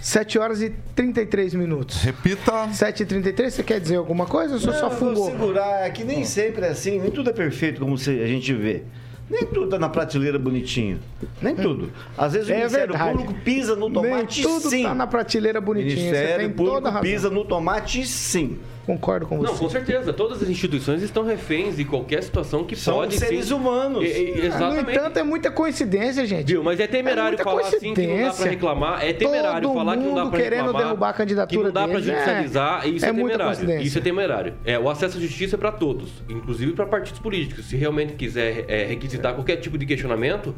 7 0.01 0.37
horas 0.37 0.61
e 0.61 0.69
33 0.95 1.53
minutos. 1.53 2.01
Repita. 2.01 2.67
7 2.73 3.03
e 3.03 3.05
33 3.05 3.53
você 3.53 3.63
quer 3.63 3.79
dizer 3.79 3.95
alguma 3.95 4.25
coisa 4.25 4.55
ou 4.55 4.59
só 4.59 4.71
Não, 4.71 4.77
eu 4.77 4.89
vou 4.89 4.97
fungou? 4.99 5.31
segurar, 5.31 5.85
é 5.85 5.89
que 5.89 6.03
nem 6.03 6.25
sempre 6.25 6.65
é 6.65 6.69
assim, 6.69 6.99
nem 6.99 7.09
tudo 7.09 7.29
é 7.29 7.33
perfeito 7.33 7.79
como 7.79 7.95
a 7.95 7.97
gente 8.27 8.53
vê. 8.53 8.83
Nem 9.29 9.45
tudo 9.45 9.69
tá 9.69 9.79
na 9.79 9.87
prateleira 9.87 10.37
bonitinho. 10.37 10.99
Nem 11.41 11.55
tudo. 11.55 11.89
Às 12.17 12.33
vezes 12.33 12.49
o 12.49 12.51
É 12.51 12.57
Ministério 12.57 12.89
verdade. 12.93 13.17
Público 13.17 13.33
pisa 13.45 13.75
no 13.77 13.85
Nem 13.87 13.93
tomate 13.93 14.41
tudo 14.43 14.69
sim. 14.69 14.83
tá 14.83 14.93
na 14.93 15.07
prateleira 15.07 15.59
O 15.59 15.61
bonitinha. 15.61 15.95
Você 15.95 16.03
Ministério 16.03 16.37
tem 16.47 16.53
toda 16.53 16.69
a 16.71 16.73
Público 16.73 16.89
razão. 16.89 17.01
pisa 17.01 17.29
no 17.29 17.45
tomate 17.45 18.05
sim. 18.05 18.59
Concordo 18.85 19.25
com 19.25 19.37
você. 19.37 19.51
Não, 19.51 19.57
com 19.57 19.69
certeza. 19.69 20.11
Todas 20.11 20.43
as 20.43 20.49
instituições 20.49 21.01
estão 21.01 21.23
reféns 21.23 21.77
de 21.77 21.85
qualquer 21.85 22.21
situação 22.21 22.65
que 22.65 22.75
São 22.75 22.95
pode 22.95 23.17
seres 23.17 23.49
humanos. 23.49 24.03
E- 24.03 24.07
e- 24.07 24.41
Ah, 24.41 24.45
exatamente. 24.47 24.83
No 24.83 24.91
entanto, 24.91 25.17
é 25.19 25.23
muita 25.23 25.49
coincidência, 25.49 26.25
gente. 26.25 26.47
Viu? 26.47 26.63
Mas 26.63 26.79
é 26.81 26.87
temerário 26.87 27.29
muita 27.37 27.43
falar 27.45 27.61
assim 27.61 27.93
que 27.93 28.05
não 28.07 28.23
dá 28.27 28.33
pra 28.33 28.45
reclamar. 28.45 29.05
É 29.05 29.13
temerário 29.13 29.67
Todo 29.69 29.77
falar 29.77 29.97
que 29.97 30.03
não 30.03 30.15
dá 30.15 30.25
pra 30.25 30.39
querendo 30.39 30.59
reclamar. 30.65 30.83
derrubar 30.83 31.09
a 31.09 31.13
candidatura 31.13 31.59
Que 31.59 31.65
não 31.65 31.71
dá 31.73 31.83
pra 31.87 31.93
deles, 31.99 32.07
é. 32.09 32.11
judicializar. 32.13 32.87
Isso 32.89 33.05
É 33.05 33.09
é, 33.09 33.11
muita 33.13 33.27
temerário. 33.37 33.45
coincidência. 33.57 33.87
Isso 33.87 33.97
é 33.97 34.01
temerário. 34.01 34.53
É, 34.65 34.77
o 34.79 34.89
acesso 34.89 35.17
à 35.17 35.21
justiça 35.21 35.55
é 35.55 35.59
pra 35.59 35.71
todos, 35.71 36.09
inclusive 36.29 36.73
pra 36.73 36.85
partidos 36.85 37.19
políticos. 37.19 37.65
Se 37.65 37.77
realmente 37.77 38.13
quiser 38.13 38.65
é, 38.67 38.83
requisitar 38.85 39.33
qualquer 39.33 39.55
tipo 39.57 39.77
de 39.77 39.85
questionamento. 39.85 40.53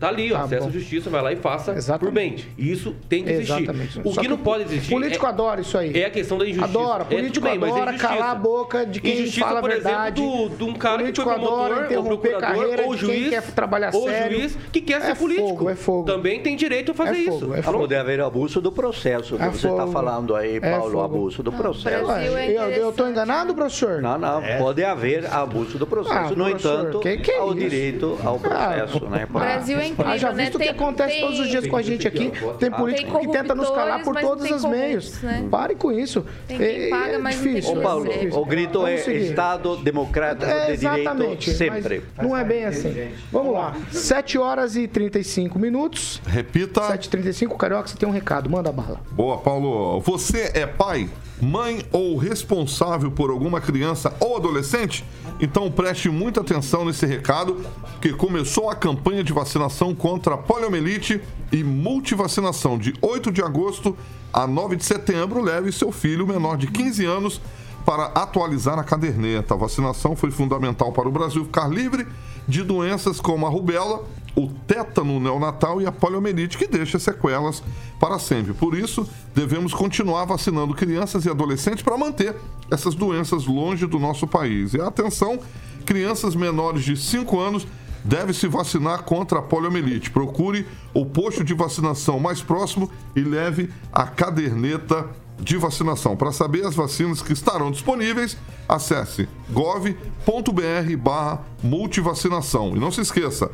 Tá 0.00 0.08
ali, 0.08 0.32
ó, 0.32 0.38
Tá 0.38 0.44
acesso 0.44 0.62
bom. 0.62 0.68
à 0.68 0.72
justiça, 0.72 1.10
vai 1.10 1.22
lá 1.22 1.30
e 1.32 1.36
faça 1.36 1.72
Exatamente. 1.72 2.00
por 2.06 2.12
bem. 2.14 2.36
Isso 2.56 2.94
tem 3.06 3.22
que 3.22 3.30
existir. 3.32 3.52
Exatamente. 3.64 4.00
O 4.02 4.12
Só 4.14 4.20
que 4.22 4.28
não 4.28 4.38
pode 4.38 4.64
existir 4.64 4.90
Político 4.90 5.26
é, 5.26 5.28
adora 5.28 5.60
isso 5.60 5.76
aí. 5.76 5.92
é 6.00 6.06
a 6.06 6.10
questão 6.10 6.38
da 6.38 6.44
injustiça. 6.46 6.64
Adora, 6.78 7.02
É, 7.02 7.04
político 7.04 7.34
tudo 7.34 7.42
bem, 7.44 7.58
mas 7.58 7.68
é 7.68 7.72
adora 7.74 7.90
injustiça. 7.92 8.14
calar 8.14 8.30
a 8.30 8.34
boca 8.34 8.86
de 8.86 8.98
quem 9.00 9.12
Injustiça, 9.20 9.46
fala 9.46 9.58
a 9.58 9.62
por 9.62 9.70
verdade. 9.70 10.22
exemplo, 10.22 10.48
do- 10.48 10.56
de 10.56 10.64
um 10.64 10.72
cara 10.74 10.96
que 10.96 11.02
político 11.02 11.24
foi 11.26 11.34
promotor, 11.34 11.60
adora 11.66 11.74
ou 11.80 11.84
interromper 11.84 12.28
procurador, 12.30 12.40
carreira 12.62 12.82
ou 12.86 12.94
de 12.94 13.04
quem 13.06 13.14
juiz, 13.18 13.28
quer 13.30 13.42
trabalhar 13.52 13.94
ou 13.94 14.08
sério. 14.08 14.38
juiz 14.40 14.58
que 14.72 14.80
quer 14.80 15.02
ser 15.02 15.10
É 15.10 15.14
político. 15.14 15.48
fogo, 15.48 15.68
é 15.70 15.74
fogo. 15.74 16.04
Também 16.06 16.40
tem 16.40 16.56
direito 16.56 16.92
a 16.92 16.94
fazer 16.94 17.16
É 17.16 17.18
isso. 17.20 17.38
fogo, 17.40 17.54
é 17.54 17.58
Ah, 17.58 17.62
fogo. 17.62 17.78
pode 17.80 17.94
haver 17.94 18.20
abuso 18.22 18.60
do 18.62 18.72
processo, 18.72 19.36
que 19.36 19.42
É 19.42 19.48
você 19.50 19.68
está 19.68 19.86
falando 19.86 20.34
aí, 20.34 20.56
É 20.62 20.78
Paulo, 20.78 21.02
abuso 21.02 21.42
do 21.42 21.52
processo. 21.52 22.10
É 22.10 22.26
eu, 22.26 22.38
eu 22.38 22.46
tô 22.92 23.06
interessante. 23.06 23.10
enganado, 23.10 23.54
professor? 23.54 24.00
Não, 24.00 24.16
não, 24.16 24.40
pode 24.58 24.82
haver 24.82 25.26
abuso 25.30 25.76
do 25.78 25.86
processo. 25.86 26.32
Ah, 26.32 26.36
no 26.36 26.48
entanto, 26.48 27.00
que 27.00 27.18
que 27.18 27.30
é 27.32 27.38
ao 27.38 27.48
isso? 27.48 27.56
direito 27.58 28.18
ao 28.24 28.38
processo, 28.38 29.04
né? 29.06 29.26
O 29.28 29.38
Brasil 29.38 29.78
é 29.78 29.89
incrível, 29.92 30.18
já 30.18 30.32
né? 30.32 30.42
visto 30.44 30.54
o 30.54 30.58
que 30.58 30.64
Tem- 30.64 30.74
acontece 30.74 31.12
tem- 31.14 31.20
todos 31.20 31.40
os 31.40 31.48
dias 31.48 31.66
com 31.66 31.76
a 31.76 31.82
gente 31.82 32.06
aqui. 32.08 32.32
Tem 32.58 32.70
político 32.70 33.12
Tem 33.18 33.20
que 33.26 33.32
tenta 33.32 33.54
nos 33.54 33.70
calar 33.70 34.02
por 34.02 34.16
todos 34.20 34.50
os 34.50 34.62
tem 34.62 34.70
meios. 34.70 35.20
né? 35.22 35.46
Pare 35.50 35.74
com 35.74 35.92
isso. 35.92 36.24
Tem 36.46 36.56
quem 36.58 36.66
É- 36.86 36.88
paga, 36.88 37.12
é 37.14 37.18
mas 37.18 37.36
não 37.36 37.42
tem 37.42 37.54
difícil. 37.54 37.78
Ô, 37.78 37.82
Paulo, 37.82 38.10
o 38.32 38.44
grito 38.46 38.86
é. 38.86 38.94
Estado 38.94 39.76
democrático 39.76 40.44
É, 40.50 40.72
de 40.72 40.76
direito 40.78 41.42
sempre. 41.52 42.02
não 42.20 42.36
é 42.36 42.44
bem 42.44 42.64
assim. 42.64 43.10
Vamos 43.32 43.52
lá. 43.54 43.76
7 43.90 44.38
horas 44.38 44.76
e 44.76 44.86
35 44.88 45.58
minutos. 45.58 46.20
Repita. 46.26 46.80
7h35, 46.82 47.56
Carioca, 47.56 47.88
você 47.88 47.96
tem 47.96 48.08
um 48.08 48.12
recado. 48.12 48.48
Manda 48.50 48.70
bala. 48.72 49.00
Boa, 49.12 49.38
Paulo. 49.38 50.00
Você 50.00 50.50
é 50.54 50.66
pai, 50.66 51.08
mãe 51.40 51.84
ou 51.92 52.16
responsável 52.16 53.10
por 53.10 53.30
alguma 53.30 53.60
criança 53.60 54.14
ou 54.20 54.36
adolescente? 54.36 55.04
Então 55.40 55.70
preste 55.70 56.08
muita 56.08 56.40
atenção 56.40 56.84
nesse 56.84 57.06
recado, 57.06 57.64
que 58.00 58.12
começou 58.12 58.68
a 58.68 58.74
campanha 58.74 59.24
de 59.24 59.32
vacinação 59.32 59.94
contra 59.94 60.34
a 60.34 60.38
poliomielite 60.38 61.20
e 61.50 61.64
multivacinação 61.64 62.78
de 62.78 62.94
8 63.00 63.32
de 63.32 63.42
agosto 63.42 63.96
a 64.32 64.46
9 64.46 64.76
de 64.76 64.84
setembro. 64.84 65.42
Leve 65.42 65.72
seu 65.72 65.90
filho 65.90 66.26
menor 66.26 66.56
de 66.56 66.66
15 66.66 67.04
anos 67.04 67.40
para 67.84 68.06
atualizar 68.06 68.78
a 68.78 68.84
caderneta. 68.84 69.54
A 69.54 69.56
vacinação 69.56 70.14
foi 70.14 70.30
fundamental 70.30 70.92
para 70.92 71.08
o 71.08 71.12
Brasil 71.12 71.44
ficar 71.44 71.68
livre 71.68 72.06
de 72.46 72.62
doenças 72.62 73.20
como 73.20 73.46
a 73.46 73.50
rubéola, 73.50 74.04
o 74.36 74.48
tétano 74.66 75.18
neonatal 75.18 75.80
e 75.80 75.86
a 75.86 75.92
poliomielite, 75.92 76.56
que 76.56 76.66
deixa 76.66 76.98
sequelas 76.98 77.62
para 77.98 78.18
sempre. 78.18 78.54
Por 78.54 78.76
isso, 78.76 79.08
devemos 79.34 79.74
continuar 79.74 80.24
vacinando 80.24 80.74
crianças 80.74 81.24
e 81.24 81.30
adolescentes 81.30 81.82
para 81.82 81.98
manter 81.98 82.34
essas 82.70 82.94
doenças 82.94 83.46
longe 83.46 83.86
do 83.86 83.98
nosso 83.98 84.26
país. 84.26 84.74
E 84.74 84.80
atenção, 84.80 85.38
crianças 85.84 86.34
menores 86.34 86.84
de 86.84 86.96
5 86.96 87.38
anos 87.38 87.66
devem 88.04 88.32
se 88.32 88.46
vacinar 88.46 89.02
contra 89.02 89.40
a 89.40 89.42
poliomielite. 89.42 90.10
Procure 90.10 90.66
o 90.94 91.04
posto 91.04 91.44
de 91.44 91.54
vacinação 91.54 92.18
mais 92.18 92.40
próximo 92.40 92.90
e 93.14 93.20
leve 93.20 93.70
a 93.92 94.04
caderneta 94.06 95.06
de 95.38 95.56
vacinação. 95.56 96.16
Para 96.16 96.32
saber 96.32 96.66
as 96.66 96.74
vacinas 96.74 97.22
que 97.22 97.32
estarão 97.32 97.70
disponíveis, 97.70 98.36
acesse 98.68 99.28
gov.br 99.50 100.96
barra 100.98 101.42
multivacinação. 101.62 102.76
E 102.76 102.78
não 102.78 102.90
se 102.90 103.00
esqueça, 103.00 103.50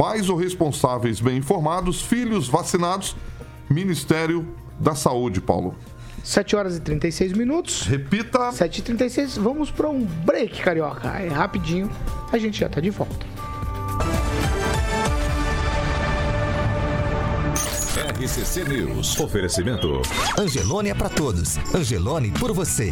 pais 0.00 0.30
ou 0.30 0.36
responsáveis 0.36 1.20
bem 1.20 1.36
informados, 1.36 2.00
filhos 2.00 2.48
vacinados, 2.48 3.14
Ministério 3.68 4.48
da 4.78 4.94
Saúde, 4.94 5.42
Paulo. 5.42 5.74
7 6.24 6.56
horas 6.56 6.78
e 6.78 6.80
36 6.80 7.34
minutos. 7.34 7.82
Repita. 7.82 8.48
7h36, 8.48 9.38
vamos 9.38 9.70
para 9.70 9.90
um 9.90 10.02
break, 10.02 10.62
Carioca. 10.62 11.06
É 11.18 11.28
rapidinho, 11.28 11.90
a 12.32 12.38
gente 12.38 12.58
já 12.60 12.68
tá 12.70 12.80
de 12.80 12.88
volta. 12.88 13.26
RCC 18.18 18.64
News. 18.64 19.20
Oferecimento. 19.20 20.00
Angelone 20.38 20.88
é 20.88 20.94
pra 20.94 21.10
todos. 21.10 21.58
Angelone 21.74 22.30
por 22.30 22.54
você. 22.54 22.90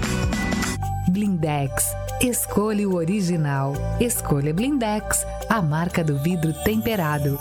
Blindex. 1.09 1.85
Escolha 2.21 2.89
o 2.89 2.97
original. 2.97 3.75
Escolha 4.01 4.53
Blindex, 4.53 5.25
a 5.49 5.63
marca 5.63 6.03
do 6.03 6.19
vidro 6.19 6.53
temperado. 6.65 7.39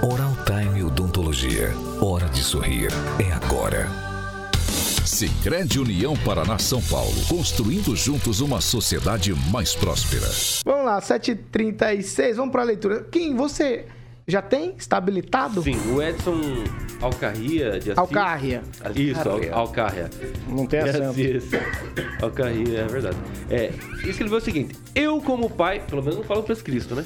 Oral 0.00 0.32
Time 0.46 0.84
Odontologia. 0.84 1.72
Hora 2.00 2.28
de 2.28 2.44
sorrir. 2.44 2.88
É 3.18 3.32
agora. 3.32 3.88
Sicredi 5.04 5.80
União 5.80 6.16
Paraná 6.18 6.56
São 6.56 6.80
Paulo. 6.82 7.16
Construindo 7.28 7.96
juntos 7.96 8.40
uma 8.40 8.60
sociedade 8.60 9.34
mais 9.50 9.74
próspera. 9.74 10.30
Vamos 10.64 10.84
lá, 10.84 11.00
7h36, 11.00 12.34
vamos 12.34 12.52
para 12.52 12.62
a 12.62 12.66
leitura. 12.66 13.02
Quem 13.10 13.34
você 13.34 13.86
já 14.26 14.42
tem? 14.42 14.74
Está 14.76 14.96
habilitado? 14.96 15.62
Sim, 15.62 15.76
o 15.94 16.02
Edson 16.02 16.40
Alcarria 17.00 17.72
de 17.78 17.90
Assis. 17.92 17.98
Alcarria. 17.98 18.62
Isso, 18.94 19.20
Alcarria. 19.20 19.52
Al- 19.52 19.58
Alcarria. 19.60 20.10
Não 20.48 20.66
tem 20.66 20.82
De 20.82 20.90
acento. 20.90 21.56
Alcarria, 22.22 22.78
é 22.80 22.86
verdade. 22.86 23.16
É, 23.50 23.72
escreveu 24.04 24.38
o 24.38 24.40
seguinte: 24.40 24.74
Eu, 24.94 25.20
como 25.20 25.48
pai, 25.50 25.80
pelo 25.86 26.02
menos 26.02 26.16
não 26.16 26.24
falo 26.24 26.42
para 26.42 26.56
Cristo, 26.56 26.94
né? 26.94 27.04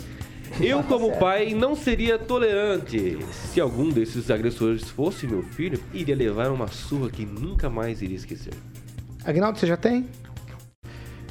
Eu, 0.60 0.82
como 0.82 1.16
pai, 1.16 1.54
não 1.54 1.76
seria 1.76 2.18
tolerante. 2.18 3.18
Se 3.32 3.60
algum 3.60 3.88
desses 3.90 4.30
agressores 4.30 4.82
fosse 4.90 5.26
meu 5.26 5.42
filho, 5.42 5.80
iria 5.94 6.16
levar 6.16 6.50
uma 6.50 6.66
surra 6.66 7.08
que 7.10 7.24
nunca 7.24 7.70
mais 7.70 8.02
iria 8.02 8.16
esquecer. 8.16 8.52
Agnaldo, 9.24 9.58
você 9.58 9.66
já 9.66 9.76
tem? 9.76 10.08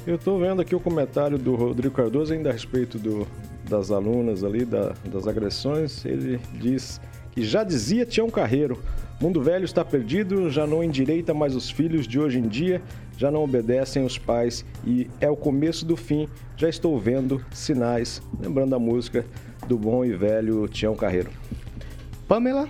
Eu 0.08 0.16
estou 0.16 0.40
vendo 0.40 0.62
aqui 0.62 0.74
o 0.74 0.80
comentário 0.80 1.38
do 1.38 1.56
Rodrigo 1.56 1.94
Cardoso 1.94 2.32
ainda 2.34 2.50
a 2.50 2.54
respeito 2.54 2.98
do, 2.98 3.28
das 3.70 3.92
alunas 3.92 4.44
ali, 4.44 4.66
da- 4.66 4.94
das 5.06 5.28
agressões. 5.28 6.04
Ele 6.04 6.40
diz 6.56 7.00
que 7.32 7.44
já 7.44 7.64
dizia 7.64 8.06
Tião 8.06 8.30
Carreiro, 8.30 8.80
mundo 9.22 9.42
velho 9.42 9.64
está 9.64 9.86
perdido, 9.86 10.50
já 10.50 10.66
não 10.66 10.84
endireita 10.84 11.34
mais 11.34 11.56
os 11.56 11.70
filhos 11.70 12.08
de 12.08 12.20
hoje 12.20 12.40
em 12.40 12.48
dia, 12.48 12.82
já 13.18 13.30
não 13.30 13.44
obedecem 13.44 14.04
os 14.04 14.18
pais 14.18 14.66
e 14.86 15.10
é 15.22 15.30
o 15.30 15.36
começo 15.36 15.86
do 15.86 15.96
fim, 15.96 16.28
já 16.58 16.68
estou 16.68 16.98
vendo 17.00 17.44
sinais. 17.52 18.22
Lembrando 18.40 18.76
a 18.76 18.80
música 18.80 19.26
do 19.68 19.78
bom 19.78 20.04
e 20.04 20.14
velho 20.14 20.68
Tião 20.68 20.96
Carreiro. 20.96 21.30
Pamela? 22.28 22.68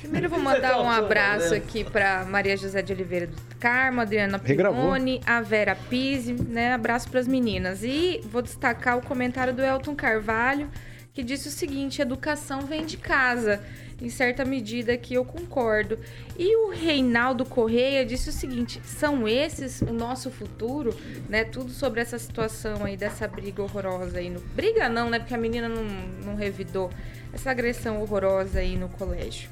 Primeiro 0.00 0.26
eu 0.26 0.30
vou 0.30 0.38
mandar 0.40 0.80
um 0.80 0.90
abraço 0.90 1.54
aqui 1.54 1.84
para 1.84 2.24
Maria 2.24 2.56
José 2.56 2.82
de 2.82 2.92
Oliveira 2.92 3.26
do 3.28 3.36
Carmo, 3.62 4.00
Adriana. 4.00 4.40
Pimone, 4.40 5.20
a 5.24 5.40
Vera 5.40 5.76
Pise, 5.76 6.32
né? 6.32 6.72
Abraço 6.72 7.08
para 7.08 7.20
as 7.20 7.28
meninas. 7.28 7.84
E 7.84 8.20
vou 8.24 8.42
destacar 8.42 8.98
o 8.98 9.00
comentário 9.00 9.54
do 9.54 9.62
Elton 9.62 9.94
Carvalho, 9.94 10.68
que 11.12 11.22
disse 11.22 11.46
o 11.46 11.50
seguinte: 11.52 12.02
educação 12.02 12.62
vem 12.62 12.84
de 12.84 12.96
casa. 12.96 13.62
Em 14.00 14.08
certa 14.08 14.44
medida 14.44 14.96
que 14.96 15.14
eu 15.14 15.24
concordo. 15.24 15.96
E 16.36 16.56
o 16.56 16.70
Reinaldo 16.70 17.44
Correia 17.44 18.04
disse 18.04 18.30
o 18.30 18.32
seguinte: 18.32 18.80
são 18.84 19.28
esses 19.28 19.80
o 19.80 19.92
nosso 19.92 20.28
futuro, 20.28 20.92
né? 21.28 21.44
Tudo 21.44 21.70
sobre 21.70 22.00
essa 22.00 22.18
situação 22.18 22.84
aí 22.84 22.96
dessa 22.96 23.28
briga 23.28 23.62
horrorosa 23.62 24.18
aí 24.18 24.28
no. 24.28 24.40
Briga 24.40 24.88
não, 24.88 25.08
né? 25.08 25.20
Porque 25.20 25.34
a 25.34 25.38
menina 25.38 25.68
não, 25.68 25.84
não 26.24 26.34
revidou. 26.34 26.90
Essa 27.32 27.52
agressão 27.52 28.02
horrorosa 28.02 28.58
aí 28.58 28.76
no 28.76 28.88
colégio. 28.88 29.48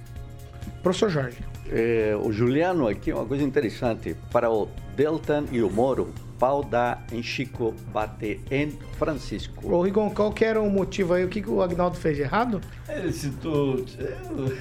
Professor 0.83 1.11
Jorge. 1.11 1.39
É, 1.71 2.17
o 2.21 2.33
Juliano 2.33 2.89
aqui, 2.89 3.13
uma 3.13 3.25
coisa 3.27 3.45
interessante. 3.45 4.17
Para 4.33 4.51
o 4.51 4.69
Deltan 4.97 5.45
e 5.53 5.63
o 5.63 5.71
Moro, 5.71 6.13
pau 6.39 6.65
dá 6.65 6.99
em 7.13 7.23
Chico, 7.23 7.75
bate 7.93 8.41
em 8.51 8.71
Francisco. 8.99 9.71
Ô, 9.73 9.83
Rigon, 9.83 10.11
qual 10.11 10.33
que 10.33 10.45
era 10.45 10.61
o 10.61 10.69
motivo 10.71 11.13
aí? 11.15 11.25
O 11.25 11.29
que, 11.29 11.43
que 11.43 11.51
o 11.51 11.63
Agnaldo 11.63 11.97
fez 11.97 12.17
de 12.17 12.23
errado? 12.23 12.61
Ele 12.89 13.13
citou 13.13 13.77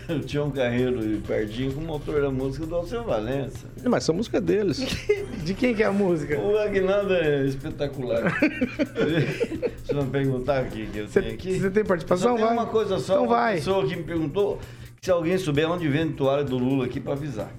o 0.09 0.19
Tião 0.19 0.51
Carreiro 0.51 1.03
e 1.03 1.17
Pardinho 1.21 1.73
como 1.73 1.91
autor 1.93 2.21
da 2.21 2.29
música 2.29 2.65
do 2.65 2.75
Alceu 2.75 3.03
Valença. 3.03 3.65
Mas 3.83 4.03
essa 4.03 4.13
música 4.13 4.37
é 4.37 4.41
deles. 4.41 4.77
De 5.43 5.53
quem 5.53 5.73
que 5.73 5.81
é 5.81 5.85
a 5.87 5.91
música? 5.91 6.37
O 6.39 6.57
Aguinaldo 6.59 7.13
é 7.15 7.45
espetacular. 7.45 8.21
Vocês 8.93 9.95
vão 9.97 10.07
perguntar 10.07 10.63
o 10.63 10.67
que 10.67 10.85
que 10.85 10.97
eu 10.99 11.07
Você 11.07 11.21
tenho 11.21 11.33
aqui? 11.33 11.59
você 11.59 11.69
tem 11.71 11.83
participação? 11.83 12.31
Só 12.31 12.35
tem 12.35 12.45
vai. 12.45 12.53
uma 12.53 12.65
coisa 12.67 12.99
só, 12.99 13.13
Então 13.13 13.25
uma 13.25 13.35
vai. 13.35 13.55
pessoa 13.55 13.87
que 13.87 13.95
me 13.95 14.03
perguntou 14.03 14.59
se 15.01 15.11
alguém 15.11 15.37
souber 15.37 15.69
onde 15.69 15.87
vende 15.87 16.13
toalha 16.13 16.43
do 16.43 16.57
Lula 16.57 16.85
aqui 16.85 16.99
pra 16.99 17.13
avisar. 17.13 17.51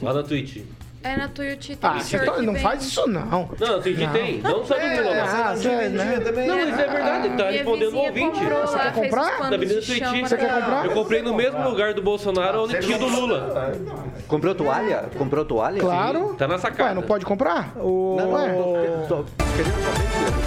Lá 0.00 0.12
na 0.12 0.22
Twitch. 0.22 0.62
É 1.02 1.16
na 1.16 1.28
Tuiuti 1.28 1.76
tem 1.76 1.90
Ah, 1.90 2.00
você 2.00 2.18
tá- 2.18 2.42
não 2.42 2.54
faz 2.56 2.82
isso 2.82 3.06
não. 3.06 3.48
Não, 3.60 3.80
tem, 3.80 3.94
Não. 3.96 4.12
tem. 4.12 4.40
Não 4.40 4.64
só 4.64 4.74
do 4.74 4.80
É, 4.80 5.00
Lula. 5.00 5.22
ah, 5.22 5.54
você, 5.54 5.68
né? 5.68 6.20
Não, 6.46 6.58
isso 6.68 6.80
é 6.80 6.86
verdade. 6.88 7.26
Ele 7.28 7.36
tá 7.36 7.50
respondendo 7.50 7.94
o 7.94 7.98
ouvinte. 7.98 8.38
comprou 8.40 8.66
Você 8.66 8.78
quer 8.78 8.92
comprar? 8.92 9.38
Da 9.38 9.46
Avenida 9.56 9.80
Tuiuti. 9.82 10.20
Você 10.22 10.36
quer 10.36 10.54
comprar? 10.54 10.84
Eu 10.86 10.90
comprei 10.92 11.22
no 11.22 11.34
mesmo 11.34 11.62
lugar 11.68 11.94
do 11.94 12.02
Bolsonaro, 12.02 12.64
onde 12.64 12.78
tinha 12.80 12.96
o 12.96 13.00
do 13.00 13.06
Lula. 13.08 13.72
Comprou 14.26 14.54
toalha? 14.54 15.04
Comprou 15.16 15.44
toalha? 15.44 15.80
Claro. 15.80 16.34
Tá 16.36 16.48
na 16.48 16.58
sacada. 16.58 16.88
Ué, 16.90 16.94
não 16.94 17.02
pode 17.02 17.24
comprar? 17.24 17.72
O... 17.76 18.16
Não, 18.18 18.32
não, 18.32 18.72
querendo 18.72 19.08
saber. 19.08 19.24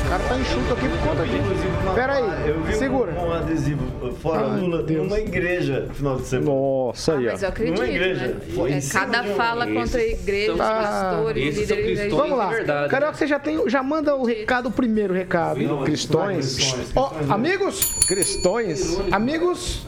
O 0.05 0.09
cara 0.09 0.23
tá 0.27 0.35
enxuto 0.37 0.73
aqui 0.73 0.89
por 0.89 1.07
conta 1.07 1.23
disso. 1.23 1.93
Pera 1.95 2.13
aí, 2.13 2.49
Eu 2.49 2.61
vi 2.63 2.73
um- 2.75 2.77
segura. 2.77 3.11
um 3.13 3.31
adesivo 3.31 4.11
fora 4.21 4.47
Ai, 4.47 4.59
Lula 4.59 4.83
Deus. 4.83 5.03
numa 5.07 5.19
igreja 5.19 5.81
no 5.87 5.93
final 5.93 6.15
de 6.17 6.25
semana. 6.25 6.49
Nossa, 6.51 7.13
aí, 7.13 7.27
ó. 7.27 7.31
Mas 7.31 7.43
eu 7.43 7.49
acredito, 7.49 7.75
Numa 7.75 7.87
igreja. 7.87 8.27
né? 8.27 8.35
É, 8.77 8.93
cada 8.93 9.21
um- 9.23 9.35
fala 9.35 9.67
contra 9.67 9.99
a 9.99 10.03
igreja, 10.03 10.48
são- 10.57 10.65
pastores, 10.67 11.55
esses 11.55 11.67
são 11.67 11.77
cristãos. 11.77 12.13
Vamos 12.13 12.37
lá. 12.37 12.47
verdade. 12.49 12.89
Carioca, 12.89 13.13
você 13.17 13.27
já 13.27 13.39
tem, 13.39 13.69
já 13.69 13.81
manda 13.83 14.15
o 14.15 14.25
recado, 14.25 14.69
o 14.69 14.71
primeiro 14.71 15.13
recado. 15.13 15.59
Cristões. 15.83 16.75
Ó, 16.95 17.11
amigos, 17.29 18.05
Cristões. 18.07 18.97
amigos, 19.11 19.85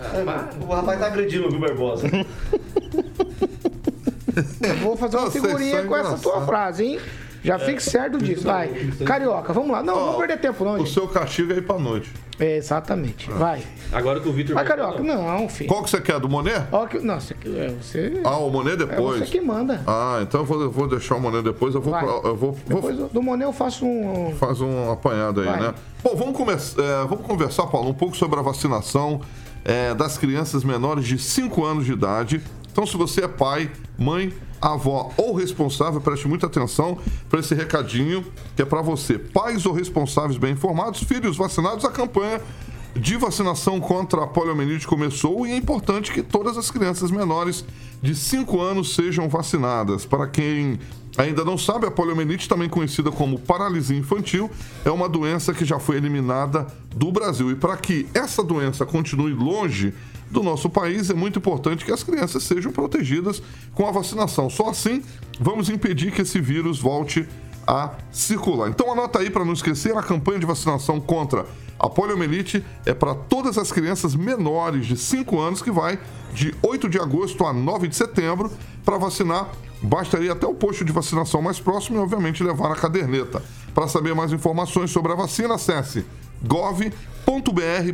O 0.68 0.74
rapaz 0.74 0.99
tá 0.99 1.07
agredindo 1.07 1.47
o 1.47 1.51
Rui 1.51 1.59
Barbosa. 1.59 2.07
eu 4.62 4.76
vou 4.78 4.95
fazer 4.95 5.18
uma 5.18 5.32
figurinha 5.32 5.84
com 5.84 5.95
essa 5.95 6.18
tua 6.18 6.45
frase, 6.45 6.86
hein? 6.86 6.99
Já 7.43 7.57
fique 7.57 7.81
certo 7.81 8.17
disso, 8.17 8.43
vai. 8.43 8.67
Carioca, 9.05 9.51
vamos 9.53 9.71
lá. 9.71 9.81
Não, 9.81 9.95
não 9.95 10.01
vamos 10.05 10.17
perder 10.17 10.37
tempo 10.39 10.63
não, 10.63 10.73
O 10.75 10.77
gente. 10.79 10.93
seu 10.93 11.07
castigo 11.07 11.51
é 11.53 11.57
ir 11.57 11.61
pra 11.63 11.77
noite. 11.79 12.11
É, 12.39 12.57
exatamente, 12.57 13.29
vai. 13.29 13.61
Agora 13.91 14.19
que 14.19 14.27
o 14.27 14.33
Vitor 14.33 14.55
Vai, 14.55 14.65
Carioca, 14.65 15.03
não, 15.03 15.47
filho. 15.47 15.69
Qual 15.69 15.83
que 15.83 15.89
você 15.91 16.01
quer? 16.01 16.19
Do 16.19 16.27
Monet? 16.27 16.65
Ó, 16.71 16.87
que, 16.87 16.97
não, 16.99 17.19
você, 17.19 17.35
é 17.45 17.67
você, 17.79 18.21
Ah, 18.23 18.37
o 18.37 18.49
Monet 18.49 18.73
é 18.73 18.77
depois? 18.77 19.19
você 19.19 19.25
que 19.25 19.41
manda. 19.41 19.81
Ah, 19.85 20.19
então 20.23 20.41
eu 20.41 20.45
vou, 20.45 20.61
eu 20.61 20.71
vou 20.71 20.87
deixar 20.87 21.15
o 21.15 21.19
Monet 21.21 21.43
depois. 21.43 21.75
Eu 21.75 21.81
vou, 21.81 21.91
Vai. 21.93 22.03
pra- 22.03 22.29
eu 22.29 22.35
vou, 22.35 22.51
vou 22.53 22.59
Depois 22.67 22.97
do- 22.97 23.07
do 23.09 23.21
Monet 23.21 23.43
eu 23.45 23.53
faço 23.53 23.85
um... 23.85 24.33
faz 24.39 24.59
um 24.61 24.91
apanhado 24.91 25.41
aí, 25.41 25.47
Vai. 25.47 25.59
né? 25.61 25.73
Bom, 26.03 26.15
vamos, 26.15 26.35
come- 26.37 26.53
é, 26.53 27.05
vamos 27.07 27.25
conversar, 27.27 27.67
Paulo, 27.67 27.89
um 27.89 27.93
pouco 27.93 28.17
sobre 28.17 28.39
a 28.39 28.41
vacinação 28.41 29.21
é, 29.63 29.93
das 29.93 30.17
crianças 30.17 30.63
menores 30.63 31.05
de 31.05 31.19
5 31.19 31.63
anos 31.63 31.85
de 31.85 31.93
idade. 31.93 32.41
Então, 32.72 32.86
se 32.86 32.95
você 32.95 33.26
é 33.26 33.28
pai, 33.28 33.69
mãe, 33.97 34.34
avó 34.61 35.11
ou 35.17 35.34
responsável, 35.34 35.99
preste 35.99 36.28
muita 36.28 36.45
atenção 36.45 36.97
para 37.30 37.39
esse 37.39 37.53
recadinho 37.55 38.26
que 38.55 38.61
é 38.61 38.65
para 38.65 38.82
você. 38.82 39.17
Pais 39.17 39.65
ou 39.65 39.74
responsáveis 39.74 40.38
bem 40.38 40.53
informados, 40.53 41.01
filhos 41.03 41.36
vacinados, 41.36 41.84
a 41.84 41.91
campanha 41.91 42.41
de 42.95 43.15
vacinação 43.17 43.80
contra 43.80 44.24
a 44.24 44.28
poliomielite 44.28 44.86
começou 44.86 45.47
e 45.47 45.51
é 45.51 45.55
importante 45.55 46.11
que 46.11 46.22
todas 46.22 46.57
as 46.57 46.69
crianças 46.69 47.09
menores 47.09 47.63
de 48.01 48.13
5 48.13 48.59
anos 48.59 48.95
sejam 48.95 49.30
vacinadas. 49.30 50.05
Para 50.05 50.28
quem 50.28 50.78
ainda 51.17 51.45
não 51.45 51.57
sabe, 51.57 51.86
a 51.86 51.91
poliomielite, 51.91 52.49
também 52.49 52.67
conhecida 52.69 53.11
como 53.11 53.39
paralisia 53.39 53.97
infantil, 53.97 54.49
é 54.84 54.91
uma 54.91 55.07
doença 55.07 55.53
que 55.53 55.63
já 55.63 55.80
foi 55.80 55.97
eliminada 55.97 56.67
do 56.95 57.11
Brasil. 57.11 57.51
E 57.51 57.55
para 57.55 57.78
que 57.78 58.07
essa 58.13 58.43
doença 58.43 58.86
continue 58.86 59.34
longe 59.34 59.93
do 60.32 60.41
nosso 60.41 60.69
país, 60.69 61.09
é 61.09 61.13
muito 61.13 61.39
importante 61.39 61.86
que 61.86 61.91
as 61.91 62.03
crianças 62.03 62.43
sejam 62.43 62.71
protegidas 62.71 63.41
com 63.73 63.86
a 63.86 63.91
vacinação. 63.91 64.49
Só 64.49 64.69
assim 64.69 65.03
vamos 65.39 65.69
impedir 65.69 66.11
que 66.11 66.21
esse 66.21 66.39
vírus 66.39 66.79
volte 66.79 67.27
a 67.67 67.91
circular. 68.11 68.69
Então 68.69 68.91
anota 68.91 69.19
aí 69.19 69.29
para 69.29 69.45
não 69.45 69.53
esquecer, 69.53 69.95
a 69.95 70.01
campanha 70.01 70.39
de 70.39 70.45
vacinação 70.45 70.99
contra 70.99 71.45
a 71.79 71.89
poliomielite 71.89 72.63
é 72.86 72.93
para 72.93 73.15
todas 73.15 73.57
as 73.57 73.71
crianças 73.71 74.13
menores 74.13 74.86
de 74.86 74.95
5 74.95 75.39
anos 75.39 75.61
que 75.63 75.71
vai 75.71 75.99
de 76.32 76.53
8 76.61 76.88
de 76.88 76.99
agosto 76.99 77.43
a 77.43 77.51
9 77.51 77.88
de 77.88 77.95
setembro. 77.95 78.51
Para 78.86 78.97
vacinar, 78.97 79.49
basta 79.82 80.19
ir 80.19 80.29
até 80.29 80.45
o 80.45 80.53
posto 80.53 80.86
de 80.86 80.91
vacinação 80.91 81.41
mais 81.41 81.59
próximo 81.59 81.97
e 81.97 82.01
obviamente 82.01 82.43
levar 82.43 82.71
a 82.71 82.75
caderneta. 82.75 83.43
Para 83.73 83.88
saber 83.88 84.13
mais 84.13 84.32
informações 84.32 84.91
sobre 84.91 85.11
a 85.11 85.15
vacina, 85.15 85.55
acesse 85.55 86.05
gov.br 86.43 86.91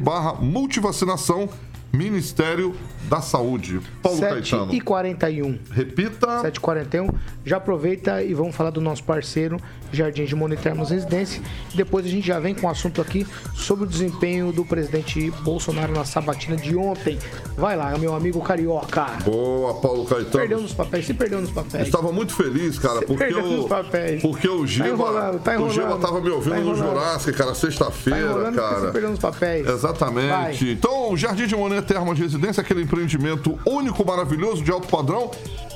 barra 0.01 0.33
multivacinação 0.33 1.49
Ministério 1.93 2.75
da 3.09 3.21
Saúde. 3.21 3.79
Paulo 4.01 4.17
7 4.19 4.51
Caetano. 4.51 4.73
e 4.73 4.81
41. 4.81 5.57
Repita. 5.71 6.27
7h41. 6.43 7.13
Já 7.45 7.57
aproveita 7.57 8.21
e 8.21 8.33
vamos 8.33 8.55
falar 8.55 8.69
do 8.69 8.81
nosso 8.81 9.03
parceiro 9.03 9.57
Jardim 9.91 10.25
de 10.25 10.35
Monitermos 10.35 10.89
Residência. 10.89 11.41
Depois 11.73 12.05
a 12.05 12.09
gente 12.09 12.27
já 12.27 12.39
vem 12.39 12.53
com 12.53 12.67
um 12.67 12.69
assunto 12.69 13.01
aqui 13.01 13.25
sobre 13.55 13.85
o 13.85 13.88
desempenho 13.88 14.51
do 14.51 14.65
presidente 14.65 15.31
Bolsonaro 15.43 15.93
na 15.93 16.03
sabatina 16.03 16.57
de 16.57 16.75
ontem. 16.75 17.17
Vai 17.55 17.77
lá, 17.77 17.97
meu 17.97 18.13
amigo 18.13 18.41
Carioca. 18.41 19.05
Boa, 19.23 19.75
Paulo 19.75 20.03
Caetano. 20.05 20.29
Perdeu 20.31 20.61
nos 20.61 20.73
papéis, 20.73 21.05
se 21.05 21.13
perdeu 21.13 21.39
nos 21.39 21.51
papéis. 21.51 21.85
Estava 21.88 22.11
muito 22.11 22.33
feliz, 22.33 22.77
cara, 22.77 22.99
Você 22.99 23.05
porque 23.05 23.23
perdeu 23.23 23.43
o, 23.45 23.57
nos 23.57 23.67
papéis. 23.67 24.21
porque 24.21 24.49
o 24.49 24.67
Giba, 24.67 24.89
enrolando, 24.89 25.39
tá 25.39 25.51
o 25.51 25.53
enrolando. 25.53 25.73
Giba 25.73 25.97
tava 25.97 26.19
me 26.19 26.29
ouvindo 26.29 26.55
Tá 26.55 26.59
no. 26.61 26.75
Jurássico, 26.75 27.38
cara, 27.38 27.49
Tá 27.51 27.55
sexta-feira, 27.55 28.33
você 28.51 28.51
cara. 28.57 28.91
perdeu 28.91 29.09
nos 29.11 29.19
papéis. 29.19 29.65
Exatamente. 29.67 30.27
Vai. 30.27 30.57
Então, 30.73 31.13
o 31.13 31.17
Jardim 31.17 31.47
de 31.47 31.55
Monet 31.78 31.88
Termas 31.88 32.17
Residência, 32.17 32.61
aquele 32.61 32.82
empreendimento 32.82 33.57
único, 33.65 34.05
maravilhoso, 34.05 34.63
de 34.63 34.71
alto 34.71 34.88
padrão, 34.88 35.30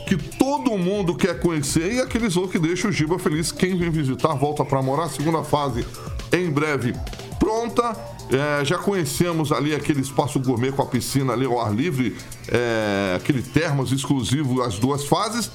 que 0.08 0.18
todo 0.18 0.78
mundo 0.78 1.16
quer 1.16 1.40
conhecer 1.40 1.94
e 1.94 2.00
aqueles 2.00 2.36
outros 2.36 2.54
que 2.54 2.60
deixam 2.60 2.90
o 2.90 2.94
Giba 2.94 3.20
feliz. 3.20 3.52
Quem 3.52 3.78
vem 3.78 3.92
visitar, 3.92 4.34
volta 4.34 4.66
para 4.66 4.82
morar. 4.82 5.10
Segunda 5.10 5.44
fase, 5.44 5.86
em 6.32 6.50
breve, 6.50 6.96
pronta. 7.40 7.96
É, 8.32 8.66
já 8.66 8.78
conhecemos 8.78 9.52
ali 9.52 9.76
aquele 9.76 10.02
espaço 10.02 10.40
gourmet 10.40 10.72
com 10.72 10.82
a 10.82 10.86
piscina 10.86 11.34
ali 11.34 11.46
ao 11.46 11.60
ar 11.60 11.74
livre, 11.74 12.16
é, 12.48 13.16
aquele 13.18 13.42
termos 13.42 13.92
exclusivo, 13.92 14.62
as 14.62 14.80
duas 14.80 15.06
fases 15.06 15.52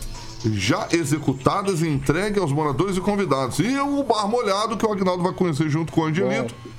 já 0.52 0.86
executadas 0.92 1.80
e 1.80 1.88
entregue 1.88 2.38
aos 2.38 2.52
moradores 2.52 2.96
e 2.96 3.00
convidados. 3.00 3.58
E 3.58 3.78
o 3.78 4.02
bar 4.04 4.28
molhado 4.28 4.76
que 4.76 4.86
o 4.86 4.92
Agnaldo 4.92 5.22
vai 5.22 5.32
conhecer 5.32 5.68
junto 5.70 5.90
com 5.90 6.02
o 6.02 6.04
Angelito. 6.04 6.54
É, 6.54 6.76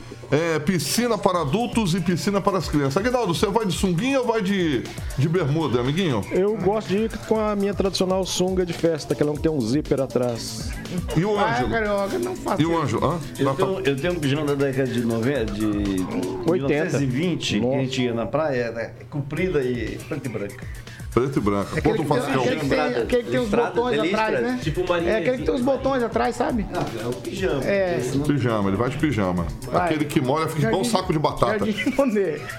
piscina 0.65 1.17
para 1.17 1.41
adultos 1.41 1.93
e 1.95 2.01
piscina 2.01 2.41
para 2.41 2.57
as 2.57 2.67
crianças. 2.67 2.97
Aguinaldo, 2.97 3.33
você 3.33 3.47
vai 3.47 3.65
de 3.65 3.73
sunguinha 3.73 4.19
ou 4.19 4.25
vai 4.25 4.41
de, 4.41 4.83
de 5.17 5.29
bermuda, 5.29 5.79
amiguinho? 5.79 6.21
Eu 6.31 6.55
gosto 6.57 6.89
de 6.89 6.97
ir 6.97 7.17
com 7.27 7.39
a 7.39 7.55
minha 7.55 7.73
tradicional 7.73 8.25
sunga 8.25 8.65
de 8.65 8.73
festa, 8.73 9.13
aquela 9.13 9.33
que 9.33 9.39
tem 9.39 9.51
um 9.51 9.61
zíper 9.61 10.01
atrás. 10.01 10.69
E 11.15 11.23
o 11.23 11.35
Vai, 11.35 11.53
Ângelo? 11.53 11.69
Carioca, 11.69 12.19
não 12.19 12.35
faça 12.35 12.61
E 12.61 12.65
o. 12.65 12.77
Ângelo? 12.77 13.05
Hã? 13.05 13.19
Eu 13.39 13.55
tenho, 13.55 13.79
eu 13.85 13.95
tenho 13.95 14.13
um 14.13 14.19
pijama 14.19 14.45
da 14.45 14.55
década 14.55 14.91
de 14.91 15.01
90, 15.01 15.45
de 15.53 15.65
1920, 15.65 17.59
que 17.59 17.65
a 17.65 17.79
gente 17.79 18.01
ia 18.03 18.13
na 18.13 18.25
praia, 18.25 18.71
né, 18.71 18.91
comprida 19.09 19.61
e 19.61 19.97
preto 20.07 20.25
e 20.25 20.29
branca. 20.29 20.65
Preto 21.13 21.39
e 21.39 21.41
branco. 21.41 21.77
Aquele 21.77 21.81
Quanto 21.81 22.01
que, 22.01 22.07
faz 22.07 22.25
tem, 22.25 22.35
aquele, 22.35 22.59
que 22.59 22.69
tem, 22.69 22.79
aquele 22.79 23.23
que 23.23 23.31
tem 23.31 23.39
os 23.39 23.49
botões 23.49 23.99
atrás, 23.99 24.41
né? 24.41 24.59
tipo 24.61 24.93
é 24.93 25.17
aquele 25.17 25.37
que 25.37 25.43
tem 25.43 25.55
os 25.55 25.61
botões 25.61 26.03
atrás, 26.03 26.35
sabe? 26.35 26.65
Ah, 26.73 26.85
é 27.03 27.07
o 27.07 27.13
pijama. 27.13 27.63
É. 27.63 27.99
Pijama, 28.25 28.69
ele 28.69 28.77
vai 28.77 28.89
de 28.89 28.97
pijama. 28.97 29.47
Vai. 29.71 29.85
Aquele 29.85 30.05
que 30.05 30.21
molha 30.21 30.47
fica 30.47 30.67
igual 30.67 30.81
um 30.81 30.85
saco 30.85 31.11
de 31.11 31.19
batata. 31.19 31.65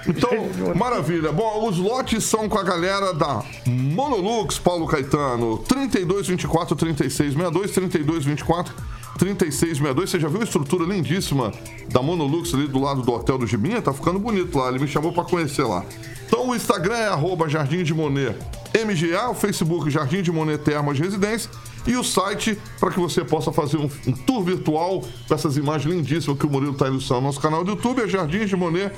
Então, 0.07 0.75
maravilha. 0.75 1.31
Bom, 1.33 1.69
os 1.69 1.79
lotes 1.79 2.25
são 2.25 2.49
com 2.49 2.59
a 2.59 2.63
galera 2.63 3.13
da 3.13 3.43
Monolux, 3.67 4.59
Paulo 4.59 4.87
Caetano. 4.87 5.59
3224 5.59 6.75
3662, 6.77 7.71
3224 7.73 8.75
3662. 9.19 10.11
Você 10.11 10.21
já 10.21 10.29
viu 10.29 10.41
a 10.41 10.45
estrutura 10.45 10.85
lindíssima 10.85 11.53
da 11.89 12.03
Monolux 12.03 12.55
ali 12.55 12.67
do 12.67 12.81
lado 12.81 13.03
do 13.03 13.13
Hotel 13.13 13.39
do 13.39 13.47
Gibinha? 13.47 13.83
Tá 13.83 13.93
ficando 13.93 14.19
bonito 14.19 14.57
lá. 14.59 14.69
Ele 14.69 14.79
me 14.79 14.89
chamou 14.89 15.13
pra 15.13 15.25
conhecer 15.25 15.65
lá. 15.65 15.85
Então, 16.29 16.47
o 16.47 16.55
Instagram 16.55 16.95
é 16.95 17.09
arroba 17.09 17.49
Jardim 17.49 17.83
de 17.83 17.95
Monet 17.95 18.37
MGA, 18.85 19.31
o 19.31 19.35
Facebook 19.35 19.91
Jardim 19.91 20.21
de 20.21 20.31
Monet 20.31 20.63
Termas 20.63 20.99
Residência 20.99 21.51
e 21.87 21.97
o 21.97 22.05
site 22.05 22.59
para 22.79 22.91
que 22.91 23.01
você 23.01 23.25
possa 23.25 23.51
fazer 23.51 23.79
um, 23.79 23.89
um 24.07 24.13
tour 24.13 24.43
virtual 24.45 25.03
com 25.27 25.35
essas 25.35 25.57
imagens 25.57 25.91
lindíssimas 25.91 26.39
que 26.39 26.45
o 26.45 26.51
Murilo 26.51 26.73
está 26.73 26.87
ilustrando 26.87 27.23
no 27.23 27.29
nosso 27.29 27.41
canal 27.41 27.65
do 27.65 27.71
YouTube, 27.71 28.03
é 28.03 28.07
Jardim 28.07 28.45
de 28.45 28.55
Monet 28.55 28.95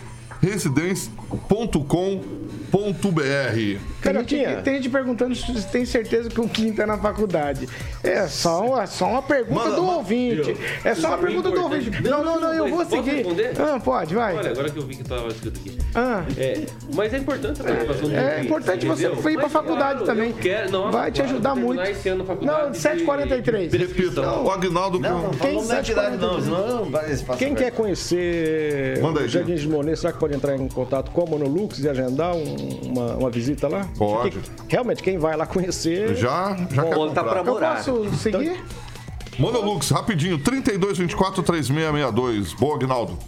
residência.com.br. 2.73 3.81
Tem 4.03 4.15
gente, 4.15 4.63
tem 4.63 4.75
gente 4.77 4.89
perguntando 4.89 5.35
se 5.35 5.67
tem 5.69 5.85
certeza 5.85 6.29
que 6.29 6.41
o 6.41 6.49
Kim 6.49 6.73
tá 6.73 6.87
na 6.87 6.97
faculdade. 6.97 7.69
É 8.03 8.27
só, 8.29 8.65
uma- 8.65 8.83
é 8.83 8.87
só 8.87 9.07
uma 9.09 9.23
pergunta 9.23 9.71
do 9.73 9.85
ouvinte. 9.85 10.57
É 10.85 10.95
só 10.95 11.09
uma 11.09 11.17
Isso 11.17 11.25
é 11.25 11.27
pergunta 11.27 11.51
do 11.51 11.57
importante. 11.59 11.87
ouvinte. 11.87 12.03
Não, 12.09 12.25
não, 12.25 12.41
não, 12.41 12.55
eu 12.55 12.69
vou 12.69 12.85
seguir. 12.85 13.11
responder? 13.17 13.53
Ah, 13.61 13.79
pode, 13.81 14.15
vai. 14.15 14.37
Olha, 14.37 14.51
agora 14.51 14.71
que 14.71 14.79
eu 14.79 14.87
vi 14.87 14.97
que 14.97 15.03
estava 15.03 15.29
escrito 15.29 15.61
aqui. 15.61 15.79
Ah. 15.95 16.25
É, 16.39 16.61
mas 16.95 17.13
é 17.13 17.19
importante 17.19 17.61
a 17.61 17.65
participação 17.65 18.09
do 18.09 18.15
É 18.17 18.25
ouvinte, 18.31 18.47
importante 18.47 18.87
você 18.87 19.07
entendeu? 19.07 19.31
ir 19.31 19.35
pra 19.35 19.43
Mas, 19.43 19.53
faculdade 19.53 19.99
claro, 19.99 20.05
também. 20.07 20.31
eu 20.31 20.37
quero- 20.37 20.71
nossa, 20.71 20.99
Vai 20.99 21.11
te 21.13 21.23
ajudar 21.23 21.55
muito. 21.55 21.83
esse 21.83 22.09
ano 22.09 22.23
a 22.23 22.27
faculdade 22.27 22.63
Não, 22.63 22.71
de- 22.71 22.79
7h43. 22.79 23.71
de 23.71 23.77
Repita, 23.77 23.95
prescrição. 24.03 24.45
o 24.45 24.51
Agnaldo. 24.51 25.01
Não, 25.01 25.23
não 25.33 25.65
na 25.67 25.79
entidade 25.81 26.17
não, 26.17 26.41
senão 26.41 26.67
não 26.69 26.85
vai. 26.91 27.11
Quem 27.39 27.55
quer 27.55 27.71
conhecer 27.73 28.99
Manda 29.03 29.21
aí, 29.21 29.27
o 29.27 29.29
Jardim 29.29 29.55
de 29.55 29.69
Monet, 29.69 29.97
será 29.99 30.13
que 30.13 30.19
pode 30.19 30.35
entrar 30.35 30.57
em 30.57 30.69
contato 30.69 31.11
com 31.11 31.23
a 31.23 31.27
Monolux 31.27 31.79
e 31.81 31.89
agendar 31.89 32.35
um- 32.35 32.60
uma, 32.83 33.15
uma 33.17 33.31
visita 33.31 33.69
lá? 33.69 33.89
Pode. 33.97 34.39
Porque, 34.39 34.51
realmente, 34.69 35.03
quem 35.03 35.19
vai 35.19 35.37
lá 35.37 35.47
conhecer. 35.47 36.15
Já, 36.17 36.57
já 36.71 36.85
quer 36.85 36.97
Ou 36.97 37.11
tá 37.11 37.23
comprar. 37.23 37.25
pra 37.25 37.39
Eu 37.41 37.45
morar. 37.45 37.77
posso 37.77 38.15
seguir? 38.17 38.63
Monolux, 39.39 39.91
rapidinho, 39.91 40.39
3224 40.39 41.43
3662. 41.43 42.53
Boa, 42.55 42.77
Agnaldo. 42.77 43.19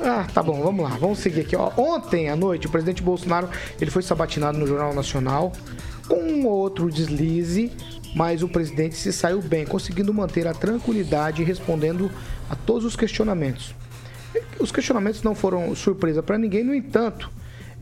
Ah, 0.00 0.26
tá 0.32 0.42
bom, 0.42 0.62
vamos 0.62 0.82
lá, 0.88 0.96
vamos 0.98 1.18
seguir 1.18 1.40
aqui. 1.40 1.56
Ó. 1.56 1.70
Ontem 1.76 2.28
à 2.28 2.36
noite, 2.36 2.66
o 2.66 2.70
presidente 2.70 3.02
Bolsonaro 3.02 3.48
ele 3.80 3.90
foi 3.90 4.02
sabatinado 4.02 4.58
no 4.58 4.66
Jornal 4.66 4.94
Nacional 4.94 5.52
com 6.06 6.16
um 6.16 6.46
outro 6.46 6.90
deslize 6.90 7.72
mas 8.16 8.42
o 8.42 8.48
presidente 8.48 8.94
se 8.94 9.12
saiu 9.12 9.42
bem, 9.42 9.66
conseguindo 9.66 10.12
manter 10.12 10.46
a 10.46 10.54
tranquilidade 10.54 11.42
e 11.42 11.44
respondendo 11.44 12.10
a 12.48 12.56
todos 12.56 12.86
os 12.86 12.96
questionamentos. 12.96 13.74
Os 14.58 14.72
questionamentos 14.72 15.22
não 15.22 15.34
foram 15.34 15.74
surpresa 15.74 16.22
para 16.22 16.38
ninguém, 16.38 16.64
no 16.64 16.74
entanto, 16.74 17.30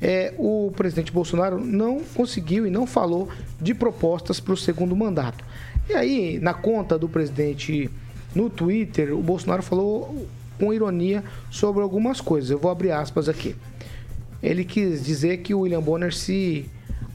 é, 0.04 0.34
o 0.36 0.70
presidente 0.76 1.10
Bolsonaro 1.10 1.58
não 1.58 1.98
conseguiu 2.14 2.66
e 2.66 2.70
não 2.70 2.86
falou 2.86 3.26
de 3.58 3.72
propostas 3.72 4.38
para 4.38 4.52
o 4.52 4.56
segundo 4.56 4.94
mandato. 4.94 5.42
E 5.88 5.94
aí, 5.94 6.38
na 6.38 6.52
conta 6.52 6.98
do 6.98 7.08
presidente 7.08 7.90
no 8.34 8.50
Twitter, 8.50 9.14
o 9.14 9.22
Bolsonaro 9.22 9.62
falou 9.62 10.28
com 10.58 10.74
ironia 10.74 11.24
sobre 11.50 11.82
algumas 11.82 12.20
coisas. 12.20 12.50
Eu 12.50 12.58
vou 12.58 12.70
abrir 12.70 12.90
aspas 12.90 13.30
aqui. 13.30 13.56
Ele 14.42 14.62
quis 14.62 15.02
dizer 15.02 15.38
que 15.38 15.54
o 15.54 15.60
William 15.60 15.80
Bonner 15.80 16.14
se 16.14 16.66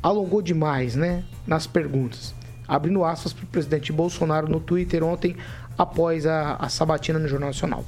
alongou 0.01 0.41
demais 0.41 0.95
né, 0.95 1.23
nas 1.45 1.67
perguntas. 1.67 2.33
Abrindo 2.67 3.05
aspas 3.05 3.33
para 3.33 3.43
o 3.43 3.47
presidente 3.47 3.91
Bolsonaro 3.91 4.47
no 4.47 4.59
Twitter 4.59 5.03
ontem, 5.03 5.35
após 5.77 6.25
a, 6.25 6.55
a 6.55 6.67
sabatina 6.69 7.19
no 7.19 7.27
Jornal 7.27 7.49
Nacional. 7.49 7.85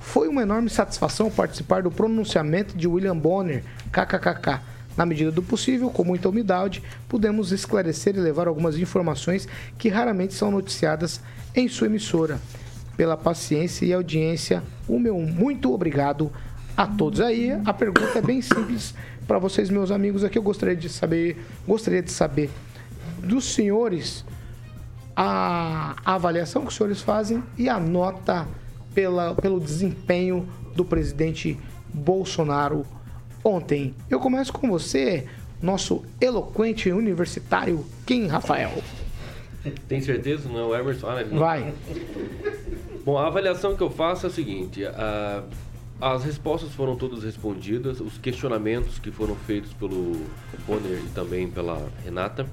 Foi 0.00 0.28
uma 0.28 0.42
enorme 0.42 0.70
satisfação 0.70 1.30
participar 1.30 1.82
do 1.82 1.90
pronunciamento 1.90 2.76
de 2.76 2.86
William 2.86 3.16
Bonner, 3.16 3.62
kkkk. 3.92 4.60
Na 4.96 5.06
medida 5.06 5.30
do 5.30 5.42
possível, 5.42 5.90
com 5.90 6.02
muita 6.02 6.28
humildade, 6.28 6.82
pudemos 7.08 7.52
esclarecer 7.52 8.16
e 8.16 8.20
levar 8.20 8.48
algumas 8.48 8.76
informações 8.76 9.46
que 9.78 9.88
raramente 9.88 10.34
são 10.34 10.50
noticiadas 10.50 11.20
em 11.54 11.68
sua 11.68 11.86
emissora. 11.86 12.40
Pela 12.96 13.16
paciência 13.16 13.86
e 13.86 13.92
audiência, 13.92 14.62
o 14.88 14.98
meu 14.98 15.20
muito 15.20 15.72
obrigado 15.72 16.32
a 16.76 16.86
todos. 16.86 17.20
Aí 17.20 17.52
a 17.64 17.72
pergunta 17.72 18.18
é 18.18 18.22
bem 18.22 18.42
simples 18.42 18.92
para 19.26 19.38
vocês, 19.38 19.70
meus 19.70 19.90
amigos. 19.90 20.24
Aqui 20.24 20.36
eu 20.38 20.42
gostaria 20.42 20.74
de 20.74 20.88
saber, 20.88 21.44
gostaria 21.66 22.02
de 22.02 22.10
saber 22.10 22.50
dos 23.22 23.52
senhores 23.52 24.24
a, 25.14 25.96
avaliação 26.04 26.62
que 26.62 26.68
os 26.68 26.74
senhores 26.76 27.02
fazem 27.02 27.42
e 27.56 27.68
a 27.68 27.80
nota 27.80 28.46
pela, 28.94 29.34
pelo 29.34 29.60
desempenho 29.60 30.48
do 30.74 30.84
presidente 30.84 31.58
Bolsonaro 31.92 32.84
ontem. 33.44 33.94
Eu 34.10 34.20
começo 34.20 34.52
com 34.52 34.68
você, 34.68 35.26
nosso 35.62 36.04
eloquente 36.20 36.90
universitário 36.90 37.84
Kim 38.06 38.26
Rafael. 38.26 38.72
Tem 39.88 40.00
certeza? 40.00 40.48
Não 40.48 40.58
é 40.58 40.62
o 40.64 40.74
Emerson? 40.74 41.06
Ah, 41.08 41.24
Vai. 41.24 41.74
Bom, 43.04 43.16
a 43.16 43.26
avaliação 43.26 43.74
que 43.74 43.82
eu 43.82 43.90
faço 43.90 44.26
é 44.26 44.28
a 44.28 44.32
seguinte: 44.32 44.84
a, 44.84 45.42
as 46.00 46.24
respostas 46.24 46.70
foram 46.72 46.94
todas 46.96 47.24
respondidas, 47.24 48.00
os 48.00 48.18
questionamentos 48.18 48.98
que 48.98 49.10
foram 49.10 49.34
feitos 49.34 49.72
pelo 49.72 50.26
Bonner 50.66 51.02
e 51.04 51.08
também 51.14 51.48
pela 51.48 51.88
Renata 52.04 52.46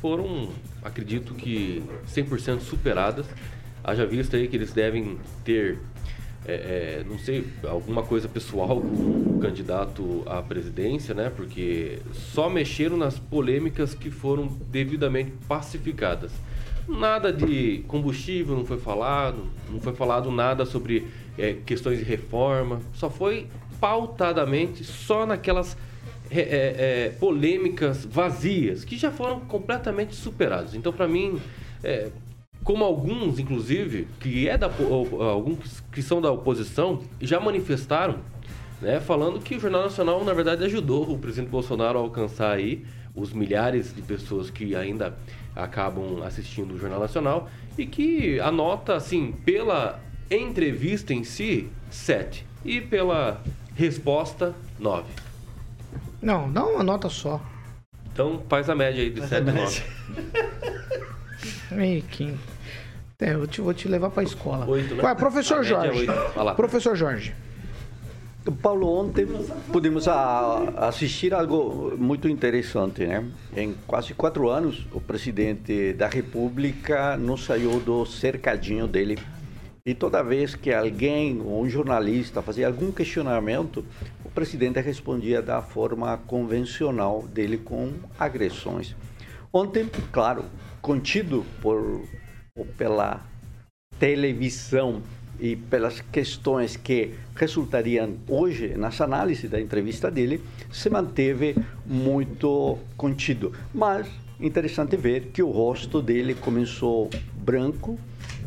foram, 0.00 0.48
acredito 0.82 1.34
que, 1.34 1.82
100% 2.08 2.60
superadas. 2.60 3.26
Haja 3.82 4.06
vista 4.06 4.36
aí 4.36 4.46
que 4.46 4.56
eles 4.56 4.72
devem 4.72 5.18
ter, 5.44 5.78
é, 6.46 6.52
é, 6.52 7.04
não 7.08 7.18
sei, 7.18 7.46
alguma 7.66 8.02
coisa 8.02 8.28
pessoal 8.28 8.80
com 8.80 9.36
o 9.36 9.38
candidato 9.40 10.22
à 10.26 10.42
presidência, 10.42 11.14
né? 11.14 11.30
Porque 11.34 11.98
só 12.12 12.50
mexeram 12.50 12.96
nas 12.96 13.18
polêmicas 13.18 13.94
que 13.94 14.10
foram 14.10 14.46
devidamente 14.70 15.32
pacificadas. 15.48 16.30
Nada 16.88 17.32
de 17.32 17.84
combustível 17.86 18.56
não 18.56 18.64
foi 18.64 18.78
falado, 18.78 19.44
não 19.70 19.80
foi 19.80 19.94
falado 19.94 20.30
nada 20.30 20.66
sobre 20.66 21.06
é, 21.38 21.54
questões 21.64 21.98
de 21.98 22.04
reforma, 22.04 22.80
só 22.94 23.08
foi 23.08 23.46
pautadamente 23.80 24.84
só 24.84 25.24
naquelas 25.24 25.76
é, 26.30 26.40
é, 26.40 27.08
polêmicas 27.18 28.04
vazias 28.04 28.84
que 28.84 28.96
já 28.96 29.10
foram 29.10 29.40
completamente 29.40 30.14
superadas. 30.14 30.74
Então, 30.74 30.92
para 30.92 31.08
mim, 31.08 31.40
é, 31.82 32.10
como 32.64 32.84
alguns, 32.84 33.38
inclusive, 33.38 34.06
que 34.20 34.48
é 34.48 34.56
da 34.56 34.66
alguns 34.66 35.82
que 35.92 36.02
são 36.02 36.20
da 36.20 36.30
oposição, 36.30 37.00
já 37.20 37.40
manifestaram, 37.40 38.18
né, 38.80 39.00
falando 39.00 39.40
que 39.40 39.56
o 39.56 39.60
Jornal 39.60 39.84
Nacional 39.84 40.24
na 40.24 40.32
verdade 40.32 40.64
ajudou 40.64 41.10
o 41.10 41.18
presidente 41.18 41.50
Bolsonaro 41.50 41.98
a 41.98 42.02
alcançar 42.02 42.52
aí 42.52 42.84
os 43.14 43.32
milhares 43.32 43.94
de 43.94 44.02
pessoas 44.02 44.50
que 44.50 44.74
ainda 44.76 45.16
acabam 45.54 46.22
assistindo 46.22 46.74
o 46.74 46.78
Jornal 46.78 47.00
Nacional 47.00 47.48
e 47.76 47.86
que 47.86 48.38
a 48.40 48.50
nota 48.50 48.94
assim 48.94 49.32
pela 49.32 50.00
entrevista 50.30 51.12
em 51.12 51.24
si 51.24 51.68
7 51.90 52.46
e 52.64 52.80
pela 52.80 53.42
resposta 53.74 54.54
9. 54.78 55.04
Não, 56.22 56.50
dá 56.52 56.64
uma 56.64 56.84
nota 56.84 57.08
só. 57.08 57.40
Então 58.12 58.42
faz 58.48 58.68
a 58.68 58.74
média 58.74 59.02
aí 59.02 59.10
de 59.10 59.26
7 59.26 59.48
e 59.48 59.52
9. 59.52 59.82
Kim. 62.10 62.38
É, 63.18 63.34
eu 63.34 63.46
te, 63.46 63.60
vou 63.60 63.74
te 63.74 63.86
levar 63.86 64.10
pra 64.10 64.22
escola. 64.22 64.66
8, 64.66 64.94
né? 64.94 65.02
Vai, 65.02 65.14
professor 65.14 65.58
A 65.58 65.60
é 65.60 65.64
Jorge. 65.64 65.98
oito. 66.00 66.12
Vai 66.34 66.44
lá. 66.44 66.54
Professor 66.54 66.96
Jorge. 66.96 67.34
Paulo, 68.62 68.88
ontem 68.88 69.26
pudemos 69.70 70.08
a- 70.08 70.72
assistir 70.88 71.34
algo 71.34 71.94
muito 71.98 72.26
interessante, 72.26 73.06
né? 73.06 73.22
Em 73.54 73.74
quase 73.86 74.14
quatro 74.14 74.48
anos, 74.48 74.86
o 74.92 75.00
presidente 75.00 75.92
da 75.92 76.08
República 76.08 77.18
não 77.18 77.36
saiu 77.36 77.78
do 77.80 78.06
cercadinho 78.06 78.88
dele. 78.88 79.18
E 79.84 79.94
toda 79.94 80.22
vez 80.22 80.54
que 80.54 80.72
alguém, 80.72 81.40
ou 81.44 81.62
um 81.62 81.68
jornalista, 81.68 82.40
fazia 82.40 82.66
algum 82.66 82.90
questionamento, 82.90 83.84
o 84.24 84.30
presidente 84.30 84.80
respondia 84.80 85.42
da 85.42 85.60
forma 85.60 86.16
convencional 86.26 87.22
dele, 87.22 87.58
com 87.58 87.92
agressões. 88.18 88.96
Ontem, 89.52 89.88
claro, 90.10 90.44
contido 90.80 91.44
por, 91.60 92.02
pela 92.76 93.20
televisão 93.98 95.02
e 95.38 95.56
pelas 95.56 96.00
questões 96.00 96.76
que 96.76 97.14
resultariam 97.34 98.16
hoje 98.28 98.74
nessa 98.76 99.04
análise 99.04 99.48
da 99.48 99.60
entrevista 99.60 100.10
dele, 100.10 100.42
se 100.70 100.90
manteve 100.90 101.56
muito 101.86 102.78
contido. 102.96 103.52
Mas 103.72 104.06
interessante 104.38 104.96
ver 104.96 105.30
que 105.32 105.42
o 105.42 105.50
rosto 105.50 106.02
dele 106.02 106.34
começou 106.34 107.10
branco 107.34 107.98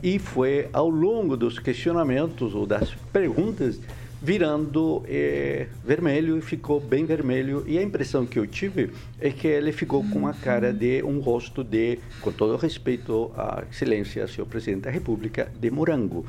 e 0.01 0.19
foi 0.19 0.67
ao 0.73 0.89
longo 0.89 1.37
dos 1.37 1.59
questionamentos 1.59 2.53
ou 2.53 2.65
das 2.65 2.93
perguntas 3.11 3.79
virando 4.23 5.03
eh, 5.05 5.67
vermelho 5.83 6.37
e 6.37 6.41
ficou 6.41 6.79
bem 6.79 7.03
vermelho 7.03 7.65
e 7.67 7.77
a 7.77 7.83
impressão 7.83 8.25
que 8.25 8.39
eu 8.39 8.47
tive 8.47 8.89
é 9.19 9.29
que 9.29 9.45
ele 9.45 9.73
ficou 9.73 10.01
com 10.01 10.19
uma 10.19 10.33
cara 10.33 10.71
de 10.71 11.03
um 11.03 11.19
rosto 11.19 11.61
de, 11.61 11.99
com 12.21 12.31
todo 12.31 12.55
respeito 12.55 13.33
à 13.35 13.65
excelência, 13.69 14.25
senhor 14.25 14.47
presidente 14.47 14.83
da 14.83 14.91
República, 14.91 15.51
de 15.59 15.69
morango. 15.69 16.25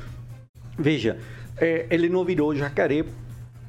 Veja, 0.77 1.17
eh, 1.57 1.85
ele 1.89 2.09
não 2.09 2.25
virou 2.25 2.53
jacaré, 2.53 3.05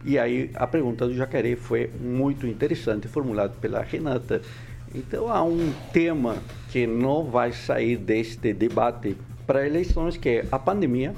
e 0.04 0.18
aí 0.18 0.50
a 0.54 0.66
pergunta 0.66 1.06
do 1.06 1.14
jacaré 1.14 1.54
foi 1.54 1.88
muito 2.00 2.48
interessante, 2.48 3.06
formulada 3.06 3.54
pela 3.60 3.80
Renata. 3.80 4.42
Então 4.92 5.28
há 5.28 5.44
um 5.44 5.72
tema 5.92 6.38
que 6.72 6.84
não 6.84 7.22
vai 7.30 7.52
sair 7.52 7.96
deste 7.96 8.52
debate 8.52 9.16
para 9.46 9.64
eleições, 9.64 10.16
que 10.16 10.28
é 10.28 10.46
a 10.50 10.58
pandemia, 10.58 11.14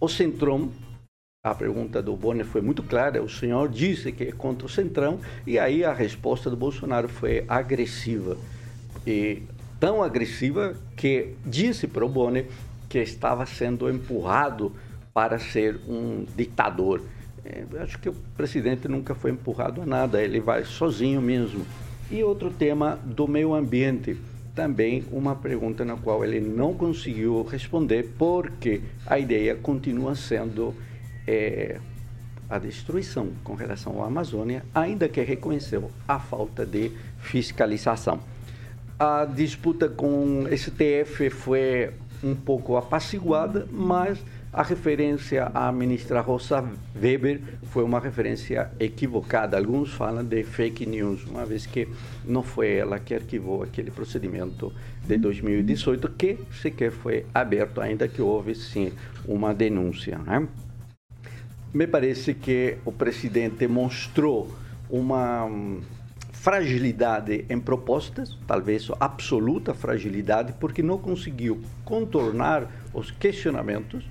o 0.00 0.08
Centrão, 0.08 0.72
a 1.44 1.56
pergunta 1.56 2.00
do 2.00 2.14
Bonner 2.14 2.46
foi 2.46 2.60
muito 2.60 2.84
clara, 2.84 3.20
o 3.20 3.28
senhor 3.28 3.68
disse 3.68 4.12
que 4.12 4.22
é 4.22 4.30
contra 4.30 4.64
o 4.64 4.68
Centrão, 4.68 5.18
e 5.44 5.58
aí 5.58 5.84
a 5.84 5.92
resposta 5.92 6.48
do 6.48 6.56
Bolsonaro 6.56 7.08
foi 7.08 7.44
agressiva. 7.48 8.36
E 9.04 9.42
tão 9.80 10.04
agressiva 10.04 10.76
que 10.96 11.34
disse 11.44 11.88
para 11.88 12.04
o 12.04 12.08
Bonner 12.08 12.46
que 12.88 13.00
estava 13.00 13.44
sendo 13.44 13.90
empurrado 13.90 14.72
para 15.12 15.36
ser 15.40 15.80
um 15.88 16.24
ditador. 16.36 17.02
É, 17.44 17.64
eu 17.68 17.82
acho 17.82 17.98
que 17.98 18.08
o 18.08 18.14
presidente 18.36 18.86
nunca 18.86 19.12
foi 19.12 19.32
empurrado 19.32 19.82
a 19.82 19.86
nada, 19.86 20.22
ele 20.22 20.38
vai 20.38 20.64
sozinho 20.64 21.20
mesmo. 21.20 21.66
E 22.08 22.22
outro 22.22 22.52
tema 22.52 23.00
do 23.04 23.26
meio 23.26 23.52
ambiente, 23.52 24.16
também 24.54 25.04
uma 25.10 25.34
pergunta 25.34 25.84
na 25.84 25.96
qual 25.96 26.24
ele 26.24 26.40
não 26.40 26.72
conseguiu 26.72 27.42
responder, 27.42 28.12
porque 28.16 28.80
a 29.04 29.18
ideia 29.18 29.56
continua 29.56 30.14
sendo 30.14 30.72
é, 31.26 31.78
a 32.48 32.58
destruição 32.58 33.30
com 33.42 33.54
relação 33.54 34.02
à 34.02 34.06
Amazônia, 34.06 34.64
ainda 34.74 35.08
que 35.08 35.22
reconheceu 35.22 35.90
a 36.06 36.18
falta 36.18 36.66
de 36.66 36.92
fiscalização. 37.18 38.20
A 38.98 39.24
disputa 39.24 39.88
com 39.88 40.44
o 40.44 40.56
STF 40.56 41.30
foi 41.30 41.90
um 42.22 42.34
pouco 42.34 42.76
apaciguada, 42.76 43.66
mas 43.70 44.22
a 44.52 44.62
referência 44.62 45.50
à 45.54 45.72
ministra 45.72 46.20
Rosa 46.20 46.62
Weber 46.94 47.40
foi 47.64 47.82
uma 47.82 47.98
referência 47.98 48.70
equivocada. 48.78 49.56
Alguns 49.56 49.94
falam 49.94 50.22
de 50.22 50.44
fake 50.44 50.84
news, 50.84 51.24
uma 51.24 51.46
vez 51.46 51.64
que 51.64 51.88
não 52.24 52.42
foi 52.42 52.74
ela 52.74 52.98
que 52.98 53.14
arquivou 53.14 53.62
aquele 53.62 53.90
procedimento 53.90 54.70
de 55.06 55.16
2018, 55.16 56.08
que 56.10 56.38
sequer 56.60 56.90
foi 56.90 57.24
aberto, 57.34 57.80
ainda 57.80 58.06
que 58.06 58.20
houve 58.20 58.54
sim 58.54 58.92
uma 59.26 59.54
denúncia. 59.54 60.18
Né? 60.18 60.46
Me 61.72 61.86
parece 61.86 62.34
que 62.34 62.76
o 62.84 62.92
presidente 62.92 63.66
mostrou 63.66 64.54
uma 64.90 65.46
hum, 65.46 65.80
fragilidade 66.32 67.46
em 67.48 67.58
propostas, 67.58 68.36
talvez 68.46 68.90
absoluta 69.00 69.72
fragilidade, 69.72 70.52
porque 70.60 70.82
não 70.82 70.98
conseguiu 70.98 71.62
contornar 71.84 72.68
os 72.92 73.10
questionamentos. 73.10 74.04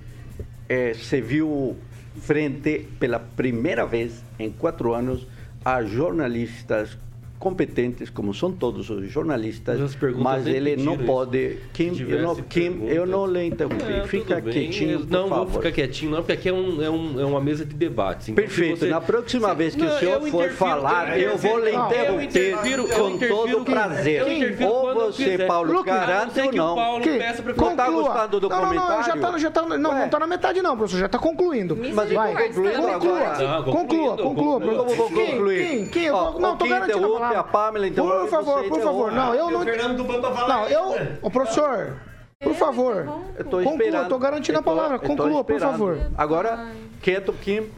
É, 0.67 0.93
se 0.95 1.21
viu 1.21 1.77
frente, 2.19 2.87
pela 2.99 3.19
primeira 3.19 3.85
vez 3.85 4.23
em 4.39 4.49
quatro 4.49 4.93
anos, 4.93 5.27
a 5.63 5.83
jornalistas 5.83 6.97
competentes, 7.41 8.11
como 8.11 8.35
são 8.35 8.51
todos 8.51 8.87
os 8.91 9.11
jornalistas, 9.11 9.97
mas 10.15 10.45
ele 10.45 10.77
não 10.77 10.95
pode. 10.95 11.57
Kim, 11.73 11.91
eu 12.07 12.21
não, 12.21 12.35
Kim, 12.35 12.85
eu 12.85 13.05
não 13.07 13.25
lhe 13.25 13.47
interrompi. 13.47 13.83
É, 13.83 14.03
Fica 14.05 14.39
quietinho. 14.39 14.99
Por 14.99 15.09
não, 15.09 15.27
favor. 15.27 15.45
vou 15.47 15.61
ficar 15.61 15.71
quietinho, 15.71 16.11
não, 16.11 16.19
porque 16.19 16.33
aqui 16.33 16.49
é, 16.49 16.53
um, 16.53 16.83
é, 16.83 16.89
um, 16.89 17.19
é 17.19 17.25
uma 17.25 17.41
mesa 17.41 17.65
de 17.65 17.73
debates. 17.73 18.29
Então, 18.29 18.43
Perfeito. 18.43 18.81
Você, 18.81 18.89
Na 18.89 19.01
próxima 19.01 19.55
vez 19.55 19.73
que 19.75 19.81
não, 19.81 19.95
o 19.95 19.99
senhor 19.99 20.21
for 20.29 20.49
falar, 20.51 21.17
eu, 21.19 21.31
eu 21.31 21.37
vou 21.37 21.57
lhe 21.57 21.71
interromper 21.71 22.55
com 22.95 23.17
todo 23.17 23.65
prazer. 23.65 24.23
Ou 24.61 24.93
você, 24.93 25.39
Paulo, 25.39 25.83
garante 25.83 26.39
ou 26.39 26.51
não. 26.53 26.75
Paulo 26.75 27.01
que, 27.01 27.17
peça 27.17 27.41
para 27.41 27.55
não 27.55 27.71
está 27.71 27.89
gostando 27.89 28.39
do 28.39 28.49
não, 28.49 28.59
comentário? 28.59 28.95
Não, 28.97 29.03
já 29.03 29.15
está 29.15 29.37
já 29.39 29.51
tá, 29.51 29.61
não, 29.63 29.77
não 29.77 30.09
tá 30.09 30.19
na 30.19 30.27
metade 30.27 30.61
não, 30.61 30.77
professor, 30.77 30.99
já 30.99 31.05
está 31.07 31.17
concluindo. 31.17 31.75
Mas 31.75 32.11
vai, 32.11 32.49
conclua, 32.49 33.63
conclua, 33.63 34.17
conclua. 34.17 34.61
Como 34.61 34.95
vou 34.95 35.09
concluir? 35.09 35.89
Quem, 35.89 36.11
não, 36.11 36.53
estou 36.53 36.67
garantindo 36.67 37.15
a 37.15 37.19
palavra. 37.19 37.30
A 37.35 37.43
Pamela, 37.43 37.87
então 37.87 38.07
por 38.07 38.27
favor, 38.27 38.63
por 38.63 38.81
favor. 38.81 39.11
Não, 39.11 39.33
eu 39.33 39.51
não. 39.51 39.63
Fernando 39.63 39.97
do 39.97 40.03
Banco 40.03 40.21
falar. 40.33 40.47
Não, 40.47 40.67
eu. 40.67 41.17
Ô, 41.21 41.29
professor, 41.29 41.97
por 42.39 42.53
favor. 42.55 43.07
Eu 43.37 43.45
tô 43.45 43.57
conclua, 43.57 43.73
esperando. 43.73 44.09
tô 44.09 44.19
garantindo 44.19 44.59
a 44.59 44.63
palavra. 44.63 44.99
Conclua, 44.99 45.43
por 45.43 45.59
favor. 45.59 45.97
Agora, 46.17 46.67
quieto, 47.01 47.33
Kim. 47.33 47.69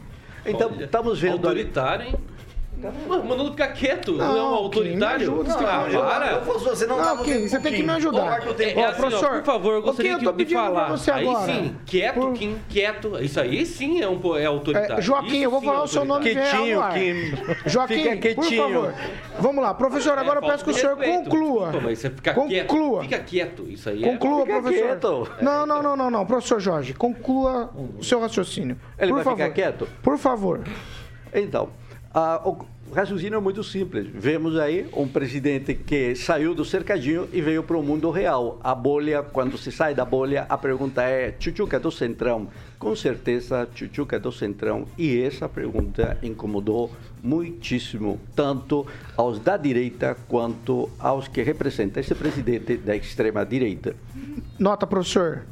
Então, 0.46 0.70
estamos 0.78 1.20
vendo. 1.20 1.34
Autoritário, 1.46 2.06
hein? 2.06 2.16
Mandando 3.08 3.50
ficar 3.50 3.68
quieto, 3.68 4.12
não, 4.12 4.28
não 4.28 4.38
é 4.38 4.42
um 4.42 4.54
autoritário? 4.54 5.32
Ajuda, 5.32 5.52
ah, 5.52 5.88
para. 5.90 6.38
Você 6.40 6.86
não, 6.86 6.98
não 6.98 7.24
Kim, 7.24 7.48
você 7.48 7.60
tem 7.60 7.74
que 7.74 7.82
me 7.82 7.92
ajudar. 7.92 8.42
É, 8.58 8.80
é 8.80 8.84
assim, 8.84 9.00
professor, 9.00 9.30
ó, 9.30 9.34
por 9.36 9.44
favor, 9.44 9.74
eu 9.74 9.82
gostaria 9.82 10.18
Kim, 10.18 10.24
eu 10.24 10.32
de, 10.32 10.44
de 10.44 10.54
falar. 10.54 10.88
Você 10.90 11.10
aí 11.10 11.28
agora. 11.28 11.52
sim, 11.52 11.76
quieto, 11.86 12.14
por... 12.14 12.32
Kim, 12.34 12.58
quieto. 12.68 13.22
Isso 13.22 13.40
aí 13.40 13.64
sim 13.64 14.02
é, 14.02 14.08
um, 14.08 14.36
é 14.36 14.46
autoritário. 14.46 14.98
É, 14.98 15.02
Joaquim, 15.02 15.36
Isso 15.36 15.44
eu 15.44 15.50
vou 15.50 15.62
falar 15.62 15.80
é 15.80 15.82
o 15.82 15.86
seu 15.86 16.04
nome 16.04 16.24
Quietinho, 16.24 16.80
Kim. 16.92 17.68
Joaquim, 17.68 17.94
Fica 17.94 18.16
quietinho. 18.16 18.62
por 18.62 18.72
favor. 18.72 18.94
Vamos 19.38 19.62
lá, 19.62 19.74
professor, 19.74 20.18
agora 20.18 20.40
é, 20.40 20.44
eu 20.44 20.50
peço 20.50 20.64
que 20.64 20.70
o 20.70 20.74
senhor 20.74 20.96
respeito. 20.96 21.24
conclua. 21.24 21.64
Desculpa, 21.64 21.86
mas 21.86 21.98
você 21.98 22.10
fica 22.10 22.34
conclua. 22.34 23.00
Quieto, 23.00 23.02
fica 23.02 23.18
quieto. 23.18 23.66
Isso 23.68 23.88
aí 23.88 24.02
conclua, 24.02 24.42
é... 24.42 24.46
professor. 24.46 24.86
Quieto. 24.86 25.28
Não, 25.40 25.66
não, 25.66 25.82
não, 25.82 25.96
não, 25.96 26.10
não, 26.10 26.26
professor 26.26 26.60
Jorge, 26.60 26.94
conclua 26.94 27.70
o 27.98 28.02
seu 28.02 28.20
raciocínio. 28.20 28.76
Ele 28.98 29.10
por 29.10 29.16
vai 29.16 29.24
favor. 29.24 29.38
ficar 29.38 29.50
quieto? 29.54 29.88
Por 30.02 30.18
favor. 30.18 30.60
Então, 31.32 31.68
uh, 32.14 32.48
o 32.48 32.73
raciocínio 32.92 33.36
é 33.36 33.40
muito 33.40 33.62
simples. 33.62 34.06
Vemos 34.12 34.58
aí 34.58 34.88
um 34.92 35.06
presidente 35.06 35.74
que 35.74 36.14
saiu 36.14 36.54
do 36.54 36.64
cercadinho 36.64 37.28
e 37.32 37.40
veio 37.40 37.62
para 37.62 37.76
o 37.76 37.82
mundo 37.82 38.10
real. 38.10 38.58
A 38.62 38.74
bolha, 38.74 39.22
quando 39.22 39.56
se 39.58 39.70
sai 39.70 39.94
da 39.94 40.04
bolha, 40.04 40.46
a 40.48 40.58
pergunta 40.58 41.02
é: 41.02 41.34
Chuchuca 41.38 41.78
do 41.78 41.90
Centrão? 41.90 42.48
Com 42.78 42.94
certeza, 42.94 43.68
Chuchuca 43.74 44.18
do 44.18 44.30
Centrão. 44.30 44.86
E 44.98 45.20
essa 45.20 45.48
pergunta 45.48 46.18
incomodou 46.22 46.90
muitíssimo, 47.22 48.20
tanto 48.34 48.86
aos 49.16 49.38
da 49.38 49.56
direita 49.56 50.16
quanto 50.28 50.90
aos 50.98 51.28
que 51.28 51.42
representam 51.42 52.00
esse 52.00 52.14
presidente 52.14 52.76
da 52.76 52.94
extrema 52.94 53.44
direita. 53.44 53.96
Nota, 54.58 54.86
professor. 54.86 55.42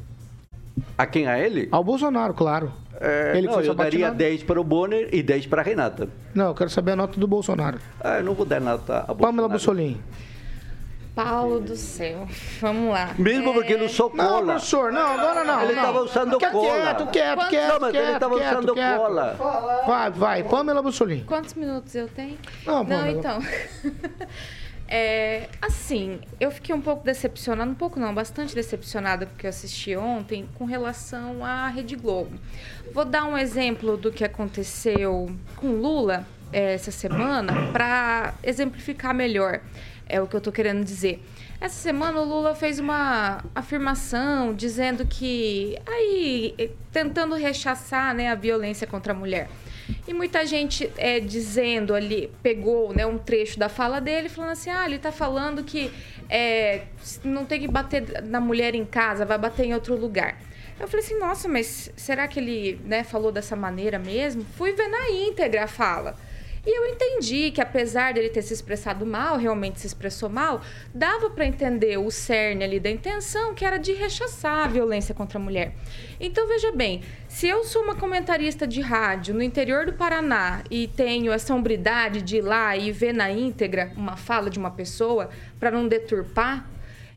A 0.97 1.05
quem? 1.05 1.27
A 1.27 1.39
ele? 1.39 1.67
Ao 1.71 1.83
Bolsonaro, 1.83 2.33
claro. 2.33 2.82
É, 2.99 3.37
ele 3.37 3.47
não, 3.47 3.61
eu 3.61 3.73
daria 3.73 4.11
10 4.11 4.43
para 4.43 4.59
o 4.59 4.63
Bonner 4.63 5.09
e 5.11 5.21
10 5.21 5.47
para 5.47 5.61
a 5.61 5.65
Renata. 5.65 6.07
Não, 6.33 6.47
eu 6.47 6.55
quero 6.55 6.69
saber 6.69 6.91
a 6.91 6.95
nota 6.95 7.19
do 7.19 7.27
Bolsonaro. 7.27 7.79
Ah, 7.99 8.17
eu 8.17 8.23
não 8.23 8.33
vou 8.33 8.45
dar 8.45 8.61
nota 8.61 8.99
a 8.99 9.13
Bolsonaro. 9.13 9.19
Pamela 9.19 9.49
Bussolini. 9.49 10.01
Paulo 11.15 11.59
do 11.59 11.75
céu. 11.75 12.27
Vamos 12.59 12.91
lá. 12.91 13.13
Mesmo 13.17 13.49
é... 13.49 13.53
porque 13.53 13.73
ele 13.73 13.85
usou 13.85 14.09
cola. 14.09 14.23
Não, 14.23 14.45
professor, 14.45 14.91
não, 14.91 15.07
agora 15.07 15.43
não. 15.43 15.61
Ele 15.61 15.73
estava 15.73 16.01
usando 16.01 16.37
Quieto, 16.39 16.51
cola. 16.51 16.71
Quieto, 16.71 17.07
quieto, 17.07 17.49
quieto. 17.49 17.73
Não, 17.73 17.79
mas 17.79 17.91
quieto, 17.91 18.03
ele 18.03 18.13
estava 18.13 18.35
usando 18.35 18.73
quieto. 18.73 18.97
cola. 18.97 19.83
Vai, 19.85 20.11
vai. 20.11 20.43
Pamela 20.43 20.81
Bussolini. 20.81 21.23
Quantos 21.23 21.53
minutos 21.53 21.93
eu 21.93 22.07
tenho? 22.07 22.37
Não, 22.65 22.83
Pamela. 22.83 23.03
Não, 23.03 23.09
então. 23.09 23.39
É, 24.95 25.49
assim, 25.59 26.19
eu 26.39 26.51
fiquei 26.51 26.75
um 26.75 26.79
pouco 26.79 27.03
decepcionada, 27.03 27.71
um 27.71 27.73
pouco 27.73 27.99
não, 27.99 28.13
bastante 28.13 28.53
decepcionada 28.53 29.25
porque 29.25 29.47
eu 29.47 29.49
assisti 29.49 29.95
ontem 29.95 30.47
com 30.53 30.65
relação 30.65 31.43
à 31.43 31.67
Rede 31.67 31.95
Globo. 31.95 32.39
Vou 32.93 33.03
dar 33.03 33.23
um 33.23 33.35
exemplo 33.35 33.97
do 33.97 34.11
que 34.11 34.23
aconteceu 34.23 35.35
com 35.55 35.71
Lula 35.71 36.27
é, 36.51 36.75
essa 36.75 36.91
semana 36.91 37.71
para 37.71 38.35
exemplificar 38.43 39.15
melhor 39.15 39.61
é 40.07 40.21
o 40.21 40.27
que 40.27 40.35
eu 40.35 40.37
estou 40.37 40.53
querendo 40.53 40.83
dizer. 40.83 41.23
Essa 41.59 41.81
semana 41.81 42.19
o 42.19 42.23
Lula 42.23 42.53
fez 42.53 42.77
uma 42.77 43.43
afirmação 43.55 44.53
dizendo 44.53 45.07
que 45.07 45.75
aí 45.87 46.71
tentando 46.91 47.33
rechaçar 47.33 48.13
né, 48.13 48.29
a 48.29 48.35
violência 48.35 48.85
contra 48.85 49.11
a 49.11 49.15
mulher. 49.15 49.49
E 50.07 50.13
muita 50.13 50.45
gente 50.45 50.89
é, 50.97 51.19
dizendo 51.19 51.93
ali, 51.93 52.31
pegou 52.41 52.93
né, 52.93 53.05
um 53.05 53.17
trecho 53.17 53.57
da 53.59 53.69
fala 53.69 53.99
dele, 53.99 54.29
falando 54.29 54.51
assim: 54.51 54.69
ah, 54.69 54.85
ele 54.85 54.95
está 54.95 55.11
falando 55.11 55.63
que 55.63 55.91
é, 56.29 56.83
não 57.23 57.45
tem 57.45 57.61
que 57.61 57.67
bater 57.67 58.23
na 58.23 58.39
mulher 58.39 58.75
em 58.75 58.85
casa, 58.85 59.25
vai 59.25 59.37
bater 59.37 59.65
em 59.65 59.73
outro 59.73 59.95
lugar. 59.95 60.37
Eu 60.79 60.87
falei 60.87 61.05
assim: 61.05 61.19
nossa, 61.19 61.47
mas 61.47 61.91
será 61.95 62.27
que 62.27 62.39
ele 62.39 62.79
né, 62.85 63.03
falou 63.03 63.31
dessa 63.31 63.55
maneira 63.55 63.99
mesmo? 63.99 64.45
Fui 64.57 64.73
ver 64.73 64.87
na 64.87 65.09
íntegra 65.09 65.63
a 65.63 65.67
fala. 65.67 66.15
E 66.65 66.77
eu 66.77 66.87
entendi 66.87 67.51
que, 67.51 67.59
apesar 67.59 68.13
dele 68.13 68.29
ter 68.29 68.41
se 68.41 68.53
expressado 68.53 69.05
mal, 69.05 69.37
realmente 69.37 69.81
se 69.81 69.87
expressou 69.87 70.29
mal, 70.29 70.61
dava 70.95 71.29
para 71.29 71.45
entender 71.45 71.97
o 71.97 72.09
cerne 72.09 72.63
ali 72.63 72.79
da 72.79 72.89
intenção, 72.89 73.53
que 73.53 73.65
era 73.65 73.77
de 73.77 73.91
rechaçar 73.91 74.63
a 74.63 74.67
violência 74.67 75.13
contra 75.13 75.37
a 75.37 75.41
mulher. 75.41 75.75
Então, 76.21 76.47
veja 76.47 76.71
bem, 76.71 77.01
se 77.27 77.49
eu 77.49 77.65
sou 77.65 77.83
uma 77.83 77.95
comentarista 77.95 78.65
de 78.65 78.79
rádio 78.79 79.35
no 79.35 79.43
interior 79.43 79.85
do 79.85 79.93
Paraná 79.93 80.63
e 80.71 80.87
tenho 80.87 81.33
a 81.33 81.39
sombridade 81.39 82.21
de 82.21 82.37
ir 82.37 82.41
lá 82.41 82.77
e 82.77 82.93
ver 82.93 83.13
na 83.13 83.29
íntegra 83.29 83.91
uma 83.97 84.15
fala 84.15 84.49
de 84.49 84.57
uma 84.57 84.71
pessoa 84.71 85.29
para 85.59 85.69
não 85.69 85.85
deturpar, 85.85 86.69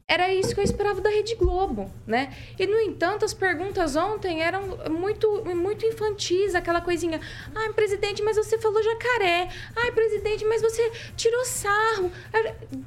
era 0.08 0.32
isso 0.32 0.54
que 0.54 0.60
eu 0.60 0.64
esperava 0.64 1.00
da 1.00 1.10
Rede 1.10 1.34
Globo, 1.34 1.90
né? 2.06 2.32
E, 2.56 2.64
no 2.64 2.78
entanto, 2.78 3.24
as 3.24 3.34
perguntas 3.34 3.96
ontem 3.96 4.40
eram 4.40 4.78
muito, 4.88 5.44
muito 5.44 5.84
infantis, 5.84 6.54
aquela 6.54 6.80
coisinha. 6.80 7.20
Ai, 7.52 7.72
presidente, 7.72 8.22
mas 8.22 8.36
você 8.36 8.56
falou 8.56 8.80
jacaré. 8.80 9.48
Ai, 9.74 9.90
presidente, 9.90 10.44
mas 10.44 10.62
você 10.62 10.92
tirou 11.16 11.44
sarro. 11.44 12.12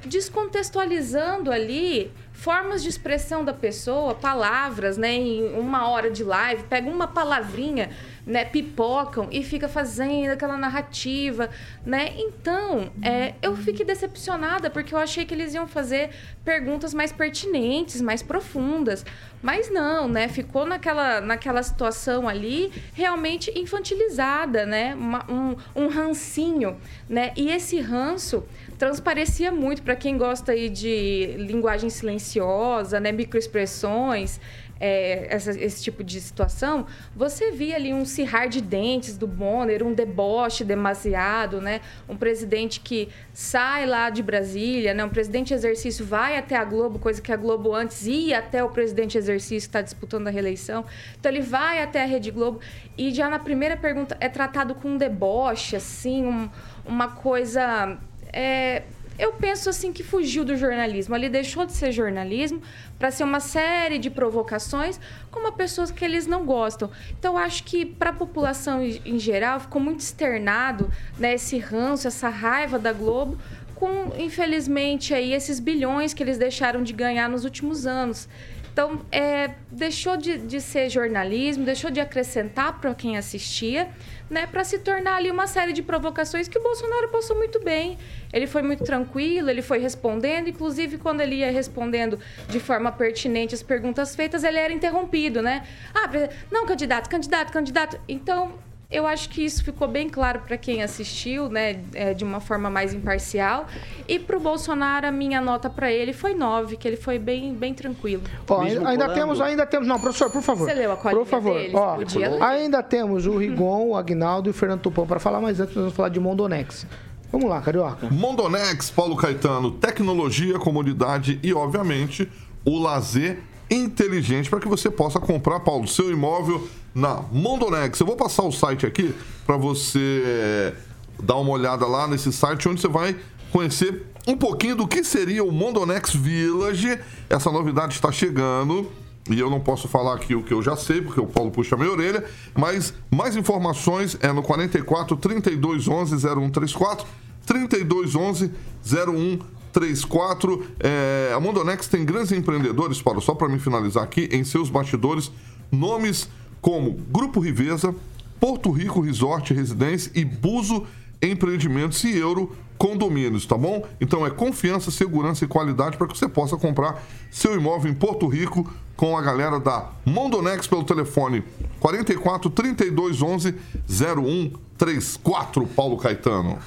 Descontextualizando 0.06 1.52
ali 1.52 2.10
formas 2.32 2.82
de 2.82 2.88
expressão 2.88 3.44
da 3.44 3.52
pessoa, 3.52 4.14
palavras, 4.14 4.96
né? 4.96 5.12
Em 5.12 5.58
uma 5.58 5.90
hora 5.90 6.10
de 6.10 6.24
live, 6.24 6.62
pega 6.64 6.88
uma 6.88 7.06
palavrinha 7.06 7.90
né, 8.26 8.44
pipocam 8.44 9.28
e 9.30 9.42
fica 9.42 9.68
fazendo 9.68 10.32
aquela 10.32 10.56
narrativa, 10.56 11.48
né? 11.84 12.12
Então, 12.16 12.90
é, 13.02 13.34
eu 13.42 13.56
fiquei 13.56 13.84
decepcionada 13.84 14.70
porque 14.70 14.94
eu 14.94 14.98
achei 14.98 15.24
que 15.24 15.34
eles 15.34 15.54
iam 15.54 15.66
fazer 15.66 16.10
perguntas 16.44 16.94
mais 16.94 17.12
pertinentes, 17.12 18.00
mais 18.00 18.22
profundas. 18.22 19.04
Mas 19.42 19.70
não, 19.70 20.06
né? 20.06 20.28
Ficou 20.28 20.66
naquela, 20.66 21.20
naquela 21.20 21.62
situação 21.62 22.28
ali 22.28 22.70
realmente 22.92 23.50
infantilizada, 23.58 24.66
né? 24.66 24.94
Uma, 24.94 25.24
um, 25.30 25.56
um 25.74 25.88
rancinho, 25.88 26.76
né? 27.08 27.32
E 27.36 27.50
esse 27.50 27.80
ranço 27.80 28.44
transparecia 28.78 29.50
muito 29.50 29.82
para 29.82 29.96
quem 29.96 30.18
gosta 30.18 30.52
aí 30.52 30.68
de 30.68 31.34
linguagem 31.38 31.88
silenciosa, 31.88 33.00
né? 33.00 33.12
Microexpressões 33.12 34.38
é, 34.80 35.26
essa, 35.28 35.50
esse 35.50 35.82
tipo 35.82 36.02
de 36.02 36.18
situação, 36.20 36.86
você 37.14 37.50
via 37.50 37.76
ali 37.76 37.92
um 37.92 38.06
cirrar 38.06 38.48
de 38.48 38.62
dentes 38.62 39.18
do 39.18 39.26
Bonner, 39.26 39.86
um 39.86 39.92
deboche 39.92 40.64
demasiado, 40.64 41.60
né? 41.60 41.82
Um 42.08 42.16
presidente 42.16 42.80
que 42.80 43.10
sai 43.32 43.84
lá 43.84 44.08
de 44.08 44.22
Brasília, 44.22 44.94
né? 44.94 45.04
Um 45.04 45.10
presidente 45.10 45.48
de 45.48 45.54
exercício 45.54 46.04
vai 46.04 46.38
até 46.38 46.56
a 46.56 46.64
Globo, 46.64 46.98
coisa 46.98 47.20
que 47.20 47.30
a 47.30 47.36
Globo 47.36 47.74
antes 47.74 48.06
ia 48.06 48.38
até 48.38 48.64
o 48.64 48.70
presidente 48.70 49.12
de 49.12 49.18
exercício 49.18 49.68
que 49.68 49.76
está 49.76 49.82
disputando 49.82 50.28
a 50.28 50.30
reeleição. 50.30 50.84
Então 51.18 51.30
ele 51.30 51.42
vai 51.42 51.82
até 51.82 52.02
a 52.02 52.06
Rede 52.06 52.30
Globo 52.30 52.60
e 52.96 53.12
já 53.12 53.28
na 53.28 53.38
primeira 53.38 53.76
pergunta 53.76 54.16
é 54.18 54.28
tratado 54.28 54.74
com 54.74 54.88
um 54.88 54.96
deboche, 54.96 55.76
assim, 55.76 56.24
um, 56.24 56.48
uma 56.86 57.08
coisa... 57.08 57.98
É, 58.32 58.84
eu 59.20 59.34
penso 59.34 59.68
assim 59.68 59.92
que 59.92 60.02
fugiu 60.02 60.44
do 60.44 60.56
jornalismo. 60.56 61.14
Ali 61.14 61.28
deixou 61.28 61.66
de 61.66 61.72
ser 61.72 61.92
jornalismo 61.92 62.62
para 62.98 63.10
ser 63.10 63.22
uma 63.22 63.38
série 63.38 63.98
de 63.98 64.08
provocações 64.08 64.98
com 65.30 65.40
uma 65.40 65.52
pessoa 65.52 65.86
que 65.88 66.04
eles 66.04 66.26
não 66.26 66.46
gostam. 66.46 66.90
Então, 67.18 67.36
acho 67.36 67.64
que 67.64 67.84
para 67.84 68.10
a 68.10 68.14
população 68.14 68.82
em 68.82 69.18
geral 69.18 69.60
ficou 69.60 69.80
muito 69.80 70.00
externado 70.00 70.90
né, 71.18 71.34
esse 71.34 71.58
ranço, 71.58 72.08
essa 72.08 72.30
raiva 72.30 72.78
da 72.78 72.92
Globo, 72.92 73.36
com, 73.74 74.12
infelizmente, 74.18 75.14
aí, 75.14 75.32
esses 75.32 75.60
bilhões 75.60 76.12
que 76.14 76.22
eles 76.22 76.38
deixaram 76.38 76.82
de 76.82 76.92
ganhar 76.92 77.28
nos 77.28 77.44
últimos 77.44 77.86
anos. 77.86 78.28
Então, 78.72 79.00
é, 79.10 79.50
deixou 79.70 80.16
de, 80.16 80.38
de 80.38 80.60
ser 80.60 80.88
jornalismo, 80.88 81.64
deixou 81.64 81.90
de 81.90 82.00
acrescentar 82.00 82.80
para 82.80 82.94
quem 82.94 83.16
assistia, 83.16 83.88
né, 84.28 84.46
para 84.46 84.62
se 84.62 84.78
tornar 84.78 85.16
ali 85.16 85.30
uma 85.30 85.46
série 85.46 85.72
de 85.72 85.82
provocações 85.82 86.46
que 86.46 86.56
o 86.56 86.62
Bolsonaro 86.62 87.08
passou 87.08 87.36
muito 87.36 87.62
bem. 87.62 87.98
Ele 88.32 88.46
foi 88.46 88.62
muito 88.62 88.84
tranquilo, 88.84 89.50
ele 89.50 89.60
foi 89.60 89.78
respondendo, 89.78 90.48
inclusive 90.48 90.98
quando 90.98 91.20
ele 91.20 91.36
ia 91.36 91.50
respondendo 91.50 92.18
de 92.48 92.60
forma 92.60 92.92
pertinente 92.92 93.54
as 93.54 93.62
perguntas 93.62 94.14
feitas, 94.14 94.44
ele 94.44 94.58
era 94.58 94.72
interrompido, 94.72 95.42
né? 95.42 95.66
Ah, 95.92 96.08
não, 96.50 96.64
candidato, 96.64 97.08
candidato, 97.10 97.52
candidato. 97.52 98.00
Então, 98.08 98.54
eu 98.90 99.06
acho 99.06 99.28
que 99.28 99.44
isso 99.44 99.62
ficou 99.62 99.86
bem 99.86 100.08
claro 100.08 100.40
para 100.40 100.58
quem 100.58 100.82
assistiu, 100.82 101.48
né, 101.48 101.80
é, 101.94 102.12
de 102.12 102.24
uma 102.24 102.40
forma 102.40 102.68
mais 102.68 102.92
imparcial. 102.92 103.66
E 104.08 104.18
para 104.18 104.36
o 104.36 104.40
Bolsonaro, 104.40 105.06
a 105.06 105.12
minha 105.12 105.40
nota 105.40 105.70
para 105.70 105.92
ele 105.92 106.12
foi 106.12 106.34
9, 106.34 106.76
que 106.76 106.88
ele 106.88 106.96
foi 106.96 107.16
bem, 107.16 107.54
bem 107.54 107.72
tranquilo. 107.72 108.22
Ó, 108.48 108.60
ainda, 108.60 108.88
ainda 108.88 109.08
temos, 109.14 109.40
ainda 109.40 109.64
temos. 109.64 109.86
Não, 109.86 110.00
professor, 110.00 110.28
por 110.30 110.42
favor. 110.42 110.68
Você 110.68 110.74
leu 110.74 110.90
a 110.90 110.96
colinha 110.96 111.20
Por 111.22 111.28
favor. 111.28 111.54
Dele, 111.54 111.72
Ó, 111.74 111.98
ainda 112.42 112.82
temos 112.82 113.26
o 113.26 113.36
Rigon, 113.36 113.86
o 113.86 113.96
Agnaldo 113.96 114.48
e 114.48 114.50
o 114.50 114.54
Fernando 114.54 114.80
Tupão 114.80 115.06
para 115.06 115.20
falar, 115.20 115.40
mas 115.40 115.60
antes 115.60 115.74
nós 115.76 115.84
vamos 115.84 115.96
falar 115.96 116.08
de 116.08 116.18
Mondonex. 116.18 116.84
Vamos 117.30 117.48
lá, 117.48 117.60
Carioca. 117.60 118.08
Mondonex, 118.10 118.90
Paulo 118.90 119.14
Caetano, 119.14 119.70
tecnologia, 119.70 120.58
comodidade 120.58 121.38
e, 121.44 121.54
obviamente, 121.54 122.28
o 122.64 122.76
lazer 122.76 123.38
inteligente 123.70 124.50
para 124.50 124.58
que 124.58 124.66
você 124.66 124.90
possa 124.90 125.20
comprar, 125.20 125.60
Paulo, 125.60 125.86
seu 125.86 126.10
imóvel 126.10 126.68
na 126.94 127.22
Mondonex. 127.32 127.98
Eu 128.00 128.06
vou 128.06 128.16
passar 128.16 128.42
o 128.42 128.52
site 128.52 128.86
aqui 128.86 129.14
para 129.46 129.56
você 129.56 130.22
eh, 130.24 130.74
dar 131.22 131.36
uma 131.36 131.50
olhada 131.50 131.86
lá 131.86 132.06
nesse 132.06 132.32
site 132.32 132.68
onde 132.68 132.80
você 132.80 132.88
vai 132.88 133.16
conhecer 133.52 134.06
um 134.26 134.36
pouquinho 134.36 134.76
do 134.76 134.86
que 134.86 135.02
seria 135.02 135.42
o 135.44 135.52
Mondonex 135.52 136.14
Village. 136.14 136.98
Essa 137.28 137.50
novidade 137.50 137.94
está 137.94 138.10
chegando. 138.12 138.90
E 139.28 139.38
eu 139.38 139.50
não 139.50 139.60
posso 139.60 139.86
falar 139.86 140.14
aqui 140.14 140.34
o 140.34 140.42
que 140.42 140.52
eu 140.52 140.62
já 140.62 140.74
sei, 140.76 141.02
porque 141.02 141.20
o 141.20 141.26
Paulo 141.26 141.50
puxa 141.50 141.74
a 141.76 141.78
minha 141.78 141.90
orelha. 141.90 142.24
Mas 142.56 142.94
mais 143.10 143.36
informações 143.36 144.16
é 144.20 144.32
no 144.32 144.42
44 144.42 145.16
32 145.16 145.88
11 145.88 146.16
0134. 146.16 147.06
32 147.46 148.14
11 148.14 148.50
0134. 148.84 150.66
É, 150.80 151.32
a 151.34 151.40
Mondonex 151.40 151.86
tem 151.86 152.04
grandes 152.04 152.32
empreendedores, 152.32 153.00
Paulo, 153.00 153.20
só 153.20 153.34
para 153.34 153.48
me 153.48 153.58
finalizar 153.58 154.02
aqui, 154.02 154.28
em 154.32 154.42
seus 154.42 154.68
bastidores, 154.68 155.30
nomes 155.70 156.28
como 156.60 156.92
Grupo 156.92 157.40
Riveza, 157.40 157.94
Porto 158.38 158.70
Rico 158.70 159.00
Resort 159.00 159.52
Residência 159.52 160.10
e 160.14 160.24
Buzo 160.24 160.86
Empreendimentos 161.22 162.02
e 162.04 162.16
Euro 162.16 162.56
Condomínios, 162.78 163.44
tá 163.44 163.58
bom? 163.58 163.86
Então 164.00 164.26
é 164.26 164.30
confiança, 164.30 164.90
segurança 164.90 165.44
e 165.44 165.48
qualidade 165.48 165.98
para 165.98 166.06
que 166.06 166.16
você 166.16 166.26
possa 166.26 166.56
comprar 166.56 167.02
seu 167.30 167.54
imóvel 167.54 167.90
em 167.92 167.94
Porto 167.94 168.26
Rico 168.26 168.72
com 168.96 169.18
a 169.18 169.20
galera 169.20 169.60
da 169.60 169.90
Mondonex 170.06 170.66
pelo 170.66 170.82
telefone 170.84 171.44
44 171.78 172.48
32 172.48 173.20
11 173.20 173.54
0134, 173.86 175.66
Paulo 175.66 175.98
Caetano. 175.98 176.58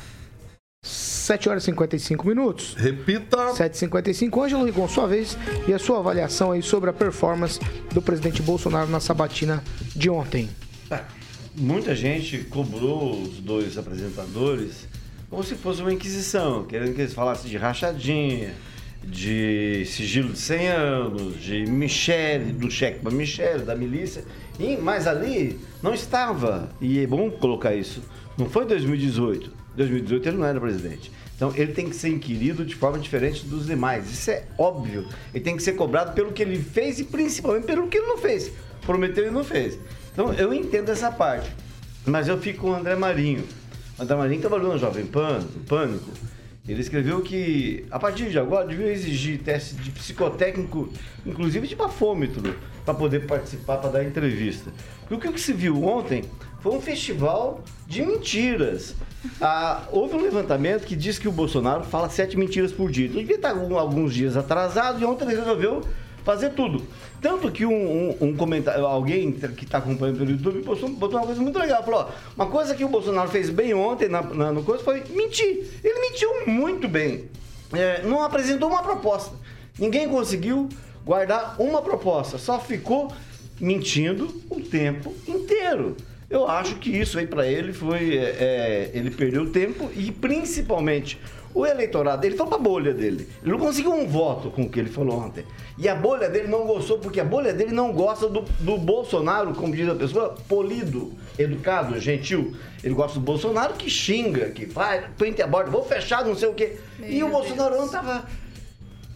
7 0.83 1.47
horas 1.47 1.63
e 1.63 1.65
55 1.67 2.27
minutos. 2.27 2.75
Repita. 2.77 3.53
7h55. 3.53 4.43
Ângelo 4.43 4.65
Rigon, 4.65 4.87
sua 4.89 5.07
vez 5.07 5.37
e 5.65 5.73
a 5.73 5.79
sua 5.79 5.99
avaliação 5.99 6.51
aí 6.51 6.61
sobre 6.61 6.89
a 6.89 6.93
performance 6.93 7.57
do 7.93 8.01
presidente 8.01 8.41
Bolsonaro 8.41 8.89
na 8.89 8.99
sabatina 8.99 9.63
de 9.95 10.09
ontem. 10.09 10.49
Tá. 10.89 11.07
Muita 11.55 11.95
gente 11.95 12.39
cobrou 12.39 13.21
os 13.21 13.37
dois 13.37 13.77
apresentadores 13.77 14.87
como 15.29 15.43
se 15.43 15.55
fosse 15.55 15.81
uma 15.81 15.93
inquisição, 15.93 16.65
querendo 16.65 16.93
que 16.93 17.01
eles 17.01 17.13
falassem 17.13 17.49
de 17.49 17.57
rachadinha, 17.57 18.53
de 19.03 19.83
sigilo 19.85 20.33
de 20.33 20.39
100 20.39 20.67
anos, 20.67 21.41
de 21.41 21.65
Michele, 21.65 22.51
do 22.51 22.69
cheque 22.69 22.99
para 22.99 23.11
Michele, 23.11 23.63
da 23.63 23.75
milícia. 23.75 24.23
E, 24.59 24.77
mas 24.77 25.07
ali 25.07 25.59
não 25.81 25.93
estava, 25.93 26.69
e 26.79 26.99
é 26.99 27.07
bom 27.07 27.31
colocar 27.31 27.73
isso, 27.73 28.03
não 28.37 28.47
foi 28.47 28.65
2018 28.65 29.62
2018 29.75 30.29
ele 30.29 30.37
não 30.37 30.45
era 30.45 30.59
presidente. 30.59 31.11
Então 31.35 31.51
ele 31.55 31.73
tem 31.73 31.89
que 31.89 31.95
ser 31.95 32.09
inquirido 32.09 32.65
de 32.65 32.75
forma 32.75 32.99
diferente 32.99 33.45
dos 33.45 33.65
demais. 33.65 34.09
Isso 34.11 34.31
é 34.31 34.43
óbvio. 34.57 35.07
Ele 35.33 35.43
tem 35.43 35.57
que 35.57 35.63
ser 35.63 35.73
cobrado 35.73 36.13
pelo 36.13 36.31
que 36.31 36.41
ele 36.41 36.59
fez 36.59 36.99
e 36.99 37.03
principalmente 37.03 37.65
pelo 37.65 37.87
que 37.87 37.97
ele 37.97 38.07
não 38.07 38.17
fez. 38.17 38.51
Prometeu 38.85 39.27
e 39.27 39.31
não 39.31 39.43
fez. 39.43 39.77
Então 40.11 40.33
eu 40.33 40.53
entendo 40.53 40.89
essa 40.89 41.11
parte. 41.11 41.49
Mas 42.05 42.27
eu 42.27 42.37
fico 42.37 42.61
com 42.61 42.71
o 42.71 42.75
André 42.75 42.95
Marinho. 42.95 43.43
O 43.97 44.03
André 44.03 44.15
Marinho 44.15 44.41
trabalhou 44.41 44.73
no 44.73 44.79
Jovem 44.79 45.05
Pan, 45.05 45.39
no 45.39 45.61
Pânico. 45.61 46.11
Ele 46.67 46.79
escreveu 46.79 47.21
que, 47.21 47.85
a 47.91 47.99
partir 47.99 48.29
de 48.29 48.39
agora, 48.39 48.65
devia 48.65 48.87
exigir 48.87 49.39
teste 49.39 49.75
de 49.75 49.91
psicotécnico, 49.91 50.89
inclusive 51.25 51.67
de 51.67 51.75
bafômetro, 51.75 52.55
para 52.85 52.93
poder 52.93 53.25
participar, 53.27 53.77
para 53.77 53.89
dar 53.89 54.03
entrevista. 54.05 54.71
Porque 55.09 55.27
o 55.27 55.33
que 55.33 55.41
se 55.41 55.51
viu 55.51 55.83
ontem 55.83 56.23
foi 56.63 56.71
um 56.71 56.81
festival 56.81 57.61
de 57.85 58.01
mentiras. 58.01 58.95
Ah, 59.41 59.83
houve 59.91 60.15
um 60.15 60.21
levantamento 60.21 60.85
que 60.85 60.95
diz 60.95 61.19
que 61.19 61.27
o 61.27 61.31
Bolsonaro 61.31 61.83
fala 61.83 62.09
sete 62.09 62.37
mentiras 62.37 62.71
por 62.71 62.89
dia. 62.89 63.05
Então, 63.05 63.19
ele 63.19 63.27
devia 63.27 63.35
estar 63.35 63.77
alguns 63.77 64.13
dias 64.13 64.37
atrasado 64.37 65.01
e 65.01 65.05
ontem 65.05 65.25
ele 65.25 65.35
resolveu 65.35 65.81
fazer 66.23 66.51
tudo. 66.51 66.81
Tanto 67.21 67.51
que 67.51 67.65
um, 67.65 67.73
um, 67.73 68.17
um 68.29 68.35
comentário, 68.37 68.85
alguém 68.85 69.33
que 69.33 69.65
está 69.65 69.79
acompanhando 69.79 70.19
pelo 70.19 70.31
YouTube 70.31 70.61
postou, 70.61 70.87
botou 70.89 71.19
uma 71.19 71.25
coisa 71.25 71.41
muito 71.41 71.59
legal. 71.59 71.83
Falou: 71.83 71.99
ó, 71.99 72.09
uma 72.33 72.45
coisa 72.47 72.73
que 72.73 72.85
o 72.85 72.87
Bolsonaro 72.87 73.29
fez 73.29 73.49
bem 73.49 73.73
ontem 73.73 74.07
na, 74.07 74.21
na, 74.21 74.53
no 74.53 74.63
coisa 74.63 74.81
foi 74.81 75.03
mentir. 75.09 75.67
Ele 75.83 75.99
mentiu 75.99 76.47
muito 76.47 76.87
bem. 76.87 77.25
É, 77.73 78.03
não 78.03 78.23
apresentou 78.23 78.69
uma 78.69 78.81
proposta. 78.81 79.35
Ninguém 79.77 80.07
conseguiu 80.07 80.69
guardar 81.03 81.57
uma 81.59 81.81
proposta. 81.81 82.37
Só 82.37 82.57
ficou 82.57 83.11
mentindo 83.59 84.33
o 84.49 84.61
tempo 84.61 85.13
inteiro. 85.27 85.97
Eu 86.33 86.49
acho 86.49 86.77
que 86.77 86.89
isso 86.89 87.19
aí 87.19 87.27
para 87.27 87.45
ele 87.45 87.71
foi. 87.71 88.17
É, 88.17 88.23
é, 88.23 88.91
ele 88.95 89.11
perdeu 89.11 89.51
tempo 89.51 89.91
e 89.95 90.11
principalmente 90.11 91.21
o 91.53 91.63
eleitorado, 91.63 92.25
ele 92.25 92.35
foi 92.35 92.47
pra 92.47 92.57
bolha 92.57 92.91
dele. 92.91 93.29
Ele 93.43 93.51
não 93.51 93.59
conseguiu 93.59 93.93
um 93.93 94.07
voto 94.07 94.49
com 94.49 94.63
o 94.63 94.69
que 94.69 94.79
ele 94.79 94.89
falou 94.89 95.19
ontem. 95.19 95.45
E 95.77 95.87
a 95.87 95.93
bolha 95.93 96.27
dele 96.27 96.47
não 96.47 96.65
gostou, 96.65 96.97
porque 96.97 97.19
a 97.19 97.23
bolha 97.23 97.53
dele 97.53 97.71
não 97.71 97.93
gosta 97.93 98.27
do, 98.27 98.41
do 98.61 98.79
Bolsonaro, 98.79 99.53
como 99.53 99.75
diz 99.75 99.87
a 99.87 99.93
pessoa, 99.93 100.35
polido, 100.47 101.13
educado, 101.37 101.99
gentil. 101.99 102.55
Ele 102.83 102.95
gosta 102.95 103.19
do 103.19 103.23
Bolsonaro 103.23 103.75
que 103.75 103.87
xinga, 103.87 104.49
que 104.49 104.65
vai, 104.65 105.07
prende 105.15 105.39
a 105.39 105.45
borda, 105.45 105.69
vou 105.69 105.85
fechar, 105.85 106.25
não 106.25 106.35
sei 106.35 106.49
o 106.49 106.55
quê. 106.55 106.79
Meu 106.97 107.11
e 107.11 107.23
o 107.23 107.29
Bolsonaro 107.29 107.77
não 107.77 107.87
tava. 107.87 108.25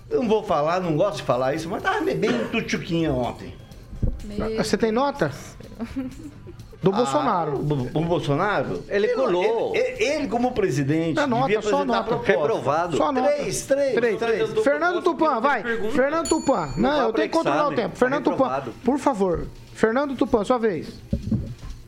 Eu 0.08 0.22
não 0.22 0.30
vou 0.30 0.44
falar, 0.44 0.80
não 0.80 0.96
gosto 0.96 1.18
de 1.18 1.24
falar 1.24 1.56
isso, 1.56 1.68
mas 1.68 1.82
tava 1.82 2.06
bem 2.14 2.48
tuchuquinha 2.52 3.12
ontem. 3.12 3.56
Meu 4.24 4.64
Você 4.64 4.78
tem 4.78 4.92
nota? 4.92 5.32
Do 6.82 6.92
ah, 6.92 6.98
Bolsonaro. 6.98 7.54
O, 7.58 8.02
Bolsonaro? 8.02 8.84
Ele 8.88 9.08
colou. 9.10 9.76
Ele, 9.76 10.04
ele, 10.04 10.28
como 10.28 10.52
presidente, 10.52 11.20
é 11.20 11.26
nota, 11.26 11.48
devia 11.48 11.62
só 11.62 11.84
nota. 11.84 12.18
Reprovado. 12.18 12.98
Só 12.98 13.12
nota. 13.12 13.32
Três, 13.32 13.66
três. 13.66 13.96
três, 13.96 14.20
três. 14.20 14.64
Fernando 14.64 15.02
Tupan, 15.02 15.40
vai. 15.40 15.64
Fernando 15.92 16.30
Tupan. 16.30 16.74
Não, 16.78 16.92
não 16.92 17.02
eu 17.08 17.14
tenho 17.14 17.30
que 17.30 17.36
controlar 17.36 17.70
o 17.70 17.76
tempo. 17.76 17.90
Tá 17.90 17.96
Fernando 17.96 18.24
Tupan, 18.24 18.64
por 18.84 19.00
favor. 19.00 19.48
Fernando 19.74 20.16
Tupan, 20.16 20.44
sua 20.44 20.60
vez. 20.60 20.88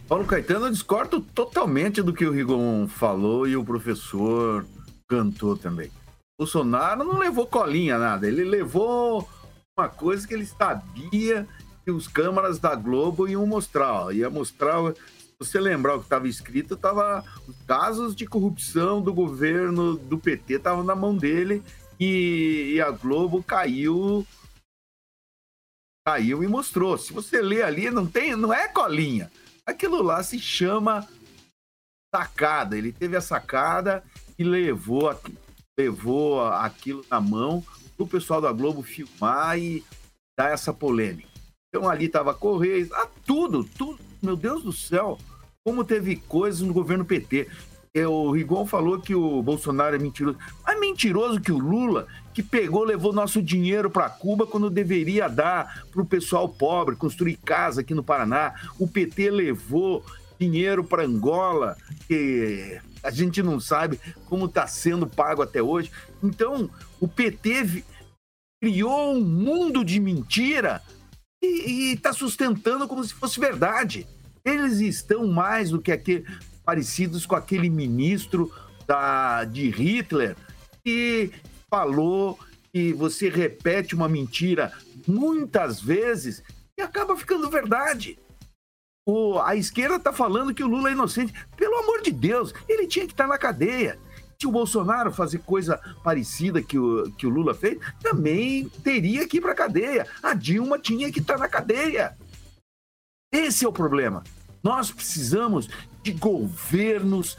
Paulo 0.07 0.25
Caetano, 0.25 0.65
eu 0.65 0.71
discordo 0.71 1.21
totalmente 1.21 2.01
do 2.01 2.11
que 2.11 2.25
o 2.25 2.31
Rigon 2.31 2.87
falou 2.87 3.47
e 3.47 3.55
o 3.55 3.63
professor 3.63 4.65
cantou 5.07 5.55
também. 5.55 5.87
O 5.87 6.43
Bolsonaro 6.43 7.03
não 7.03 7.19
levou 7.19 7.45
colinha 7.45 7.99
nada, 7.99 8.27
ele 8.27 8.43
levou 8.43 9.29
uma 9.77 9.87
coisa 9.87 10.27
que 10.27 10.33
ele 10.33 10.47
sabia 10.47 11.47
que 11.83 11.91
os 11.91 12.07
câmaras 12.07 12.59
da 12.59 12.75
Globo 12.75 13.27
iam 13.27 13.45
mostrar. 13.45 14.05
Ó, 14.05 14.11
ia 14.11 14.29
mostrar, 14.29 14.93
se 14.93 15.33
você 15.39 15.59
lembrar 15.59 15.95
o 15.95 15.99
que 15.99 16.05
estava 16.05 16.27
escrito, 16.27 16.75
tava 16.75 17.23
os 17.47 17.55
casos 17.67 18.15
de 18.15 18.25
corrupção 18.25 19.01
do 19.01 19.13
governo 19.13 19.97
do 19.97 20.17
PT 20.17 20.55
estavam 20.55 20.83
na 20.83 20.95
mão 20.95 21.15
dele 21.15 21.63
e, 21.99 22.73
e, 22.75 22.81
a 22.81 22.91
Globo 22.91 23.43
caiu 23.43 24.25
caiu 26.07 26.43
e 26.43 26.47
mostrou. 26.47 26.97
Se 26.97 27.13
você 27.13 27.41
lê 27.41 27.61
ali, 27.61 27.91
não 27.91 28.07
tem, 28.07 28.35
não 28.35 28.53
é 28.53 28.67
colinha. 28.67 29.31
Aquilo 29.65 30.01
lá 30.01 30.23
se 30.23 30.39
chama 30.39 31.07
sacada. 32.13 32.77
Ele 32.77 32.91
teve 32.91 33.15
a 33.15 33.21
sacada 33.21 34.03
e 34.37 34.43
levou 34.43 35.09
levou 35.79 36.45
aquilo 36.45 37.05
na 37.09 37.21
mão 37.21 37.63
para 37.95 38.03
o 38.03 38.07
pessoal 38.07 38.41
da 38.41 38.51
Globo 38.51 38.83
filmar 38.83 39.57
e 39.57 39.83
dar 40.37 40.51
essa 40.51 40.73
polêmica. 40.73 41.28
Então 41.69 41.87
ali 41.87 42.05
estava 42.05 42.33
Correios, 42.33 42.91
ah, 42.91 43.07
tudo, 43.25 43.63
tudo. 43.63 43.99
Meu 44.21 44.35
Deus 44.35 44.63
do 44.63 44.73
céu, 44.73 45.17
como 45.63 45.83
teve 45.83 46.15
coisas 46.15 46.61
no 46.61 46.73
governo 46.73 47.05
PT. 47.05 47.47
É, 47.93 48.07
o 48.07 48.31
Rigon 48.31 48.65
falou 48.65 48.99
que 48.99 49.15
o 49.15 49.41
Bolsonaro 49.41 49.95
é 49.95 49.99
mentiroso. 49.99 50.37
Mas 50.65 50.79
mentiroso 50.79 51.39
que 51.39 51.51
o 51.51 51.57
Lula, 51.57 52.07
que 52.33 52.41
pegou, 52.41 52.83
levou 52.83 53.13
nosso 53.13 53.41
dinheiro 53.41 53.89
para 53.89 54.09
Cuba 54.09 54.45
quando 54.45 54.69
deveria 54.69 55.27
dar 55.27 55.85
para 55.91 56.01
o 56.01 56.05
pessoal 56.05 56.49
pobre, 56.49 56.95
construir 56.95 57.37
casa 57.37 57.81
aqui 57.81 57.93
no 57.93 58.03
Paraná. 58.03 58.53
O 58.79 58.87
PT 58.87 59.29
levou 59.29 60.03
dinheiro 60.39 60.83
para 60.83 61.05
Angola, 61.05 61.77
que 62.07 62.79
a 63.03 63.11
gente 63.11 63.43
não 63.43 63.59
sabe 63.59 63.99
como 64.25 64.45
está 64.45 64.65
sendo 64.67 65.07
pago 65.07 65.41
até 65.41 65.61
hoje. 65.61 65.91
Então, 66.23 66.69
o 66.99 67.07
PT 67.07 67.83
criou 68.61 69.13
um 69.13 69.21
mundo 69.21 69.83
de 69.83 69.99
mentira 69.99 70.81
e 71.41 71.93
está 71.93 72.11
sustentando 72.13 72.87
como 72.87 73.03
se 73.03 73.13
fosse 73.13 73.39
verdade. 73.39 74.07
Eles 74.43 74.79
estão 74.79 75.27
mais 75.27 75.69
do 75.69 75.81
que 75.81 75.91
aquele, 75.91 76.25
parecidos 76.65 77.25
com 77.25 77.35
aquele 77.35 77.69
ministro 77.69 78.51
da, 78.85 79.43
de 79.43 79.69
Hitler 79.69 80.35
que 80.83 81.31
falou 81.69 82.39
que 82.71 82.93
você 82.93 83.29
repete 83.29 83.95
uma 83.95 84.09
mentira 84.09 84.71
muitas 85.07 85.81
vezes 85.81 86.43
e 86.77 86.81
acaba 86.81 87.15
ficando 87.17 87.49
verdade. 87.49 88.17
O, 89.07 89.39
a 89.39 89.55
esquerda 89.55 89.95
está 89.95 90.13
falando 90.13 90.53
que 90.53 90.63
o 90.63 90.67
Lula 90.67 90.89
é 90.89 90.93
inocente. 90.93 91.33
Pelo 91.57 91.77
amor 91.77 92.01
de 92.01 92.11
Deus, 92.11 92.53
ele 92.67 92.85
tinha 92.85 93.05
que 93.05 93.13
estar 93.13 93.23
tá 93.23 93.29
na 93.29 93.37
cadeia. 93.37 93.97
Se 94.41 94.47
o 94.47 94.51
Bolsonaro 94.51 95.11
fazer 95.11 95.39
coisa 95.39 95.77
parecida 96.01 96.61
que 96.63 96.79
o, 96.79 97.11
que 97.11 97.27
o 97.27 97.29
Lula 97.29 97.53
fez, 97.53 97.77
também 98.01 98.69
teria 98.69 99.27
que 99.27 99.37
ir 99.37 99.41
para 99.41 99.53
cadeia. 99.53 100.07
A 100.23 100.33
Dilma 100.33 100.79
tinha 100.79 101.11
que 101.11 101.19
estar 101.19 101.33
tá 101.33 101.39
na 101.41 101.49
cadeia. 101.49 102.15
Esse 103.33 103.65
é 103.65 103.67
o 103.67 103.73
problema. 103.73 104.23
Nós 104.63 104.91
precisamos 104.91 105.67
de 106.01 106.13
governos 106.13 107.37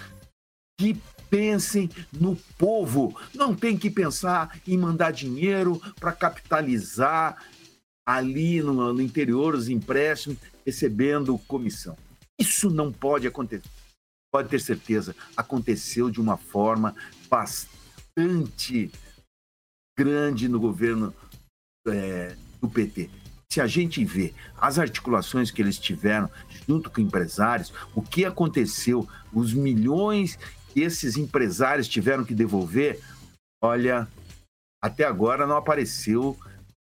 que 0.78 0.94
pensem 1.30 1.88
no 2.12 2.36
povo. 2.58 3.18
Não 3.34 3.54
tem 3.54 3.78
que 3.78 3.88
pensar 3.88 4.60
em 4.66 4.76
mandar 4.76 5.10
dinheiro 5.10 5.80
para 5.98 6.12
capitalizar 6.12 7.42
ali 8.04 8.60
no, 8.60 8.92
no 8.92 9.00
interior 9.00 9.54
os 9.54 9.70
empréstimos, 9.70 10.36
recebendo 10.66 11.38
comissão. 11.48 11.96
Isso 12.38 12.68
não 12.68 12.92
pode 12.92 13.26
acontecer 13.26 13.79
pode 14.32 14.48
ter 14.48 14.60
certeza, 14.60 15.14
aconteceu 15.36 16.10
de 16.10 16.20
uma 16.20 16.36
forma 16.36 16.94
bastante 17.28 18.90
grande 19.98 20.48
no 20.48 20.60
governo 20.60 21.14
é, 21.86 22.36
do 22.60 22.68
PT. 22.68 23.10
Se 23.52 23.60
a 23.60 23.66
gente 23.66 24.04
vê 24.04 24.32
as 24.56 24.78
articulações 24.78 25.50
que 25.50 25.60
eles 25.60 25.78
tiveram 25.78 26.30
junto 26.68 26.88
com 26.88 27.00
empresários, 27.00 27.72
o 27.94 28.00
que 28.00 28.24
aconteceu, 28.24 29.08
os 29.32 29.52
milhões 29.52 30.38
que 30.72 30.80
esses 30.80 31.16
empresários 31.16 31.88
tiveram 31.88 32.24
que 32.24 32.34
devolver, 32.34 33.00
olha, 33.60 34.06
até 34.80 35.04
agora 35.04 35.46
não 35.46 35.56
apareceu 35.56 36.38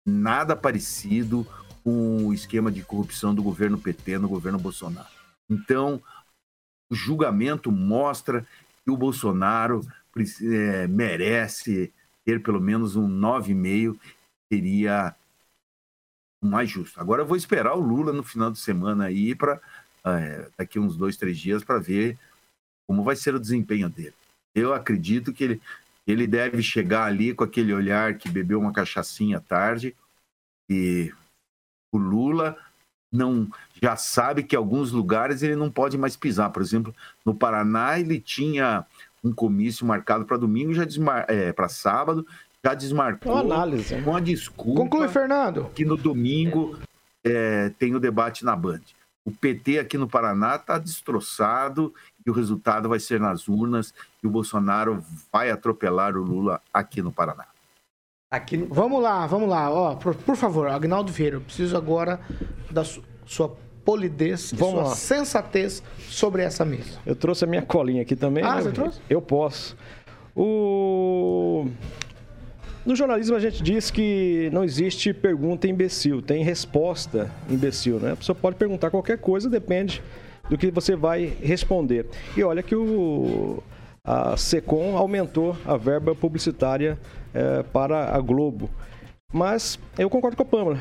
nada 0.05 0.55
parecido 0.55 1.47
com 1.83 2.27
o 2.27 2.33
esquema 2.33 2.71
de 2.71 2.83
corrupção 2.83 3.33
do 3.33 3.41
governo 3.41 3.79
PT 3.79 4.17
no 4.17 4.27
governo 4.27 4.59
Bolsonaro. 4.59 5.07
Então, 5.49 6.01
o 6.91 6.95
julgamento 6.95 7.71
mostra 7.71 8.45
que 8.83 8.91
o 8.91 8.97
Bolsonaro 8.97 9.81
é, 10.41 10.87
merece 10.87 11.93
ter 12.25 12.41
pelo 12.41 12.59
menos 12.59 12.95
um 12.95 13.07
9,5, 13.07 13.99
seria 14.51 15.15
mais 16.43 16.69
justo. 16.69 16.99
Agora 16.99 17.21
eu 17.21 17.25
vou 17.27 17.37
esperar 17.37 17.75
o 17.75 17.79
Lula 17.79 18.13
no 18.13 18.23
final 18.23 18.51
de 18.51 18.59
semana 18.59 19.05
aí 19.05 19.35
para 19.35 19.61
é, 20.05 20.49
daqui 20.57 20.79
uns 20.79 20.95
dois, 20.95 21.17
três 21.17 21.37
dias 21.37 21.63
para 21.63 21.79
ver 21.79 22.17
como 22.87 23.03
vai 23.03 23.15
ser 23.15 23.35
o 23.35 23.39
desempenho 23.39 23.89
dele. 23.89 24.15
Eu 24.55 24.73
acredito 24.73 25.31
que 25.31 25.43
ele, 25.43 25.61
ele 26.07 26.25
deve 26.25 26.63
chegar 26.63 27.05
ali 27.05 27.33
com 27.33 27.43
aquele 27.43 27.73
olhar 27.73 28.17
que 28.17 28.29
bebeu 28.29 28.59
uma 28.59 28.73
cachaçinha 28.73 29.37
à 29.37 29.41
tarde 29.41 29.95
e 30.69 31.13
o 31.93 31.97
Lula 31.97 32.57
não 33.11 33.47
já 33.81 33.95
sabe 33.95 34.43
que 34.43 34.55
alguns 34.55 34.91
lugares 34.91 35.41
ele 35.41 35.55
não 35.55 35.71
pode 35.71 35.97
mais 35.97 36.15
pisar. 36.15 36.49
Por 36.49 36.61
exemplo, 36.61 36.93
no 37.25 37.33
Paraná 37.33 37.99
ele 37.99 38.19
tinha 38.19 38.85
um 39.23 39.33
comício 39.33 39.85
marcado 39.85 40.25
para 40.25 40.37
domingo, 40.37 40.73
já 40.73 40.85
desmar... 40.85 41.25
é, 41.27 41.51
para 41.51 41.69
sábado, 41.69 42.25
já 42.63 42.73
desmarcou. 42.73 43.33
Uma 43.33 43.41
análise. 43.41 44.01
Com 44.01 44.15
a 44.15 44.19
desculpa. 44.19 44.81
Conclui, 44.81 45.07
Fernando. 45.07 45.69
Que 45.73 45.85
no 45.85 45.97
domingo 45.97 46.77
é, 47.23 47.71
tem 47.79 47.95
o 47.95 47.99
debate 47.99 48.45
na 48.45 48.55
Band. 48.55 48.81
O 49.25 49.31
PT 49.31 49.79
aqui 49.79 49.97
no 49.97 50.07
Paraná 50.07 50.55
está 50.55 50.77
destroçado 50.77 51.93
e 52.25 52.29
o 52.29 52.33
resultado 52.33 52.89
vai 52.89 52.99
ser 52.99 53.19
nas 53.19 53.47
urnas 53.47 53.93
e 54.23 54.27
o 54.27 54.29
Bolsonaro 54.29 55.03
vai 55.31 55.51
atropelar 55.51 56.15
o 56.15 56.23
Lula 56.23 56.61
aqui 56.73 57.01
no 57.01 57.11
Paraná. 57.11 57.45
Aqui 58.31 58.57
no... 58.57 58.67
Vamos 58.67 59.01
lá, 59.01 59.25
vamos 59.25 59.49
lá. 59.49 59.71
Ó, 59.71 59.95
por, 59.95 60.13
por 60.13 60.35
favor, 60.35 60.67
Agnaldo 60.67 61.11
Vieira, 61.11 61.37
eu 61.37 61.41
preciso 61.41 61.75
agora 61.75 62.19
da 62.69 62.83
su 62.83 63.01
sua 63.25 63.57
polidez, 63.83 64.53
vamos 64.55 64.73
sua 64.73 64.83
lá. 64.83 64.95
sensatez 64.95 65.81
sobre 66.09 66.43
essa 66.43 66.63
mesa. 66.63 66.99
Eu 67.07 67.15
trouxe 67.15 67.43
a 67.43 67.47
minha 67.47 67.63
colinha 67.63 68.03
aqui 68.03 68.15
também. 68.15 68.43
Ah, 68.43 68.57
né? 68.57 68.61
você 68.61 68.71
trouxe? 68.71 69.01
Eu 69.09 69.19
posso. 69.19 69.75
O... 70.35 71.67
No 72.85 72.95
jornalismo 72.95 73.35
a 73.35 73.39
gente 73.39 73.63
diz 73.63 73.89
que 73.89 74.49
não 74.53 74.63
existe 74.63 75.11
pergunta 75.11 75.67
imbecil, 75.67 76.21
tem 76.21 76.43
resposta 76.43 77.31
imbecil, 77.49 77.99
né? 77.99 78.11
A 78.11 78.15
pessoa 78.15 78.35
pode 78.35 78.57
perguntar 78.57 78.91
qualquer 78.91 79.17
coisa, 79.17 79.49
depende 79.49 80.03
do 80.51 80.55
que 80.57 80.69
você 80.69 80.95
vai 80.95 81.33
responder. 81.41 82.05
E 82.37 82.43
olha 82.43 82.61
que 82.61 82.75
o 82.75 83.63
a 84.09 84.35
Secom 84.35 84.97
aumentou 84.97 85.55
a 85.63 85.77
verba 85.77 86.15
publicitária 86.15 86.97
é, 87.31 87.61
para 87.61 88.15
a 88.15 88.19
Globo. 88.19 88.67
Mas 89.31 89.77
eu 89.99 90.09
concordo 90.09 90.35
com 90.35 90.41
a 90.41 90.45
Pâmela. 90.47 90.79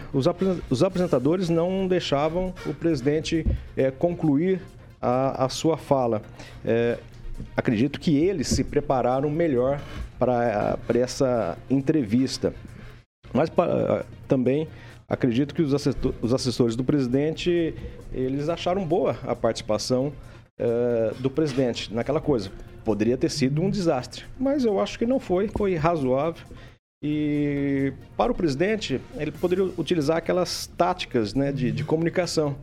Os 0.71 0.83
apresentadores 0.83 1.51
não 1.51 1.87
deixavam 1.87 2.55
o 2.65 2.73
presidente 2.73 3.47
é, 3.77 3.91
concluir 3.91 4.63
a, 4.99 5.45
a, 5.45 5.49
sua 5.51 5.77
fala. 5.77 6.23
É, 6.65 6.97
acredito 7.55 8.01
que 8.01 8.17
eles 8.17 8.49
se 8.49 8.65
prepararam 8.65 9.29
melhor 9.29 9.79
para 10.19 10.79
essa 10.95 11.59
entrevista. 11.69 12.55
Mas 13.31 13.51
pra, 13.51 14.07
também 14.27 14.67
acredito 15.07 15.55
que 15.55 15.61
os, 15.61 15.75
os 16.23 16.33
assessores 16.33 16.75
do 16.75 16.83
presidente 16.83 17.75
eles 18.11 18.49
acharam 18.49 18.87
boa 18.87 19.19
a 19.23 19.37
participação 19.37 20.15
é, 20.59 21.13
do 21.19 21.29
presidente 21.29 21.93
naquela 21.93 22.23
coisa 22.23 22.51
poderia 22.89 23.19
ter 23.19 23.31
sido 23.31 23.61
um 23.61 23.69
desastre, 23.69 24.25
mas 24.41 24.65
eu 24.65 24.81
acho 24.81 24.99
que 24.99 25.05
não 25.05 25.21
foi, 25.21 25.47
foi 25.49 25.75
razoável. 25.75 26.43
E 27.05 27.93
para 28.17 28.33
o 28.33 28.35
presidente, 28.35 28.99
ele 29.19 29.31
poderia 29.31 29.65
utilizar 29.77 30.17
aquelas 30.17 30.67
táticas 30.69 31.35
né, 31.35 31.53
de, 31.53 31.71
de 31.71 31.85
comunicação. 31.85 32.57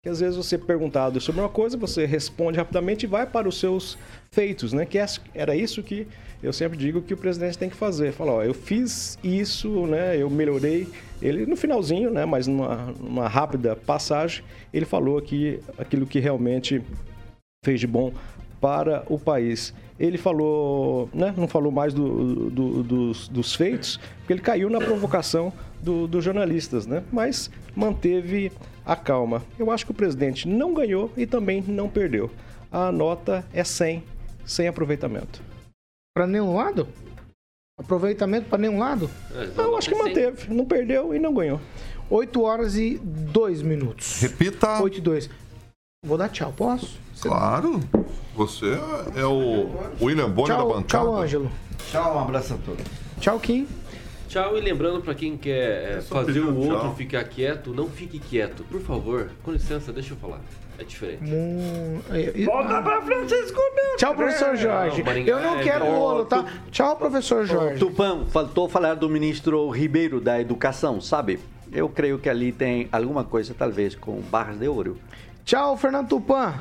Que 0.00 0.08
às 0.08 0.20
vezes 0.20 0.36
você 0.36 0.54
é 0.54 0.58
perguntado 0.58 1.20
sobre 1.20 1.40
uma 1.40 1.48
coisa, 1.48 1.76
você 1.76 2.06
responde 2.06 2.58
rapidamente 2.58 3.06
e 3.06 3.06
vai 3.08 3.26
para 3.26 3.48
os 3.48 3.58
seus 3.58 3.98
feitos, 4.30 4.72
né? 4.72 4.86
Que 4.86 4.98
é, 4.98 5.06
era 5.34 5.54
isso 5.56 5.82
que 5.82 6.06
eu 6.40 6.52
sempre 6.52 6.78
digo 6.78 7.02
que 7.02 7.14
o 7.14 7.16
presidente 7.16 7.58
tem 7.58 7.68
que 7.68 7.76
fazer. 7.76 8.12
Falar, 8.12 8.32
ó, 8.32 8.42
eu 8.42 8.54
fiz 8.54 9.18
isso, 9.22 9.86
né? 9.86 10.16
Eu 10.16 10.30
melhorei. 10.30 10.88
Ele 11.20 11.44
no 11.44 11.56
finalzinho, 11.56 12.10
né? 12.10 12.24
Mas 12.24 12.46
numa, 12.46 12.86
numa 13.00 13.28
rápida 13.28 13.76
passagem, 13.76 14.44
ele 14.72 14.84
falou 14.84 15.18
aqui 15.18 15.60
aquilo 15.76 16.06
que 16.06 16.18
realmente 16.18 16.82
fez 17.64 17.78
de 17.78 17.86
bom 17.86 18.12
para 18.62 19.02
o 19.08 19.18
país. 19.18 19.74
Ele 19.98 20.16
falou, 20.16 21.08
né, 21.12 21.34
não 21.36 21.48
falou 21.48 21.72
mais 21.72 21.92
do, 21.92 22.48
do, 22.48 22.82
dos, 22.84 23.28
dos, 23.28 23.54
feitos, 23.54 23.98
porque 24.18 24.32
ele 24.32 24.40
caiu 24.40 24.70
na 24.70 24.78
provocação 24.78 25.52
do, 25.82 26.06
dos 26.06 26.24
jornalistas, 26.24 26.86
né? 26.86 27.02
mas 27.12 27.50
manteve 27.74 28.52
a 28.86 28.94
calma. 28.94 29.42
Eu 29.58 29.70
acho 29.70 29.84
que 29.84 29.90
o 29.90 29.94
presidente 29.94 30.46
não 30.46 30.72
ganhou 30.72 31.10
e 31.16 31.26
também 31.26 31.60
não 31.66 31.88
perdeu. 31.88 32.30
A 32.70 32.92
nota 32.92 33.44
é 33.52 33.64
100, 33.64 34.02
sem 34.46 34.68
aproveitamento. 34.68 35.42
Para 36.14 36.26
nenhum 36.26 36.54
lado? 36.54 36.88
Aproveitamento 37.78 38.48
para 38.48 38.58
nenhum 38.58 38.78
lado? 38.78 39.10
É, 39.34 39.60
eu 39.60 39.76
acho 39.76 39.88
que 39.88 39.94
manteve. 39.96 40.54
Não 40.54 40.64
perdeu 40.64 41.14
e 41.14 41.18
não 41.18 41.34
ganhou. 41.34 41.60
8 42.08 42.42
horas 42.42 42.76
e 42.76 42.98
2 42.98 43.62
minutos. 43.62 44.20
Repita. 44.20 44.80
8 44.82 44.98
e 44.98 45.00
2. 45.00 45.30
Vou 46.04 46.18
dar 46.18 46.28
tchau, 46.28 46.52
posso? 46.56 46.98
Claro. 47.20 47.80
Você 48.34 48.78
é 49.14 49.24
o 49.24 49.68
William 50.00 50.30
Bonner 50.30 50.56
tchau, 50.56 50.68
da 50.68 50.74
bancada. 50.74 51.04
Tchau, 51.04 51.16
Ângelo. 51.16 51.52
Tchau, 51.90 52.16
um 52.16 52.20
abraço 52.20 52.54
a 52.54 52.56
todos. 52.56 52.84
Tchau, 53.20 53.38
Kim. 53.38 53.66
Tchau, 54.28 54.56
e 54.56 54.60
lembrando 54.62 55.02
para 55.02 55.14
quem 55.14 55.36
quer 55.36 55.98
é, 55.98 56.00
fazer 56.00 56.40
o 56.40 56.56
outro 56.56 56.80
tchau. 56.80 56.94
ficar 56.94 57.24
quieto, 57.24 57.74
não 57.74 57.88
fique 57.90 58.18
quieto. 58.18 58.64
Por 58.64 58.80
favor, 58.80 59.30
com 59.42 59.52
licença, 59.52 59.92
deixa 59.92 60.14
eu 60.14 60.16
falar. 60.16 60.40
É 60.78 60.84
diferente. 60.84 61.22
Hum, 61.22 62.00
Volta 62.46 62.80
pra 62.80 63.02
Francisco 63.02 63.60
meu. 63.74 63.96
Tchau, 63.98 64.14
professor 64.14 64.56
Jorge. 64.56 65.02
Não, 65.02 65.12
eu 65.12 65.40
não 65.40 65.58
quero 65.58 65.86
o 65.86 65.92
bolo, 65.92 66.24
tá? 66.24 66.46
Tchau, 66.70 66.96
professor 66.96 67.44
Jorge. 67.44 67.78
Tupã, 67.78 68.24
faltou 68.30 68.68
falar 68.70 68.94
do 68.94 69.08
ministro 69.08 69.68
Ribeiro 69.68 70.18
da 70.18 70.40
Educação, 70.40 70.98
sabe? 70.98 71.38
Eu 71.70 71.90
creio 71.90 72.18
que 72.18 72.30
ali 72.30 72.52
tem 72.52 72.88
alguma 72.90 73.24
coisa, 73.24 73.54
talvez, 73.56 73.94
com 73.94 74.18
barras 74.22 74.58
de 74.58 74.66
ouro. 74.66 74.96
Tchau, 75.44 75.76
Fernando 75.76 76.08
Tupan. 76.08 76.54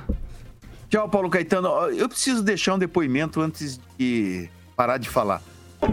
Tchau, 0.91 1.07
Paulo 1.07 1.29
Caetano. 1.29 1.69
Eu 1.91 2.09
preciso 2.09 2.43
deixar 2.43 2.73
um 2.73 2.77
depoimento 2.77 3.39
antes 3.39 3.79
de 3.97 4.49
parar 4.75 4.97
de 4.97 5.07
falar. 5.07 5.41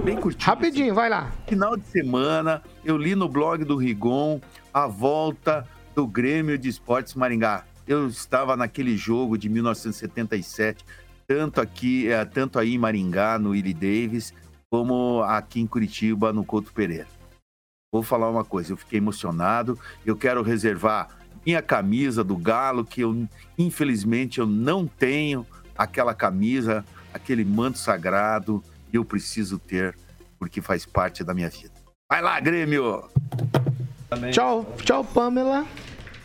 Bem 0.03 0.17
curtinho. 0.17 0.45
Rapidinho, 0.45 0.93
vai 0.93 1.09
lá. 1.09 1.31
Final 1.47 1.77
de 1.77 1.87
semana, 1.87 2.61
eu 2.85 2.97
li 2.97 3.15
no 3.15 3.29
blog 3.29 3.65
do 3.65 3.77
Rigon 3.77 4.41
a 4.75 4.89
volta 4.89 5.65
do 5.95 6.05
Grêmio 6.05 6.59
de 6.59 6.69
Esportes 6.69 7.15
Maringá. 7.15 7.65
Eu 7.87 8.09
estava 8.09 8.57
naquele 8.57 8.97
jogo 8.97 9.39
de 9.39 9.49
1977, 9.49 10.85
tanto 11.29 11.61
aqui, 11.61 12.11
é, 12.11 12.25
tanto 12.25 12.59
aí 12.59 12.75
em 12.75 12.79
Maringá, 12.79 13.39
no 13.39 13.51
Willie 13.51 13.73
Davis, 13.73 14.35
como 14.69 15.23
aqui 15.23 15.61
em 15.61 15.67
Curitiba, 15.69 16.33
no 16.33 16.45
Couto 16.45 16.73
Pereira. 16.73 17.07
vou 17.93 18.03
falar 18.03 18.29
uma 18.29 18.45
coisa, 18.45 18.73
eu 18.73 18.77
fiquei 18.77 18.99
emocionado, 18.99 19.79
eu 20.05 20.17
quero 20.17 20.43
reservar 20.43 21.09
minha 21.49 21.63
camisa 21.63 22.23
do 22.23 22.37
Galo, 22.37 22.85
que 22.85 23.01
eu, 23.01 23.27
infelizmente, 23.57 24.39
eu 24.39 24.47
não 24.47 24.87
tenho 24.87 25.47
aquela 25.75 26.13
camisa, 26.13 26.85
aquele 27.15 27.43
manto 27.43 27.79
sagrado, 27.79 28.63
eu 28.93 29.03
preciso 29.03 29.59
ter, 29.59 29.97
porque 30.39 30.61
faz 30.61 30.85
parte 30.85 31.25
da 31.25 31.33
minha 31.33 31.49
vida. 31.49 31.73
Vai 32.13 32.21
lá, 32.21 32.39
Grêmio! 32.39 33.03
Tchau, 34.31 34.77
tchau, 34.85 35.03
Pamela. 35.03 35.67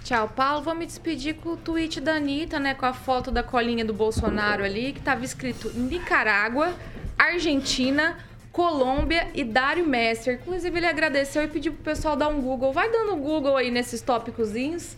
Tchau, 0.03 0.27
Paulo. 0.27 0.61
Vou 0.61 0.75
me 0.75 0.85
despedir 0.85 1.35
com 1.35 1.53
o 1.53 1.57
tweet 1.57 2.01
da 2.01 2.15
Anitta, 2.15 2.59
né? 2.59 2.73
Com 2.73 2.85
a 2.85 2.91
foto 2.91 3.31
da 3.31 3.41
colinha 3.41 3.85
do 3.85 3.93
Bolsonaro 3.93 4.61
ali, 4.61 4.91
que 4.91 4.99
tava 4.99 5.23
escrito 5.23 5.69
Nicarágua, 5.69 6.73
Argentina, 7.17 8.17
Colômbia 8.51 9.29
e 9.33 9.45
Dário 9.45 9.87
Messer. 9.87 10.41
Inclusive, 10.41 10.77
ele 10.77 10.85
agradeceu 10.85 11.43
e 11.43 11.47
pediu 11.47 11.71
pro 11.71 11.83
pessoal 11.83 12.17
dar 12.17 12.27
um 12.27 12.41
Google. 12.41 12.73
Vai 12.73 12.91
dando 12.91 13.13
um 13.13 13.21
Google 13.21 13.55
aí 13.55 13.71
nesses 13.71 14.01
tópicozinhos, 14.01 14.97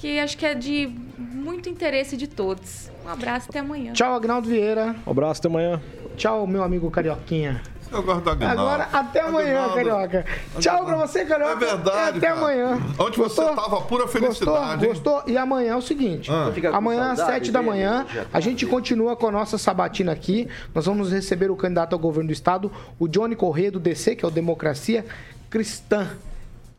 que 0.00 0.18
acho 0.18 0.38
que 0.38 0.46
é 0.46 0.54
de 0.54 0.90
muito 1.18 1.68
interesse 1.68 2.16
de 2.16 2.26
todos. 2.26 2.90
Um 3.04 3.08
abraço 3.10 3.48
até 3.50 3.58
amanhã. 3.58 3.92
Tchau, 3.92 4.14
Agnaldo 4.14 4.48
Vieira. 4.48 4.96
Um 5.06 5.10
abraço 5.10 5.40
até 5.40 5.48
amanhã. 5.48 5.80
Tchau, 6.16 6.46
meu 6.46 6.62
amigo 6.62 6.90
Carioquinha. 6.90 7.60
Eu 7.92 8.02
gosto 8.02 8.22
da 8.24 8.32
Aguinaldo. 8.32 8.60
Agora, 8.62 8.88
até 8.92 9.20
amanhã, 9.20 9.64
Aguinaldo. 9.64 9.74
Carioca. 9.74 10.24
Tchau 10.58 10.86
pra 10.86 10.96
você, 10.96 11.24
Carioca. 11.26 11.52
É 11.52 11.56
verdade, 11.56 12.18
Até 12.18 12.28
cara. 12.28 12.40
amanhã. 12.40 12.80
Onde 12.98 13.18
você 13.18 13.44
tava, 13.44 13.80
pura 13.82 14.08
felicidade? 14.08 14.86
Gostou? 14.86 15.14
Gostou? 15.16 15.34
E 15.34 15.36
amanhã 15.36 15.72
é 15.72 15.76
o 15.76 15.82
seguinte. 15.82 16.30
Ah. 16.30 16.50
Amanhã 16.72 17.10
às 17.10 17.18
saudade 17.18 17.46
7 17.46 17.52
da 17.52 17.60
manhã, 17.60 18.06
tá 18.06 18.26
a 18.32 18.40
gente 18.40 18.64
continua 18.64 19.16
com 19.16 19.26
a 19.26 19.32
nossa 19.32 19.58
sabatina 19.58 20.12
aqui. 20.12 20.48
Nós 20.74 20.86
vamos 20.86 21.12
receber 21.12 21.50
o 21.50 21.56
candidato 21.56 21.92
ao 21.92 21.98
governo 21.98 22.28
do 22.28 22.32
estado, 22.32 22.72
o 22.98 23.06
Johnny 23.06 23.36
Corrêa, 23.36 23.70
do 23.70 23.80
DC, 23.80 24.14
que 24.16 24.24
é 24.24 24.28
o 24.28 24.30
Democracia 24.30 25.04
Cristã. 25.50 26.08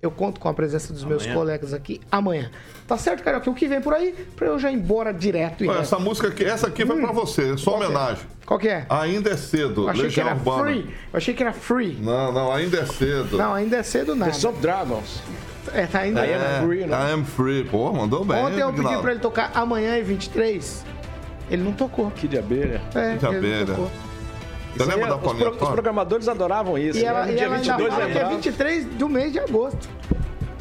Eu 0.02 0.10
conto 0.10 0.40
com 0.40 0.50
a 0.50 0.54
presença 0.54 0.92
dos 0.92 1.04
meus 1.04 1.26
colegas 1.28 1.74
aqui 1.74 2.02
amanhã. 2.12 2.50
Tá 2.88 2.98
certo, 2.98 3.24
Carioca? 3.24 3.50
O 3.50 3.54
que 3.54 3.68
vem 3.68 3.80
por 3.80 3.94
aí? 3.94 4.14
Pra 4.36 4.48
eu 4.48 4.58
já 4.58 4.72
ir 4.72 4.76
embora 4.76 5.14
direto. 5.14 5.64
E 5.64 5.68
Olha, 5.68 5.80
essa 5.80 6.00
música 6.00 6.28
aqui, 6.30 6.44
essa 6.44 6.68
aqui 6.68 6.84
vai 6.84 6.98
pra 6.98 7.12
você, 7.12 7.54
Qual 7.64 7.78
que 7.78 7.84
é? 7.84 7.88
homenagem. 7.88 8.26
Qual 8.46 8.60
que 8.60 8.68
é? 8.68 8.86
Ainda 8.90 9.30
é 9.30 9.38
cedo, 9.38 9.84
Eu 9.84 9.90
achei 9.90 10.02
que 10.02 10.08
Legião 10.08 10.28
era 10.28 10.36
Urbana. 10.36 10.64
free. 10.64 10.80
Eu 11.14 11.18
achei 11.18 11.34
que 11.36 11.44
era 11.44 11.54
free. 11.54 11.98
Não, 12.02 12.32
não, 12.32 12.52
ainda 12.52 12.80
é 12.80 12.86
cedo. 12.86 13.38
Não, 13.38 13.54
ainda 13.54 13.78
é 13.78 13.84
cedo 13.84 14.16
nada. 14.16 14.32
The 14.32 14.52
Dragons. 14.60 15.22
É, 15.74 15.86
tá 15.86 16.00
ainda 16.00 16.26
I 16.26 16.32
é. 16.32 16.36
am 16.60 16.68
free, 16.68 16.86
né? 16.88 16.98
I 16.98 17.12
am 17.14 17.24
free. 17.24 17.64
Pô, 17.66 17.94
mandou 17.94 18.26
bem. 18.26 18.38
Ontem 18.44 18.60
eu 18.60 18.74
pedi 18.74 18.98
pra 18.98 19.12
ele 19.12 19.20
tocar 19.20 19.52
amanhã 19.54 19.98
e 19.98 20.04
23. 20.04 20.84
Ele 21.50 21.64
não 21.64 21.74
tocou. 21.74 22.10
Que 22.12 22.28
de 22.28 22.40
abelha. 22.40 22.82
É, 22.96 23.18
Que 23.18 23.26
ele 23.28 23.38
abelha. 23.38 23.76
Você 24.76 24.86
lembra 24.86 25.06
é- 25.06 25.10
da 25.10 25.16
os, 25.16 25.22
pro- 25.22 25.30
Paulinha 25.30 25.50
os 25.52 25.70
programadores 25.70 26.28
adoravam 26.28 26.78
isso. 26.78 27.00
E 27.00 27.06
ela, 27.06 27.26
né? 27.26 27.32
e 27.34 27.36
dia 27.36 27.46
ela 27.46 27.56
ainda 27.56 27.74
22 27.78 27.94
fala 27.94 28.06
que 28.06 28.12
é 28.12 28.14
lembrava. 28.16 28.36
23 28.36 28.86
do 28.86 29.10
mês 29.10 29.32
de 29.34 29.40
agosto. 29.40 29.90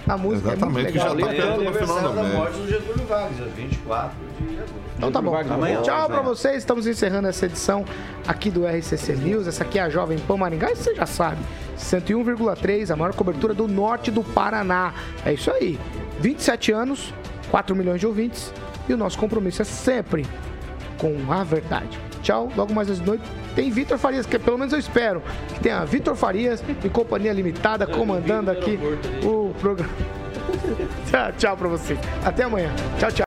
A 0.08 0.16
música 0.16 0.48
Exatamente, 0.52 0.78
é 0.78 0.82
muito 0.82 0.98
já 0.98 1.12
legal. 1.12 1.28
tá 1.30 1.34
perto 1.36 1.64
do 1.64 1.72
final 1.78 2.00
do 2.10 2.16
da 2.16 2.22
mês. 2.22 2.34
morte 2.34 2.56
do 2.58 2.68
Getúlio 2.68 3.06
Vargas, 3.06 3.36
dia 3.36 3.46
24 3.56 4.10
de 4.40 4.56
agosto. 4.56 4.74
Então 4.96 5.12
tá 5.12 5.22
bom. 5.22 5.36
Amanhã. 5.36 5.82
Tchau 5.82 6.06
pra 6.08 6.20
vocês. 6.20 6.56
Estamos 6.56 6.86
encerrando 6.86 7.28
essa 7.28 7.46
edição 7.46 7.84
aqui 8.26 8.50
do 8.50 8.66
RCC 8.66 9.14
News. 9.14 9.46
Essa 9.46 9.62
aqui 9.62 9.78
é 9.78 9.82
a 9.82 9.88
Jovem 9.88 10.18
Pan 10.18 10.36
Maringá. 10.36 10.72
Isso 10.72 10.82
você 10.84 10.94
já 10.96 11.06
sabe. 11.06 11.38
101,3, 11.78 12.90
a 12.90 12.96
maior 12.96 13.14
cobertura 13.14 13.54
do 13.54 13.68
norte 13.68 14.10
do 14.10 14.22
Paraná. 14.24 14.92
É 15.24 15.32
isso 15.32 15.50
aí. 15.50 15.78
27 16.18 16.72
anos, 16.72 17.14
4 17.50 17.74
milhões 17.76 18.00
de 18.00 18.06
ouvintes. 18.06 18.52
E 18.88 18.92
o 18.92 18.96
nosso 18.96 19.16
compromisso 19.18 19.62
é 19.62 19.64
sempre 19.64 20.26
com 20.98 21.14
a 21.32 21.44
verdade. 21.44 21.98
Tchau. 22.22 22.50
Logo 22.56 22.72
mais 22.72 22.90
às 22.90 23.00
noite 23.00 23.22
tem 23.54 23.70
Vitor 23.70 23.98
Farias, 23.98 24.26
que 24.26 24.38
pelo 24.38 24.58
menos 24.58 24.72
eu 24.72 24.78
espero 24.78 25.22
que 25.54 25.60
tenha 25.60 25.84
Vitor 25.84 26.14
Farias 26.14 26.62
e 26.84 26.88
Companhia 26.88 27.32
Limitada 27.32 27.86
comandando 27.86 28.50
aqui 28.50 28.78
o 29.24 29.52
programa. 29.60 29.92
tchau, 31.10 31.32
tchau 31.38 31.56
pra 31.56 31.68
vocês. 31.68 31.98
Até 32.24 32.44
amanhã. 32.44 32.70
Tchau, 32.98 33.10
tchau. 33.10 33.18